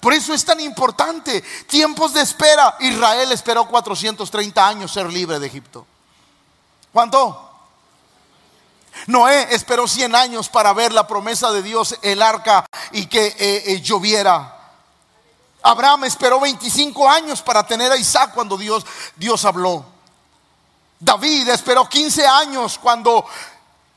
Por 0.00 0.12
eso 0.12 0.34
es 0.34 0.44
tan 0.44 0.60
importante. 0.60 1.42
Tiempos 1.66 2.12
de 2.12 2.20
espera. 2.20 2.76
Israel 2.80 3.32
esperó 3.32 3.66
430 3.66 4.68
años 4.68 4.92
ser 4.92 5.10
libre 5.10 5.38
de 5.38 5.46
Egipto. 5.46 5.86
¿Cuánto? 6.92 7.42
Noé 9.06 9.54
esperó 9.54 9.86
100 9.86 10.14
años 10.14 10.48
para 10.48 10.72
ver 10.72 10.92
la 10.92 11.06
promesa 11.06 11.50
de 11.52 11.62
Dios, 11.62 11.96
el 12.02 12.22
arca 12.22 12.66
y 12.92 13.06
que 13.06 13.26
eh, 13.26 13.62
eh, 13.66 13.80
lloviera. 13.80 14.55
Abraham 15.66 16.04
esperó 16.04 16.38
25 16.38 17.08
años 17.10 17.42
para 17.42 17.66
tener 17.66 17.90
a 17.90 17.96
Isaac 17.96 18.30
cuando 18.32 18.56
Dios, 18.56 18.86
Dios 19.16 19.44
habló. 19.44 19.84
David 21.00 21.48
esperó 21.48 21.88
15 21.88 22.24
años 22.24 22.78
cuando 22.78 23.26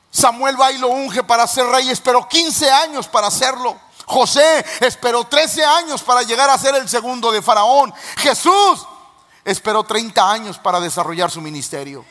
Samuel 0.10 0.60
va 0.60 0.72
y 0.72 0.80
lo 0.80 0.88
unge 0.88 1.24
para 1.24 1.46
ser 1.46 1.68
rey. 1.68 1.88
Esperó 1.92 2.28
15 2.28 2.72
años 2.72 3.08
para 3.08 3.28
hacerlo. 3.28 3.80
José 4.08 4.66
esperó 4.80 5.26
13 5.26 5.64
años 5.64 6.02
para 6.02 6.24
llegar 6.24 6.50
a 6.50 6.58
ser 6.58 6.74
el 6.74 6.90
segundo 6.90 7.32
de 7.32 7.44
Faraón. 7.44 7.94
Jesús 8.18 8.88
esperó 9.46 9.84
30 9.84 10.28
años 10.28 10.58
para 10.58 10.80
desarrollar 10.80 11.30
su 11.30 11.40
ministerio. 11.40 12.04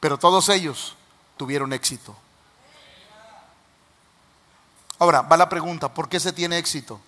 Pero 0.00 0.18
todos 0.18 0.48
ellos 0.48 0.96
tuvieron 1.36 1.72
éxito. 1.72 2.16
Ahora, 4.98 5.22
va 5.22 5.36
la 5.36 5.48
pregunta, 5.48 5.92
¿por 5.92 6.08
qué 6.08 6.18
se 6.18 6.32
tiene 6.32 6.58
éxito? 6.58 7.00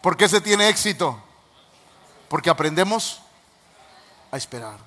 ¿Por 0.00 0.16
qué 0.16 0.28
se 0.28 0.40
tiene 0.40 0.68
éxito? 0.68 1.22
Porque 2.28 2.48
aprendemos 2.48 3.20
a 4.30 4.36
esperar. 4.36 4.78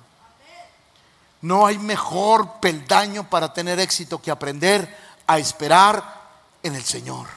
No 1.40 1.66
hay 1.66 1.78
mejor 1.78 2.58
peldaño 2.60 3.28
para 3.28 3.52
tener 3.52 3.78
éxito 3.78 4.20
que 4.20 4.30
aprender 4.30 4.96
a 5.26 5.38
esperar 5.38 6.22
en 6.62 6.74
el 6.74 6.84
Señor. 6.84 7.28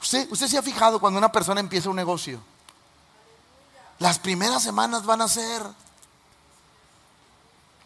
Usted, 0.00 0.30
usted 0.30 0.48
se 0.48 0.58
ha 0.58 0.62
fijado 0.62 1.00
cuando 1.00 1.18
una 1.18 1.32
persona 1.32 1.60
empieza 1.60 1.88
un 1.88 1.96
negocio. 1.96 2.40
Las 3.98 4.18
primeras 4.18 4.62
semanas 4.62 5.06
van 5.06 5.22
a 5.22 5.28
ser. 5.28 5.62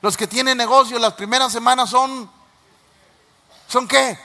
Los 0.02 0.16
que 0.16 0.26
tienen 0.26 0.56
negocio, 0.56 0.98
las 0.98 1.14
primeras 1.14 1.52
semanas 1.52 1.90
son. 1.90 2.30
¿Son 3.68 3.86
qué? 3.86 4.18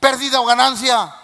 Pérdida 0.00 0.40
o 0.40 0.46
ganancia. 0.46 1.14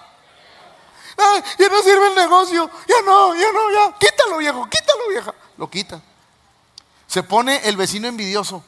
ya 1.58 1.68
no 1.68 1.82
sirve 1.82 2.08
el 2.08 2.14
negocio. 2.14 2.70
Ya 2.86 3.02
no, 3.04 3.34
ya 3.34 3.52
no, 3.52 3.70
ya. 3.70 3.98
Quítalo, 3.98 4.38
viejo, 4.38 4.68
quítalo, 4.68 5.08
vieja. 5.08 5.34
Lo 5.56 5.70
quita. 5.70 6.00
Se 7.06 7.22
pone 7.22 7.68
el 7.68 7.76
vecino 7.76 8.08
envidioso, 8.08 8.64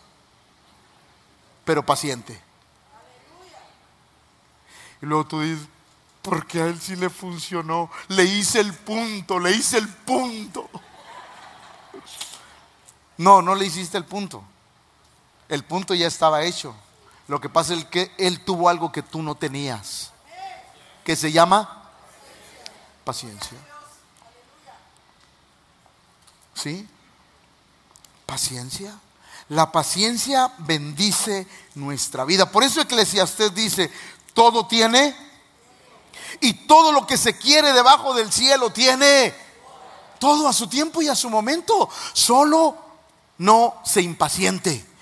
pero 1.64 1.84
paciente. 1.84 2.40
Y 5.00 5.06
luego 5.06 5.26
tú 5.26 5.40
dices, 5.40 5.66
porque 6.22 6.62
a 6.62 6.66
él 6.66 6.80
sí 6.80 6.96
le 6.96 7.10
funcionó. 7.10 7.90
Le 8.08 8.24
hice 8.24 8.60
el 8.60 8.72
punto, 8.72 9.38
le 9.38 9.50
hice 9.50 9.76
el 9.76 9.88
punto. 9.88 10.70
No, 13.18 13.42
no 13.42 13.54
le 13.54 13.66
hiciste 13.66 13.98
el 13.98 14.06
punto. 14.06 14.42
El 15.48 15.64
punto 15.64 15.94
ya 15.94 16.06
estaba 16.06 16.42
hecho. 16.42 16.74
Lo 17.28 17.40
que 17.40 17.48
pasa 17.48 17.74
es 17.74 17.84
que 17.86 18.12
él 18.18 18.44
tuvo 18.44 18.68
algo 18.68 18.92
que 18.92 19.02
tú 19.02 19.22
no 19.22 19.34
tenías. 19.34 20.10
Que 21.04 21.16
se 21.16 21.32
llama 21.32 21.90
paciencia. 23.04 23.58
¿Sí? 26.54 26.88
Paciencia. 28.26 28.98
La 29.48 29.70
paciencia 29.70 30.52
bendice 30.58 31.46
nuestra 31.74 32.24
vida. 32.24 32.50
Por 32.50 32.62
eso 32.62 32.80
Eclesiastés 32.80 33.54
dice, 33.54 33.90
todo 34.32 34.66
tiene 34.66 35.14
y 36.40 36.54
todo 36.66 36.92
lo 36.92 37.06
que 37.06 37.16
se 37.16 37.36
quiere 37.36 37.72
debajo 37.72 38.14
del 38.14 38.32
cielo 38.32 38.70
tiene 38.70 39.34
todo 40.18 40.48
a 40.48 40.52
su 40.52 40.66
tiempo 40.68 41.02
y 41.02 41.08
a 41.08 41.14
su 41.14 41.28
momento. 41.28 41.88
Solo 42.12 42.76
no 43.38 43.74
se 43.84 44.00
impaciente. 44.00 44.93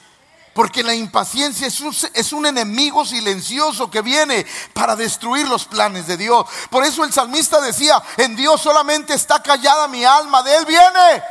Porque 0.54 0.82
la 0.82 0.94
impaciencia 0.94 1.66
es 1.66 1.80
un, 1.80 1.96
es 2.12 2.32
un, 2.32 2.44
enemigo 2.46 3.04
silencioso 3.04 3.90
que 3.90 4.02
viene 4.02 4.46
para 4.74 4.96
destruir 4.96 5.48
los 5.48 5.64
planes 5.64 6.06
de 6.06 6.16
Dios. 6.16 6.46
Por 6.70 6.84
eso 6.84 7.04
el 7.04 7.12
salmista 7.12 7.60
decía, 7.60 8.02
en 8.18 8.36
Dios 8.36 8.60
solamente 8.60 9.14
está 9.14 9.42
callada 9.42 9.88
mi 9.88 10.04
alma, 10.04 10.42
de 10.42 10.56
Él 10.56 10.66
viene 10.66 11.22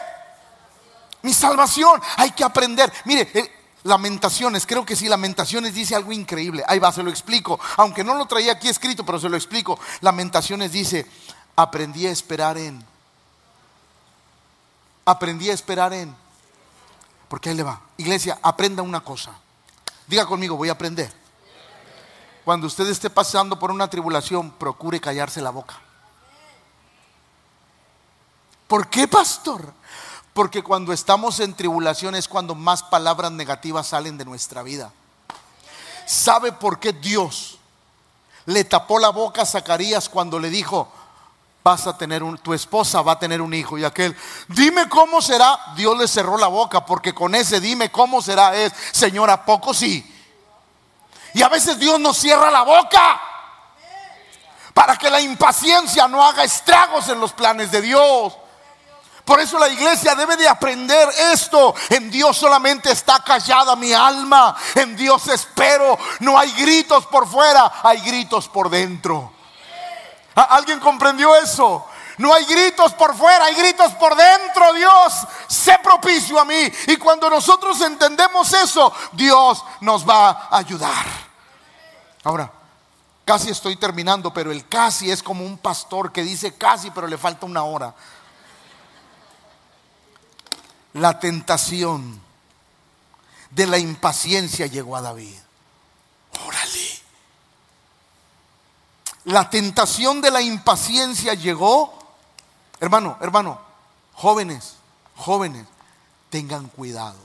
mi 1.21 1.33
salvación. 1.33 2.01
Hay 2.17 2.31
que 2.31 2.43
aprender. 2.43 2.91
Mire, 3.05 3.29
eh, 3.33 3.51
Lamentaciones, 3.83 4.67
creo 4.67 4.85
que 4.85 4.95
sí, 4.95 5.07
Lamentaciones 5.07 5.73
dice 5.73 5.95
algo 5.95 6.11
increíble. 6.11 6.63
Ahí 6.67 6.77
va, 6.77 6.91
se 6.91 7.01
lo 7.01 7.09
explico. 7.09 7.59
Aunque 7.77 8.03
no 8.03 8.13
lo 8.15 8.27
traía 8.27 8.53
aquí 8.53 8.69
escrito, 8.69 9.05
pero 9.05 9.19
se 9.19 9.29
lo 9.29 9.35
explico. 9.35 9.79
Lamentaciones 10.01 10.71
dice, 10.71 11.07
aprendí 11.55 12.05
a 12.05 12.11
esperar 12.11 12.57
en. 12.57 12.83
Aprendí 15.05 15.49
a 15.49 15.53
esperar 15.53 15.93
en. 15.93 16.15
Porque 17.31 17.47
ahí 17.47 17.55
le 17.55 17.63
va. 17.63 17.79
Iglesia, 17.95 18.39
aprenda 18.41 18.83
una 18.83 18.99
cosa. 18.99 19.31
Diga 20.05 20.25
conmigo, 20.25 20.57
voy 20.57 20.67
a 20.67 20.73
aprender. 20.73 21.09
Cuando 22.43 22.67
usted 22.67 22.85
esté 22.87 23.09
pasando 23.09 23.57
por 23.57 23.71
una 23.71 23.89
tribulación, 23.89 24.51
procure 24.51 24.99
callarse 24.99 25.39
la 25.39 25.49
boca. 25.49 25.79
¿Por 28.67 28.89
qué, 28.89 29.07
pastor? 29.07 29.73
Porque 30.33 30.61
cuando 30.61 30.91
estamos 30.91 31.39
en 31.39 31.53
tribulación 31.53 32.15
es 32.15 32.27
cuando 32.27 32.53
más 32.53 32.83
palabras 32.83 33.31
negativas 33.31 33.87
salen 33.87 34.17
de 34.17 34.25
nuestra 34.25 34.61
vida. 34.61 34.91
¿Sabe 36.05 36.51
por 36.51 36.81
qué 36.81 36.91
Dios 36.91 37.59
le 38.45 38.65
tapó 38.65 38.99
la 38.99 39.07
boca 39.07 39.43
a 39.43 39.45
Zacarías 39.45 40.09
cuando 40.09 40.37
le 40.37 40.49
dijo, 40.49 40.91
vas 41.63 41.87
a 41.87 41.97
tener 41.97 42.23
un, 42.23 42.37
tu 42.37 42.53
esposa 42.53 43.01
va 43.01 43.13
a 43.13 43.19
tener 43.19 43.41
un 43.41 43.53
hijo? 43.53 43.77
Y 43.77 43.83
aquel, 43.83 44.15
dime 44.47 44.89
cómo 44.89 45.21
será. 45.21 45.59
Dios 45.75 45.97
le 45.97 46.07
cerró 46.07 46.37
la 46.37 46.47
boca 46.47 46.85
porque 46.85 47.13
con 47.13 47.35
ese 47.35 47.59
dime 47.59 47.91
cómo 47.91 48.21
será 48.21 48.55
es, 48.55 48.73
Señor, 48.91 49.29
¿a 49.29 49.45
poco 49.45 49.73
sí? 49.73 50.07
Y 51.33 51.41
a 51.41 51.49
veces 51.49 51.79
Dios 51.79 51.99
nos 51.99 52.17
cierra 52.17 52.51
la 52.51 52.63
boca 52.63 53.21
para 54.73 54.97
que 54.97 55.09
la 55.09 55.21
impaciencia 55.21 56.07
no 56.07 56.23
haga 56.23 56.43
estragos 56.43 57.07
en 57.09 57.19
los 57.19 57.33
planes 57.33 57.71
de 57.71 57.81
Dios. 57.81 58.33
Por 59.25 59.39
eso 59.39 59.59
la 59.59 59.69
iglesia 59.69 60.15
debe 60.15 60.35
de 60.35 60.49
aprender 60.49 61.07
esto. 61.31 61.75
En 61.89 62.09
Dios 62.09 62.37
solamente 62.37 62.91
está 62.91 63.23
callada 63.23 63.75
mi 63.75 63.93
alma. 63.93 64.55
En 64.75 64.95
Dios 64.95 65.27
espero. 65.27 65.97
No 66.19 66.37
hay 66.37 66.51
gritos 66.53 67.05
por 67.05 67.27
fuera, 67.27 67.71
hay 67.83 68.01
gritos 68.01 68.49
por 68.49 68.69
dentro. 68.69 69.31
¿Alguien 70.35 70.79
comprendió 70.79 71.35
eso? 71.35 71.85
No 72.17 72.33
hay 72.33 72.45
gritos 72.45 72.93
por 72.93 73.15
fuera, 73.15 73.45
hay 73.45 73.55
gritos 73.55 73.93
por 73.93 74.15
dentro. 74.15 74.73
Dios, 74.73 75.27
sé 75.47 75.77
propicio 75.83 76.39
a 76.39 76.45
mí. 76.45 76.71
Y 76.87 76.97
cuando 76.97 77.29
nosotros 77.29 77.79
entendemos 77.81 78.53
eso, 78.53 78.93
Dios 79.13 79.63
nos 79.81 80.07
va 80.07 80.29
a 80.29 80.57
ayudar. 80.57 81.05
Ahora, 82.23 82.51
casi 83.25 83.49
estoy 83.49 83.75
terminando, 83.75 84.33
pero 84.33 84.51
el 84.51 84.67
casi 84.67 85.09
es 85.09 85.23
como 85.23 85.45
un 85.45 85.57
pastor 85.57 86.11
que 86.11 86.23
dice 86.23 86.55
casi, 86.55 86.91
pero 86.91 87.07
le 87.07 87.17
falta 87.17 87.45
una 87.45 87.63
hora 87.63 87.93
la 90.93 91.19
tentación 91.19 92.21
de 93.49 93.67
la 93.67 93.77
impaciencia 93.77 94.67
llegó 94.67 94.95
a 94.95 95.01
David. 95.01 95.35
Órale. 96.45 97.00
La 99.25 99.49
tentación 99.49 100.21
de 100.21 100.31
la 100.31 100.41
impaciencia 100.41 101.33
llegó. 101.33 101.93
Hermano, 102.79 103.17
hermano, 103.21 103.59
jóvenes, 104.13 104.75
jóvenes, 105.15 105.67
tengan 106.29 106.67
cuidado. 106.67 107.19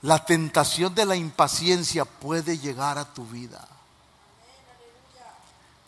La 0.00 0.24
tentación 0.24 0.94
de 0.94 1.04
la 1.04 1.16
impaciencia 1.16 2.04
puede 2.04 2.58
llegar 2.58 2.98
a 2.98 3.04
tu 3.04 3.24
vida. 3.26 3.66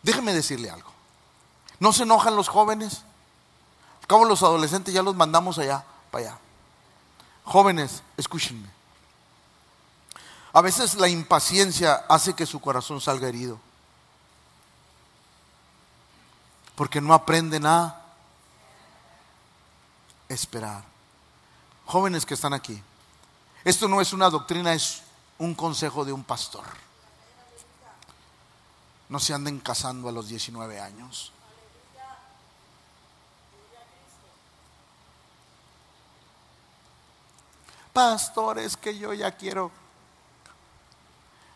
Déjeme 0.02 0.34
decirle 0.34 0.70
algo. 0.70 0.92
¿No 1.80 1.92
se 1.92 2.02
enojan 2.02 2.36
los 2.36 2.48
jóvenes? 2.48 3.02
Como 4.06 4.26
los 4.26 4.42
adolescentes 4.42 4.92
ya 4.92 5.02
los 5.02 5.16
mandamos 5.16 5.58
allá 5.58 5.84
allá. 6.16 6.38
Jóvenes, 7.44 8.02
escúchenme. 8.16 8.68
A 10.52 10.60
veces 10.60 10.94
la 10.94 11.08
impaciencia 11.08 12.04
hace 12.08 12.34
que 12.34 12.46
su 12.46 12.60
corazón 12.60 13.00
salga 13.00 13.28
herido. 13.28 13.58
Porque 16.74 17.00
no 17.00 17.14
aprenden 17.14 17.66
a 17.66 18.00
esperar. 20.28 20.84
Jóvenes 21.86 22.26
que 22.26 22.34
están 22.34 22.54
aquí. 22.54 22.82
Esto 23.64 23.88
no 23.88 24.00
es 24.00 24.12
una 24.12 24.30
doctrina, 24.30 24.72
es 24.74 25.02
un 25.38 25.54
consejo 25.54 26.04
de 26.04 26.12
un 26.12 26.24
pastor. 26.24 26.64
No 29.08 29.20
se 29.20 29.34
anden 29.34 29.60
casando 29.60 30.08
a 30.08 30.12
los 30.12 30.28
19 30.28 30.80
años. 30.80 31.32
pastores 37.94 38.76
que 38.76 38.98
yo 38.98 39.14
ya 39.14 39.30
quiero. 39.30 39.70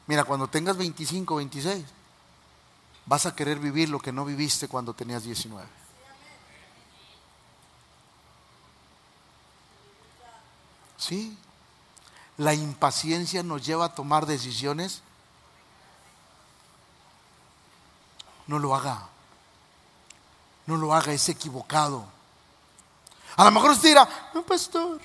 Mira, 0.06 0.24
cuando 0.24 0.48
tengas 0.48 0.78
25, 0.78 1.36
26, 1.36 1.84
vas 3.08 3.24
a 3.24 3.34
querer 3.34 3.58
vivir 3.58 3.88
lo 3.88 3.98
que 3.98 4.12
no 4.12 4.24
viviste 4.24 4.68
cuando 4.68 4.92
tenías 4.92 5.24
19. 5.24 5.66
Sí, 10.98 11.36
la 12.36 12.52
impaciencia 12.52 13.42
nos 13.42 13.64
lleva 13.64 13.86
a 13.86 13.94
tomar 13.94 14.26
decisiones. 14.26 15.00
No 18.46 18.58
lo 18.58 18.74
haga. 18.74 19.08
No 20.66 20.76
lo 20.76 20.92
haga, 20.92 21.12
es 21.12 21.28
equivocado. 21.30 22.04
A 23.36 23.44
lo 23.44 23.50
mejor 23.52 23.70
usted 23.70 23.88
dirá, 23.88 24.30
no, 24.34 24.42
pastor, 24.42 25.00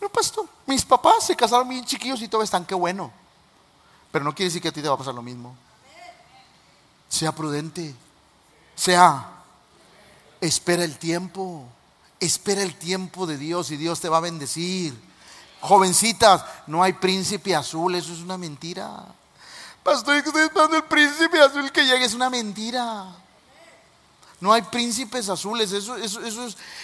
no, 0.00 0.08
pastor, 0.10 0.46
mis 0.66 0.84
papás 0.84 1.24
se 1.24 1.36
casaron 1.36 1.68
bien 1.68 1.84
chiquillos 1.84 2.20
y 2.20 2.28
todo 2.28 2.42
están, 2.42 2.66
qué 2.66 2.74
bueno. 2.74 3.10
Pero 4.12 4.24
no 4.24 4.34
quiere 4.34 4.48
decir 4.48 4.60
que 4.60 4.68
a 4.68 4.72
ti 4.72 4.82
te 4.82 4.88
va 4.88 4.94
a 4.94 4.98
pasar 4.98 5.14
lo 5.14 5.22
mismo. 5.22 5.56
Sea 7.10 7.32
prudente. 7.32 7.94
Sea, 8.74 9.28
espera 10.40 10.84
el 10.84 10.96
tiempo. 10.96 11.66
Espera 12.18 12.62
el 12.62 12.74
tiempo 12.76 13.26
de 13.26 13.36
Dios 13.36 13.70
y 13.70 13.76
Dios 13.76 14.00
te 14.00 14.08
va 14.08 14.16
a 14.16 14.20
bendecir. 14.20 14.98
Jovencitas, 15.60 16.42
no 16.66 16.82
hay 16.82 16.94
príncipe 16.94 17.54
azul, 17.54 17.94
eso 17.94 18.14
es 18.14 18.20
una 18.20 18.38
mentira. 18.38 19.04
Pastor, 19.82 20.16
estoy 20.16 20.40
esperando 20.40 20.76
el 20.76 20.84
príncipe 20.84 21.38
azul 21.38 21.70
que 21.70 21.84
llegue, 21.84 22.06
es 22.06 22.14
una 22.14 22.30
mentira. 22.30 23.14
No 24.40 24.54
hay 24.54 24.62
príncipes 24.62 25.28
azules, 25.28 25.70
eso, 25.72 25.96
es, 25.96 26.16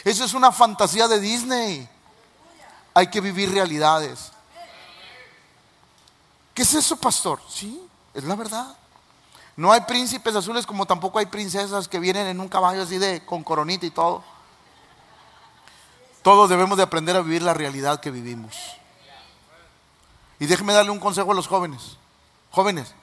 eso 0.05 0.24
es 0.24 0.35
una 0.35 0.53
fantasía 0.53 1.09
de 1.09 1.18
Disney 1.18 1.89
hay 2.97 3.09
que 3.09 3.20
vivir 3.20 3.53
realidades. 3.53 4.33
¿Qué 6.55 6.62
es 6.62 6.72
eso, 6.72 6.97
pastor? 6.97 7.39
Sí, 7.47 7.79
es 8.14 8.24
la 8.24 8.35
verdad. 8.35 8.74
No 9.57 9.72
hay 9.72 9.80
príncipes 9.82 10.36
azules 10.36 10.66
como 10.66 10.84
tampoco 10.84 11.18
hay 11.18 11.26
princesas 11.26 11.88
que 11.88 11.98
vienen 11.98 12.26
en 12.26 12.40
un 12.40 12.48
caballo 12.48 12.82
así 12.82 12.98
de 12.98 13.24
con 13.24 13.42
coronita 13.42 13.86
y 13.86 13.90
todo. 13.90 14.22
Todos 16.22 16.50
debemos 16.50 16.76
de 16.76 16.82
aprender 16.82 17.16
a 17.16 17.22
vivir 17.22 17.42
la 17.42 17.54
realidad 17.54 18.00
que 18.00 18.11
vivimos. 18.11 18.54
Y 20.38 20.46
déjeme 20.46 20.74
darle 20.74 20.90
un 20.90 21.00
consejo 21.00 21.32
a 21.32 21.34
los 21.34 21.46
jóvenes. 21.46 21.96
Jóvenes, 22.50 22.94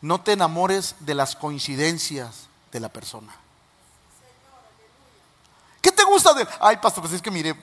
no 0.00 0.20
te 0.22 0.32
enamores 0.32 0.96
de 1.00 1.14
las 1.14 1.36
coincidencias 1.36 2.48
de 2.70 2.80
la 2.80 2.88
persona. 2.88 3.34
¿Qué 5.82 5.92
te 5.92 6.04
gusta 6.04 6.32
de 6.32 6.46
Ay, 6.60 6.78
pastor, 6.78 7.02
pues 7.02 7.12
es 7.12 7.20
que 7.20 7.30
mire, 7.30 7.54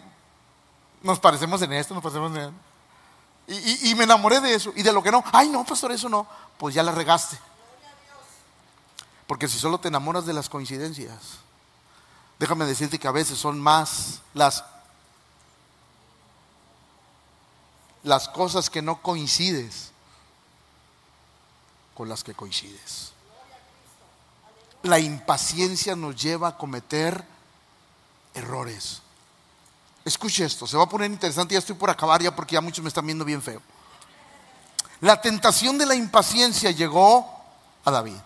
nos 1.01 1.19
parecemos 1.19 1.61
en 1.63 1.73
esto, 1.73 1.95
nos 1.95 2.03
parecemos 2.03 2.37
en 2.37 2.53
Y, 3.47 3.89
y, 3.89 3.95
me 3.95 4.03
enamoré 4.03 4.41
de 4.41 4.53
eso. 4.53 4.71
Y 4.75 4.83
de 4.83 4.93
lo 4.93 5.01
que 5.01 5.11
no, 5.11 5.23
ay, 5.31 5.49
no, 5.49 5.63
pastor, 5.63 5.91
eso 5.91 6.07
no. 6.07 6.27
Pues 6.57 6.75
ya 6.75 6.83
la 6.83 6.91
regaste. 6.91 7.39
Porque 9.30 9.47
si 9.47 9.59
solo 9.59 9.80
te 9.80 9.89
enamoras 9.89 10.25
de 10.25 10.34
las 10.34 10.49
coincidencias, 10.49 11.19
déjame 12.39 12.65
decirte 12.65 12.97
que 12.97 13.07
a 13.07 13.11
veces 13.11 13.38
son 13.38 13.61
más 13.61 14.21
las, 14.34 14.63
las 18.01 18.27
cosas 18.27 18.71
que 18.71 18.82
no 18.82 19.03
coincides 19.03 19.91
con 21.93 22.09
las 22.09 22.23
que 22.23 22.34
coincides. 22.34 23.11
La 24.82 24.97
impaciencia 24.97 25.95
nos 25.95 26.19
lleva 26.19 26.47
a 26.47 26.57
cometer 26.57 27.23
errores. 28.34 29.03
Escuche 30.05 30.43
esto, 30.43 30.65
se 30.65 30.75
va 30.75 30.86
a 30.86 30.89
poner 30.89 31.11
interesante, 31.11 31.53
ya 31.53 31.59
estoy 31.59 31.75
por 31.75 31.91
acabar 31.91 32.19
ya 32.19 32.36
porque 32.36 32.55
ya 32.55 32.61
muchos 32.61 32.82
me 32.82 32.88
están 32.88 33.05
viendo 33.05 33.25
bien 33.25 33.43
feo. 33.43 33.61
La 35.01 35.21
tentación 35.21 35.77
de 35.77 35.86
la 35.86 35.93
impaciencia 35.93 36.71
llegó 36.71 37.32
a 37.86 37.91
David. 37.91 38.17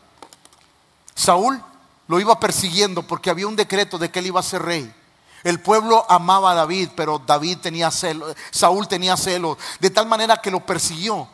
Saúl 1.15 1.63
lo 2.07 2.19
iba 2.19 2.39
persiguiendo 2.39 3.03
porque 3.03 3.29
había 3.29 3.47
un 3.47 3.55
decreto 3.55 3.97
de 3.97 4.11
que 4.11 4.19
él 4.19 4.27
iba 4.27 4.39
a 4.39 4.43
ser 4.43 4.61
rey. 4.61 4.93
El 5.43 5.59
pueblo 5.59 6.05
amaba 6.09 6.51
a 6.51 6.55
David, 6.55 6.89
pero 6.95 7.19
David 7.19 7.57
tenía 7.59 7.91
celo, 7.91 8.33
Saúl 8.51 8.87
tenía 8.87 9.17
celo, 9.17 9.57
de 9.79 9.89
tal 9.89 10.07
manera 10.07 10.37
que 10.37 10.51
lo 10.51 10.65
persiguió. 10.65 11.27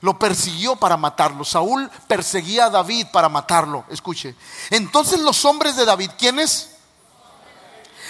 Lo 0.00 0.18
persiguió 0.18 0.74
para 0.74 0.96
matarlo. 0.96 1.44
Saúl 1.44 1.88
perseguía 2.08 2.64
a 2.64 2.70
David 2.70 3.06
para 3.12 3.28
matarlo. 3.28 3.84
Escuche. 3.88 4.34
Entonces 4.70 5.20
los 5.20 5.44
hombres 5.44 5.76
de 5.76 5.84
David, 5.84 6.10
¿quiénes? 6.18 6.70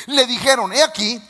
Le 0.06 0.24
dijeron, 0.26 0.72
he 0.72 0.82
aquí, 0.82 1.22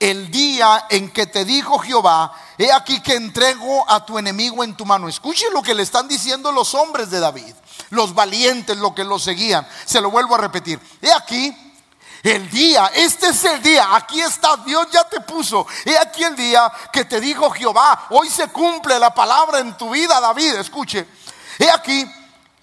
el 0.00 0.30
día 0.30 0.86
en 0.88 1.10
que 1.10 1.26
te 1.26 1.44
dijo 1.44 1.78
Jehová, 1.78 2.32
he 2.56 2.72
aquí 2.72 3.02
que 3.02 3.16
entrego 3.16 3.84
a 3.86 4.06
tu 4.06 4.18
enemigo 4.18 4.64
en 4.64 4.74
tu 4.74 4.86
mano. 4.86 5.10
Escuche 5.10 5.44
lo 5.52 5.62
que 5.62 5.74
le 5.74 5.82
están 5.82 6.08
diciendo 6.08 6.50
los 6.52 6.74
hombres 6.74 7.10
de 7.10 7.20
David 7.20 7.54
los 7.92 8.14
valientes, 8.14 8.76
los 8.78 8.94
que 8.94 9.04
lo 9.04 9.18
seguían. 9.18 9.66
Se 9.84 10.00
lo 10.00 10.10
vuelvo 10.10 10.34
a 10.34 10.38
repetir. 10.38 10.80
He 11.00 11.12
aquí 11.12 11.54
el 12.22 12.48
día, 12.50 12.90
este 12.94 13.28
es 13.28 13.44
el 13.44 13.62
día, 13.62 13.94
aquí 13.94 14.20
está, 14.20 14.56
Dios 14.58 14.88
ya 14.90 15.04
te 15.04 15.20
puso. 15.20 15.66
He 15.84 15.96
aquí 15.98 16.24
el 16.24 16.34
día 16.34 16.72
que 16.90 17.04
te 17.04 17.20
dijo 17.20 17.50
Jehová, 17.50 18.06
hoy 18.10 18.30
se 18.30 18.48
cumple 18.48 18.98
la 18.98 19.12
palabra 19.12 19.58
en 19.58 19.76
tu 19.76 19.90
vida, 19.90 20.20
David, 20.20 20.54
escuche. 20.54 21.06
He 21.58 21.70
aquí 21.70 22.10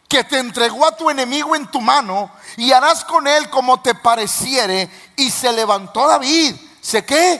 que 0.08 0.24
te 0.24 0.40
entregó 0.40 0.86
a 0.88 0.98
tu 0.98 1.10
enemigo 1.12 1.56
en 1.56 1.70
tu 1.70 1.80
mano 1.80 2.32
y 2.58 2.72
harás 2.72 3.06
con 3.06 3.28
él 3.28 3.50
como 3.52 3.82
te 3.82 3.94
pareciere. 3.94 4.90
Y 5.16 5.30
se 5.30 5.54
levantó 5.54 6.08
David. 6.08 6.56
¿Sé 6.82 7.06
qué? 7.06 7.40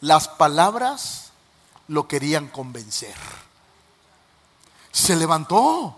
Las 0.00 0.28
palabras 0.28 1.30
lo 1.88 2.06
querían 2.06 2.48
convencer 2.48 3.45
se 4.96 5.14
levantó. 5.14 5.94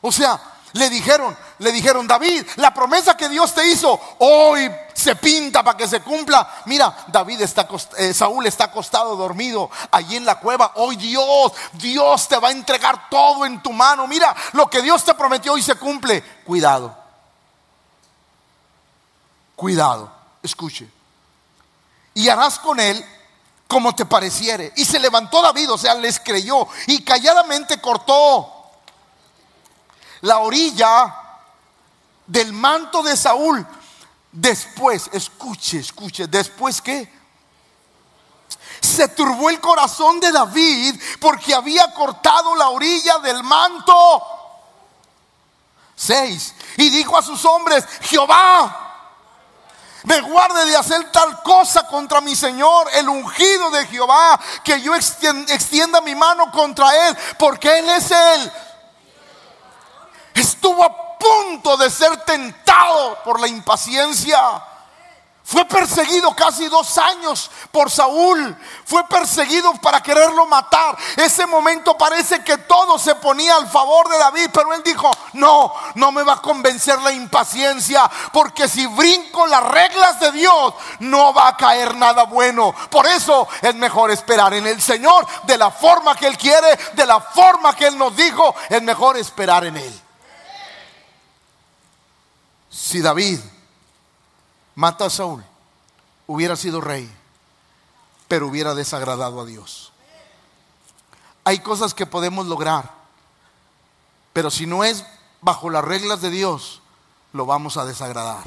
O 0.00 0.10
sea, 0.10 0.40
le 0.72 0.88
dijeron, 0.88 1.36
le 1.58 1.72
dijeron, 1.72 2.06
David, 2.06 2.46
la 2.56 2.72
promesa 2.72 3.16
que 3.18 3.28
Dios 3.28 3.54
te 3.54 3.68
hizo 3.68 4.00
hoy 4.18 4.70
se 4.94 5.14
pinta 5.16 5.62
para 5.62 5.76
que 5.76 5.86
se 5.86 6.00
cumpla. 6.00 6.62
Mira, 6.64 7.04
David 7.08 7.42
está, 7.42 7.68
eh, 7.98 8.14
Saúl 8.14 8.46
está 8.46 8.64
acostado 8.64 9.14
dormido 9.14 9.70
allí 9.90 10.16
en 10.16 10.24
la 10.24 10.40
cueva. 10.40 10.72
Hoy 10.76 10.96
Dios, 10.96 11.52
Dios 11.74 12.26
te 12.28 12.38
va 12.38 12.48
a 12.48 12.52
entregar 12.52 13.10
todo 13.10 13.44
en 13.44 13.62
tu 13.62 13.74
mano. 13.74 14.06
Mira, 14.06 14.34
lo 14.52 14.70
que 14.70 14.80
Dios 14.80 15.04
te 15.04 15.12
prometió 15.12 15.52
hoy 15.52 15.62
se 15.62 15.74
cumple. 15.74 16.22
Cuidado. 16.46 16.96
Cuidado. 19.54 20.10
Escuche. 20.42 20.88
Y 22.14 22.30
harás 22.30 22.58
con 22.58 22.80
él 22.80 23.04
como 23.66 23.94
te 23.94 24.06
pareciere. 24.06 24.72
Y 24.76 24.84
se 24.84 24.98
levantó 24.98 25.42
David, 25.42 25.70
o 25.70 25.78
sea, 25.78 25.94
les 25.94 26.20
creyó 26.20 26.66
y 26.86 27.02
calladamente 27.02 27.80
cortó 27.80 28.52
la 30.22 30.38
orilla 30.38 31.14
del 32.26 32.52
manto 32.52 33.02
de 33.02 33.16
Saúl. 33.16 33.66
Después, 34.32 35.08
escuche, 35.12 35.78
escuche, 35.78 36.26
después 36.26 36.80
qué? 36.82 37.14
Se 38.80 39.08
turbó 39.08 39.48
el 39.50 39.60
corazón 39.60 40.20
de 40.20 40.30
David 40.30 41.00
porque 41.20 41.54
había 41.54 41.92
cortado 41.92 42.54
la 42.54 42.68
orilla 42.68 43.18
del 43.18 43.42
manto. 43.42 44.22
Seis. 45.94 46.54
Y 46.76 46.90
dijo 46.90 47.16
a 47.16 47.22
sus 47.22 47.42
hombres, 47.46 47.84
Jehová, 48.02 48.85
me 50.06 50.20
guarde 50.20 50.66
de 50.66 50.76
hacer 50.76 51.10
tal 51.10 51.42
cosa 51.42 51.84
contra 51.88 52.20
mi 52.20 52.36
Señor, 52.36 52.88
el 52.94 53.08
ungido 53.08 53.70
de 53.72 53.86
Jehová, 53.86 54.38
que 54.62 54.80
yo 54.80 54.94
extienda 54.94 56.00
mi 56.00 56.14
mano 56.14 56.48
contra 56.52 57.08
Él, 57.08 57.16
porque 57.36 57.80
Él 57.80 57.90
es 57.90 58.12
Él. 58.12 58.52
Estuvo 60.32 60.84
a 60.84 61.18
punto 61.18 61.76
de 61.76 61.90
ser 61.90 62.18
tentado 62.18 63.18
por 63.24 63.40
la 63.40 63.48
impaciencia. 63.48 64.38
Fue 65.46 65.64
perseguido 65.64 66.34
casi 66.34 66.66
dos 66.66 66.98
años 66.98 67.52
por 67.70 67.88
Saúl. 67.88 68.56
Fue 68.84 69.06
perseguido 69.06 69.72
para 69.74 70.02
quererlo 70.02 70.44
matar. 70.46 70.98
Ese 71.14 71.46
momento 71.46 71.96
parece 71.96 72.42
que 72.42 72.58
todo 72.58 72.98
se 72.98 73.14
ponía 73.14 73.54
al 73.54 73.68
favor 73.70 74.08
de 74.08 74.18
David, 74.18 74.48
pero 74.52 74.74
él 74.74 74.82
dijo, 74.84 75.08
no, 75.34 75.72
no 75.94 76.10
me 76.10 76.24
va 76.24 76.32
a 76.32 76.42
convencer 76.42 77.00
la 77.00 77.12
impaciencia, 77.12 78.10
porque 78.32 78.66
si 78.66 78.88
brinco 78.88 79.46
las 79.46 79.62
reglas 79.62 80.18
de 80.18 80.32
Dios, 80.32 80.74
no 80.98 81.32
va 81.32 81.46
a 81.46 81.56
caer 81.56 81.94
nada 81.94 82.24
bueno. 82.24 82.74
Por 82.90 83.06
eso 83.06 83.46
es 83.62 83.74
mejor 83.76 84.10
esperar 84.10 84.52
en 84.52 84.66
el 84.66 84.82
Señor 84.82 85.28
de 85.44 85.56
la 85.56 85.70
forma 85.70 86.16
que 86.16 86.26
Él 86.26 86.36
quiere, 86.36 86.76
de 86.94 87.06
la 87.06 87.20
forma 87.20 87.76
que 87.76 87.86
Él 87.86 87.96
nos 87.96 88.16
dijo, 88.16 88.52
es 88.68 88.82
mejor 88.82 89.16
esperar 89.16 89.64
en 89.64 89.76
Él. 89.76 90.02
Si 92.68 93.00
David 93.00 93.38
mata 94.76 95.06
a 95.06 95.10
Saúl, 95.10 95.42
hubiera 96.28 96.54
sido 96.54 96.80
rey, 96.80 97.10
pero 98.28 98.46
hubiera 98.46 98.74
desagradado 98.74 99.40
a 99.40 99.46
Dios. 99.46 99.92
Hay 101.44 101.60
cosas 101.60 101.94
que 101.94 102.06
podemos 102.06 102.46
lograr, 102.46 102.92
pero 104.32 104.50
si 104.50 104.66
no 104.66 104.84
es 104.84 105.04
bajo 105.40 105.70
las 105.70 105.84
reglas 105.84 106.20
de 106.20 106.30
Dios, 106.30 106.82
lo 107.32 107.46
vamos 107.46 107.76
a 107.76 107.84
desagradar. 107.84 108.44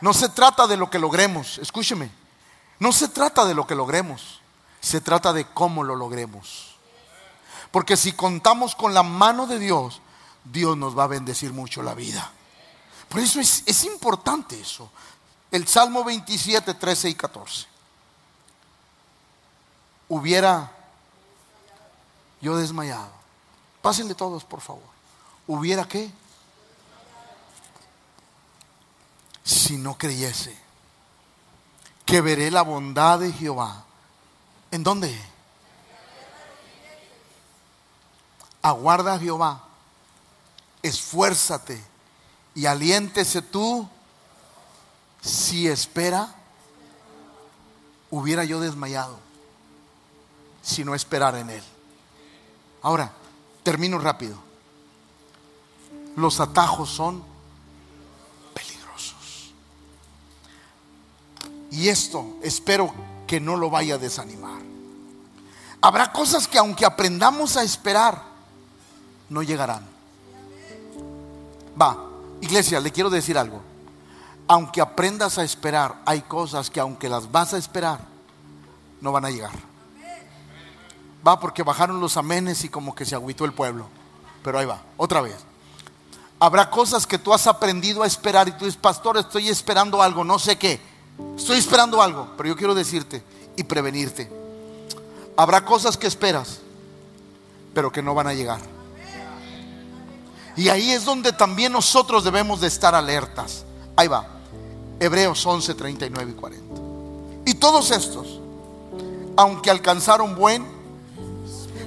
No 0.00 0.12
se 0.12 0.28
trata 0.28 0.66
de 0.66 0.76
lo 0.76 0.90
que 0.90 0.98
logremos, 0.98 1.58
escúcheme, 1.58 2.10
no 2.78 2.92
se 2.92 3.08
trata 3.08 3.44
de 3.44 3.54
lo 3.54 3.66
que 3.66 3.74
logremos, 3.74 4.40
se 4.80 5.00
trata 5.00 5.32
de 5.32 5.44
cómo 5.46 5.84
lo 5.84 5.94
logremos. 5.94 6.76
Porque 7.70 7.96
si 7.96 8.12
contamos 8.12 8.74
con 8.74 8.94
la 8.94 9.02
mano 9.02 9.46
de 9.46 9.58
Dios, 9.58 10.00
Dios 10.44 10.76
nos 10.76 10.98
va 10.98 11.04
a 11.04 11.08
bendecir 11.08 11.52
mucho 11.52 11.82
la 11.82 11.94
vida. 11.94 12.32
Por 13.08 13.20
eso 13.20 13.40
es, 13.40 13.84
importante 13.84 14.60
eso. 14.60 14.90
El 15.50 15.66
Salmo 15.66 16.04
27, 16.04 16.74
13 16.74 17.08
y 17.08 17.14
14. 17.14 17.66
Hubiera 20.08 20.70
yo 22.40 22.56
desmayado. 22.56 23.10
Pásenle 23.80 24.14
todos, 24.14 24.44
por 24.44 24.60
favor. 24.60 24.82
¿Hubiera 25.46 25.88
qué? 25.88 26.10
Si 29.42 29.78
no 29.78 29.96
creyese 29.96 30.58
que 32.04 32.20
veré 32.20 32.50
la 32.50 32.62
bondad 32.62 33.18
de 33.20 33.32
Jehová. 33.32 33.84
¿En 34.70 34.82
dónde? 34.82 35.18
Aguarda 38.60 39.18
Jehová. 39.18 39.64
Esfuérzate 40.82 41.82
y 42.58 42.66
aliéntese 42.66 43.40
tú 43.40 43.88
si 45.20 45.68
espera, 45.68 46.34
hubiera 48.10 48.42
yo 48.42 48.58
desmayado 48.58 49.16
si 50.60 50.84
no 50.84 50.96
esperara 50.96 51.38
en 51.38 51.50
Él. 51.50 51.62
Ahora, 52.82 53.12
termino 53.62 54.00
rápido. 54.00 54.36
Los 56.16 56.40
atajos 56.40 56.90
son 56.90 57.22
peligrosos. 58.52 59.52
Y 61.70 61.88
esto 61.90 62.38
espero 62.42 62.92
que 63.28 63.38
no 63.38 63.56
lo 63.56 63.70
vaya 63.70 63.94
a 63.94 63.98
desanimar. 63.98 64.60
Habrá 65.80 66.10
cosas 66.10 66.48
que 66.48 66.58
aunque 66.58 66.84
aprendamos 66.84 67.56
a 67.56 67.62
esperar, 67.62 68.20
no 69.28 69.44
llegarán. 69.44 69.86
Va, 71.80 72.07
iglesia, 72.40 72.80
le 72.80 72.92
quiero 72.92 73.10
decir 73.10 73.38
algo. 73.38 73.62
Aunque 74.46 74.80
aprendas 74.80 75.38
a 75.38 75.44
esperar, 75.44 76.00
hay 76.06 76.22
cosas 76.22 76.70
que 76.70 76.80
aunque 76.80 77.08
las 77.08 77.30
vas 77.30 77.54
a 77.54 77.58
esperar, 77.58 78.00
no 79.00 79.12
van 79.12 79.24
a 79.24 79.30
llegar. 79.30 79.52
Va 81.26 81.38
porque 81.38 81.62
bajaron 81.62 82.00
los 82.00 82.16
amenes 82.16 82.64
y 82.64 82.68
como 82.68 82.94
que 82.94 83.04
se 83.04 83.14
agüitó 83.14 83.44
el 83.44 83.52
pueblo. 83.52 83.86
Pero 84.42 84.58
ahí 84.58 84.66
va, 84.66 84.80
otra 84.96 85.20
vez. 85.20 85.36
Habrá 86.40 86.70
cosas 86.70 87.06
que 87.06 87.18
tú 87.18 87.34
has 87.34 87.46
aprendido 87.46 88.02
a 88.02 88.06
esperar 88.06 88.48
y 88.48 88.52
tú 88.52 88.64
dices, 88.64 88.80
pastor, 88.80 89.18
estoy 89.18 89.48
esperando 89.48 90.00
algo, 90.00 90.24
no 90.24 90.38
sé 90.38 90.56
qué. 90.56 90.80
Estoy 91.36 91.58
esperando 91.58 92.00
algo, 92.00 92.28
pero 92.36 92.48
yo 92.50 92.56
quiero 92.56 92.74
decirte 92.74 93.22
y 93.56 93.64
prevenirte. 93.64 94.30
Habrá 95.36 95.64
cosas 95.64 95.96
que 95.96 96.06
esperas, 96.06 96.60
pero 97.74 97.90
que 97.90 98.02
no 98.02 98.14
van 98.14 98.28
a 98.28 98.34
llegar. 98.34 98.60
Y 100.58 100.70
ahí 100.70 100.90
es 100.90 101.04
donde 101.04 101.32
también 101.32 101.72
nosotros 101.72 102.24
debemos 102.24 102.60
de 102.60 102.66
estar 102.66 102.92
alertas. 102.92 103.64
Ahí 103.94 104.08
va. 104.08 104.26
Hebreos 104.98 105.46
11, 105.46 105.72
39 105.72 106.32
y 106.32 106.34
40. 106.34 106.80
Y 107.46 107.54
todos 107.54 107.92
estos, 107.92 108.40
aunque 109.36 109.70
alcanzaron 109.70 110.34
buen, 110.34 110.66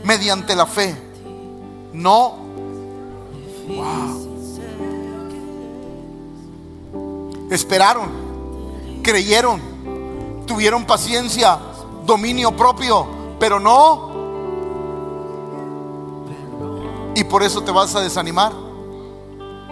mediante 0.06 0.56
la 0.56 0.66
fe, 0.66 0.96
no. 1.92 2.38
Esperaron, 7.52 8.10
creyeron, 9.04 9.60
tuvieron 10.48 10.86
paciencia, 10.86 11.60
dominio 12.06 12.56
propio, 12.56 13.06
pero 13.38 13.60
no. 13.60 14.11
¿Y 17.16 17.24
por 17.24 17.44
eso 17.44 17.62
te 17.62 17.72
vas 17.72 17.96
a 17.96 18.02
desanimar? 18.02 18.54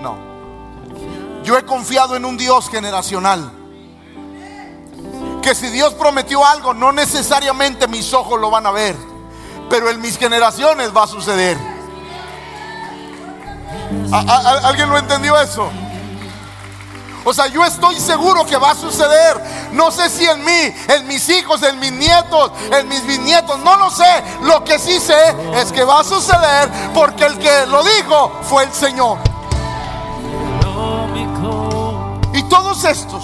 No. 0.02 0.18
Yo 1.44 1.58
he 1.58 1.66
confiado 1.66 2.16
en 2.16 2.26
un 2.26 2.38
Dios 2.38 2.70
generacional. 2.70 3.52
Que 5.42 5.56
si 5.56 5.68
Dios 5.68 5.94
prometió 5.94 6.46
algo, 6.46 6.74
no 6.74 6.92
necesariamente 6.92 7.88
mis 7.88 8.14
ojos 8.14 8.40
lo 8.40 8.50
van 8.50 8.66
a 8.66 8.72
ver, 8.72 8.96
pero 9.70 9.90
en 9.90 10.02
mis 10.02 10.18
generaciones 10.18 10.96
va 10.96 11.04
a 11.04 11.08
suceder. 11.08 11.58
alguien 14.12 14.90
lo 14.90 14.98
entendió 14.98 15.40
eso? 15.40 15.70
O 17.26 17.34
sea, 17.34 17.48
yo 17.48 17.64
estoy 17.66 18.00
seguro 18.00 18.46
que 18.46 18.58
va 18.58 18.72
a 18.72 18.76
suceder. 18.76 19.70
No 19.74 19.92
sé 19.92 20.10
si 20.10 20.26
en 20.26 20.44
mí, 20.44 20.74
en 20.88 21.08
mis 21.08 21.28
hijos, 21.30 21.62
en 21.64 21.80
mis 21.80 21.92
nietos, 21.92 22.52
en 22.72 22.88
mis 22.88 23.06
bisnietos, 23.06 23.60
no 23.60 23.76
lo 23.78 23.92
sé. 23.92 24.24
Lo 24.42 24.64
que 24.64 24.80
sí 24.80 25.00
sé 25.00 25.36
es 25.56 25.72
que 25.72 25.84
va 25.84 26.00
a 26.00 26.04
suceder 26.04 26.70
porque 26.94 27.26
el 27.26 27.38
que 27.38 27.66
lo 27.68 27.84
dijo 27.84 28.32
fue 28.44 28.64
el 28.64 28.74
Señor. 28.74 29.18
Y 32.34 32.44
todos 32.44 32.84
estos, 32.86 33.24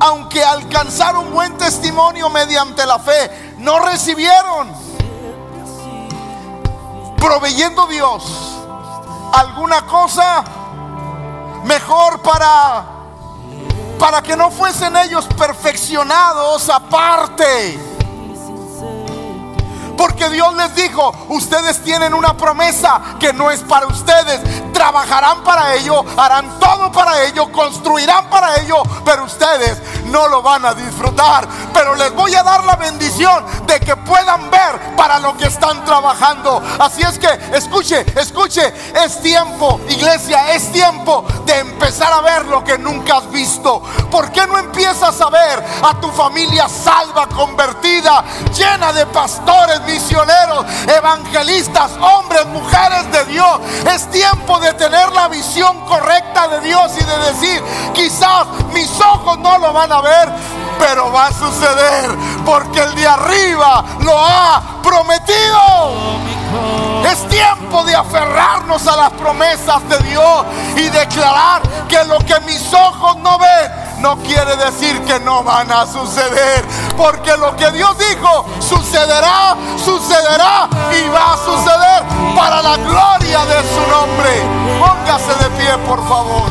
aunque 0.00 0.44
alcanzaron 0.44 1.32
buen 1.32 1.56
testimonio 1.56 2.28
mediante 2.28 2.84
la 2.86 2.98
fe, 2.98 3.54
no 3.58 3.78
recibieron, 3.78 4.72
proveyendo 7.18 7.86
Dios 7.86 8.24
alguna 9.32 9.86
cosa 9.86 10.44
mejor 11.64 12.20
para 12.22 12.95
para 13.98 14.22
que 14.22 14.36
no 14.36 14.50
fuesen 14.50 14.96
ellos 14.96 15.26
perfeccionados 15.36 16.68
aparte. 16.68 17.85
Porque 19.96 20.28
Dios 20.30 20.54
les 20.54 20.74
dijo, 20.74 21.14
ustedes 21.28 21.82
tienen 21.82 22.14
una 22.14 22.36
promesa 22.36 23.00
que 23.18 23.32
no 23.32 23.50
es 23.50 23.60
para 23.60 23.86
ustedes. 23.86 24.40
Trabajarán 24.72 25.42
para 25.42 25.74
ello, 25.74 26.04
harán 26.16 26.58
todo 26.58 26.92
para 26.92 27.22
ello, 27.24 27.50
construirán 27.50 28.28
para 28.28 28.56
ello, 28.56 28.82
pero 29.04 29.24
ustedes 29.24 29.80
no 30.06 30.28
lo 30.28 30.42
van 30.42 30.64
a 30.66 30.74
disfrutar. 30.74 31.48
Pero 31.72 31.94
les 31.94 32.12
voy 32.14 32.34
a 32.34 32.42
dar 32.42 32.64
la 32.64 32.76
bendición 32.76 33.44
de 33.66 33.80
que 33.80 33.96
puedan 33.96 34.50
ver 34.50 34.96
para 34.96 35.18
lo 35.18 35.36
que 35.36 35.46
están 35.46 35.84
trabajando. 35.84 36.62
Así 36.78 37.02
es 37.02 37.18
que 37.18 37.28
escuche, 37.54 38.04
escuche, 38.20 38.72
es 39.04 39.20
tiempo, 39.22 39.80
iglesia, 39.88 40.52
es 40.52 40.70
tiempo 40.72 41.24
de 41.44 41.58
empezar 41.58 42.12
a 42.12 42.20
ver 42.20 42.44
lo 42.46 42.62
que 42.62 42.78
nunca 42.78 43.18
has 43.18 43.30
visto. 43.30 43.82
¿Por 44.10 44.30
qué 44.30 44.46
no 44.46 44.58
empiezas 44.58 45.20
a 45.20 45.30
ver 45.30 45.64
a 45.82 46.00
tu 46.00 46.10
familia 46.10 46.68
salva, 46.68 47.28
convertida, 47.28 48.24
llena 48.56 48.92
de 48.92 49.06
pastores, 49.06 49.85
misioneros, 49.86 50.66
evangelistas, 50.86 51.92
hombres, 52.00 52.46
mujeres 52.46 53.10
de 53.12 53.24
Dios? 53.32 53.60
Es 53.94 54.10
tiempo 54.10 54.58
de 54.60 54.72
tener 54.74 55.10
la 55.12 55.28
visión 55.28 55.80
correcta 55.86 56.48
de 56.48 56.60
Dios 56.60 56.92
y 57.00 57.04
de 57.04 57.18
decir, 57.32 57.62
quizás 57.94 58.46
mis 58.72 58.90
ojos 59.00 59.38
no 59.38 59.58
lo 59.58 59.72
van 59.72 59.92
a 59.92 60.00
ver, 60.00 60.28
pero 60.78 61.12
va 61.12 61.26
a 61.26 61.32
suceder 61.32 62.10
porque 62.44 62.80
el 62.80 62.94
de 62.94 63.06
arriba 63.06 63.84
lo 64.00 64.18
ha 64.18 64.62
prometido. 64.82 66.26
Es 67.10 67.28
tiempo 67.28 67.84
de 67.84 67.94
aferrarnos 67.94 68.86
a 68.86 68.96
las 68.96 69.12
promesas 69.12 69.88
de 69.88 69.98
Dios 69.98 70.44
y 70.76 70.88
declarar 70.88 71.62
que 71.88 72.02
lo 72.04 72.18
que 72.18 72.38
mis 72.40 72.72
ojos 72.72 73.16
no 73.18 73.38
ven 73.38 73.86
no 73.98 74.16
quiere 74.18 74.56
decir 74.56 75.02
que 75.04 75.18
no 75.20 75.42
van 75.42 75.70
a 75.70 75.86
suceder. 75.86 76.64
Porque 76.96 77.36
lo 77.36 77.56
que 77.56 77.70
Dios 77.72 77.96
dijo 77.98 78.46
sucederá, 78.60 79.56
sucederá 79.82 80.68
y 80.92 81.08
va 81.08 81.34
a 81.34 81.36
suceder 81.36 82.04
para 82.36 82.62
la 82.62 82.76
gloria 82.76 83.44
de 83.46 83.62
su 83.62 83.90
nombre. 83.90 84.42
Póngase 84.80 85.34
de 85.42 85.50
pie, 85.56 85.78
por 85.86 86.06
favor. 86.08 86.50